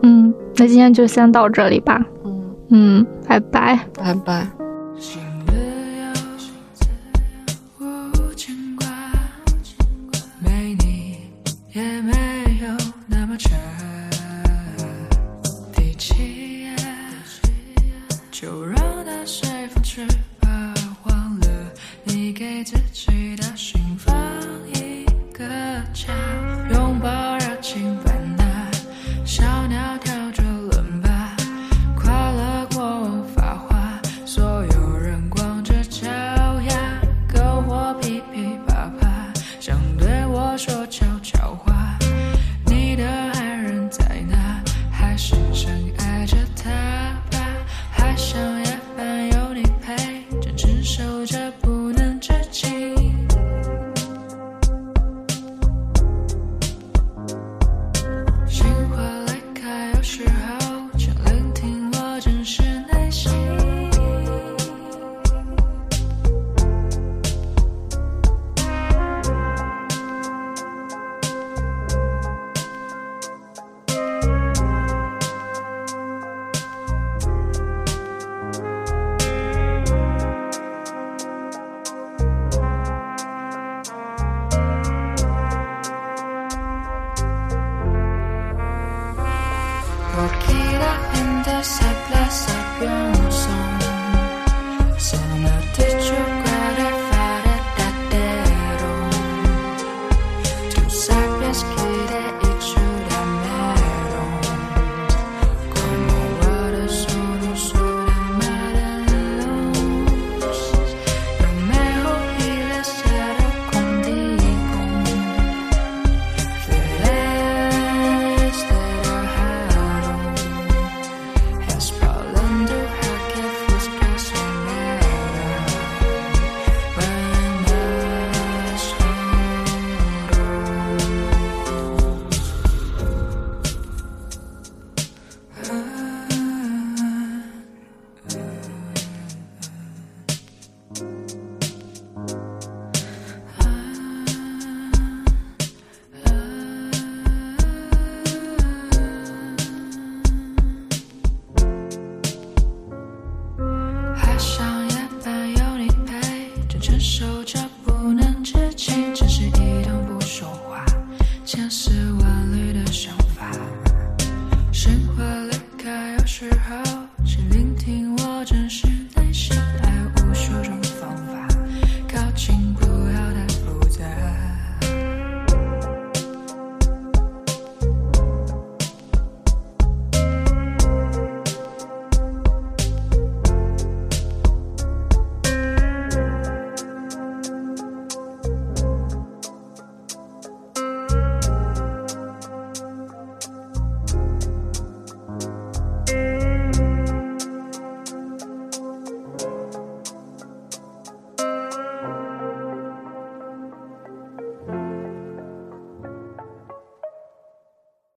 [0.02, 2.04] 嗯，那今天就先到这里吧。
[2.24, 4.61] 嗯嗯，拜拜，拜拜。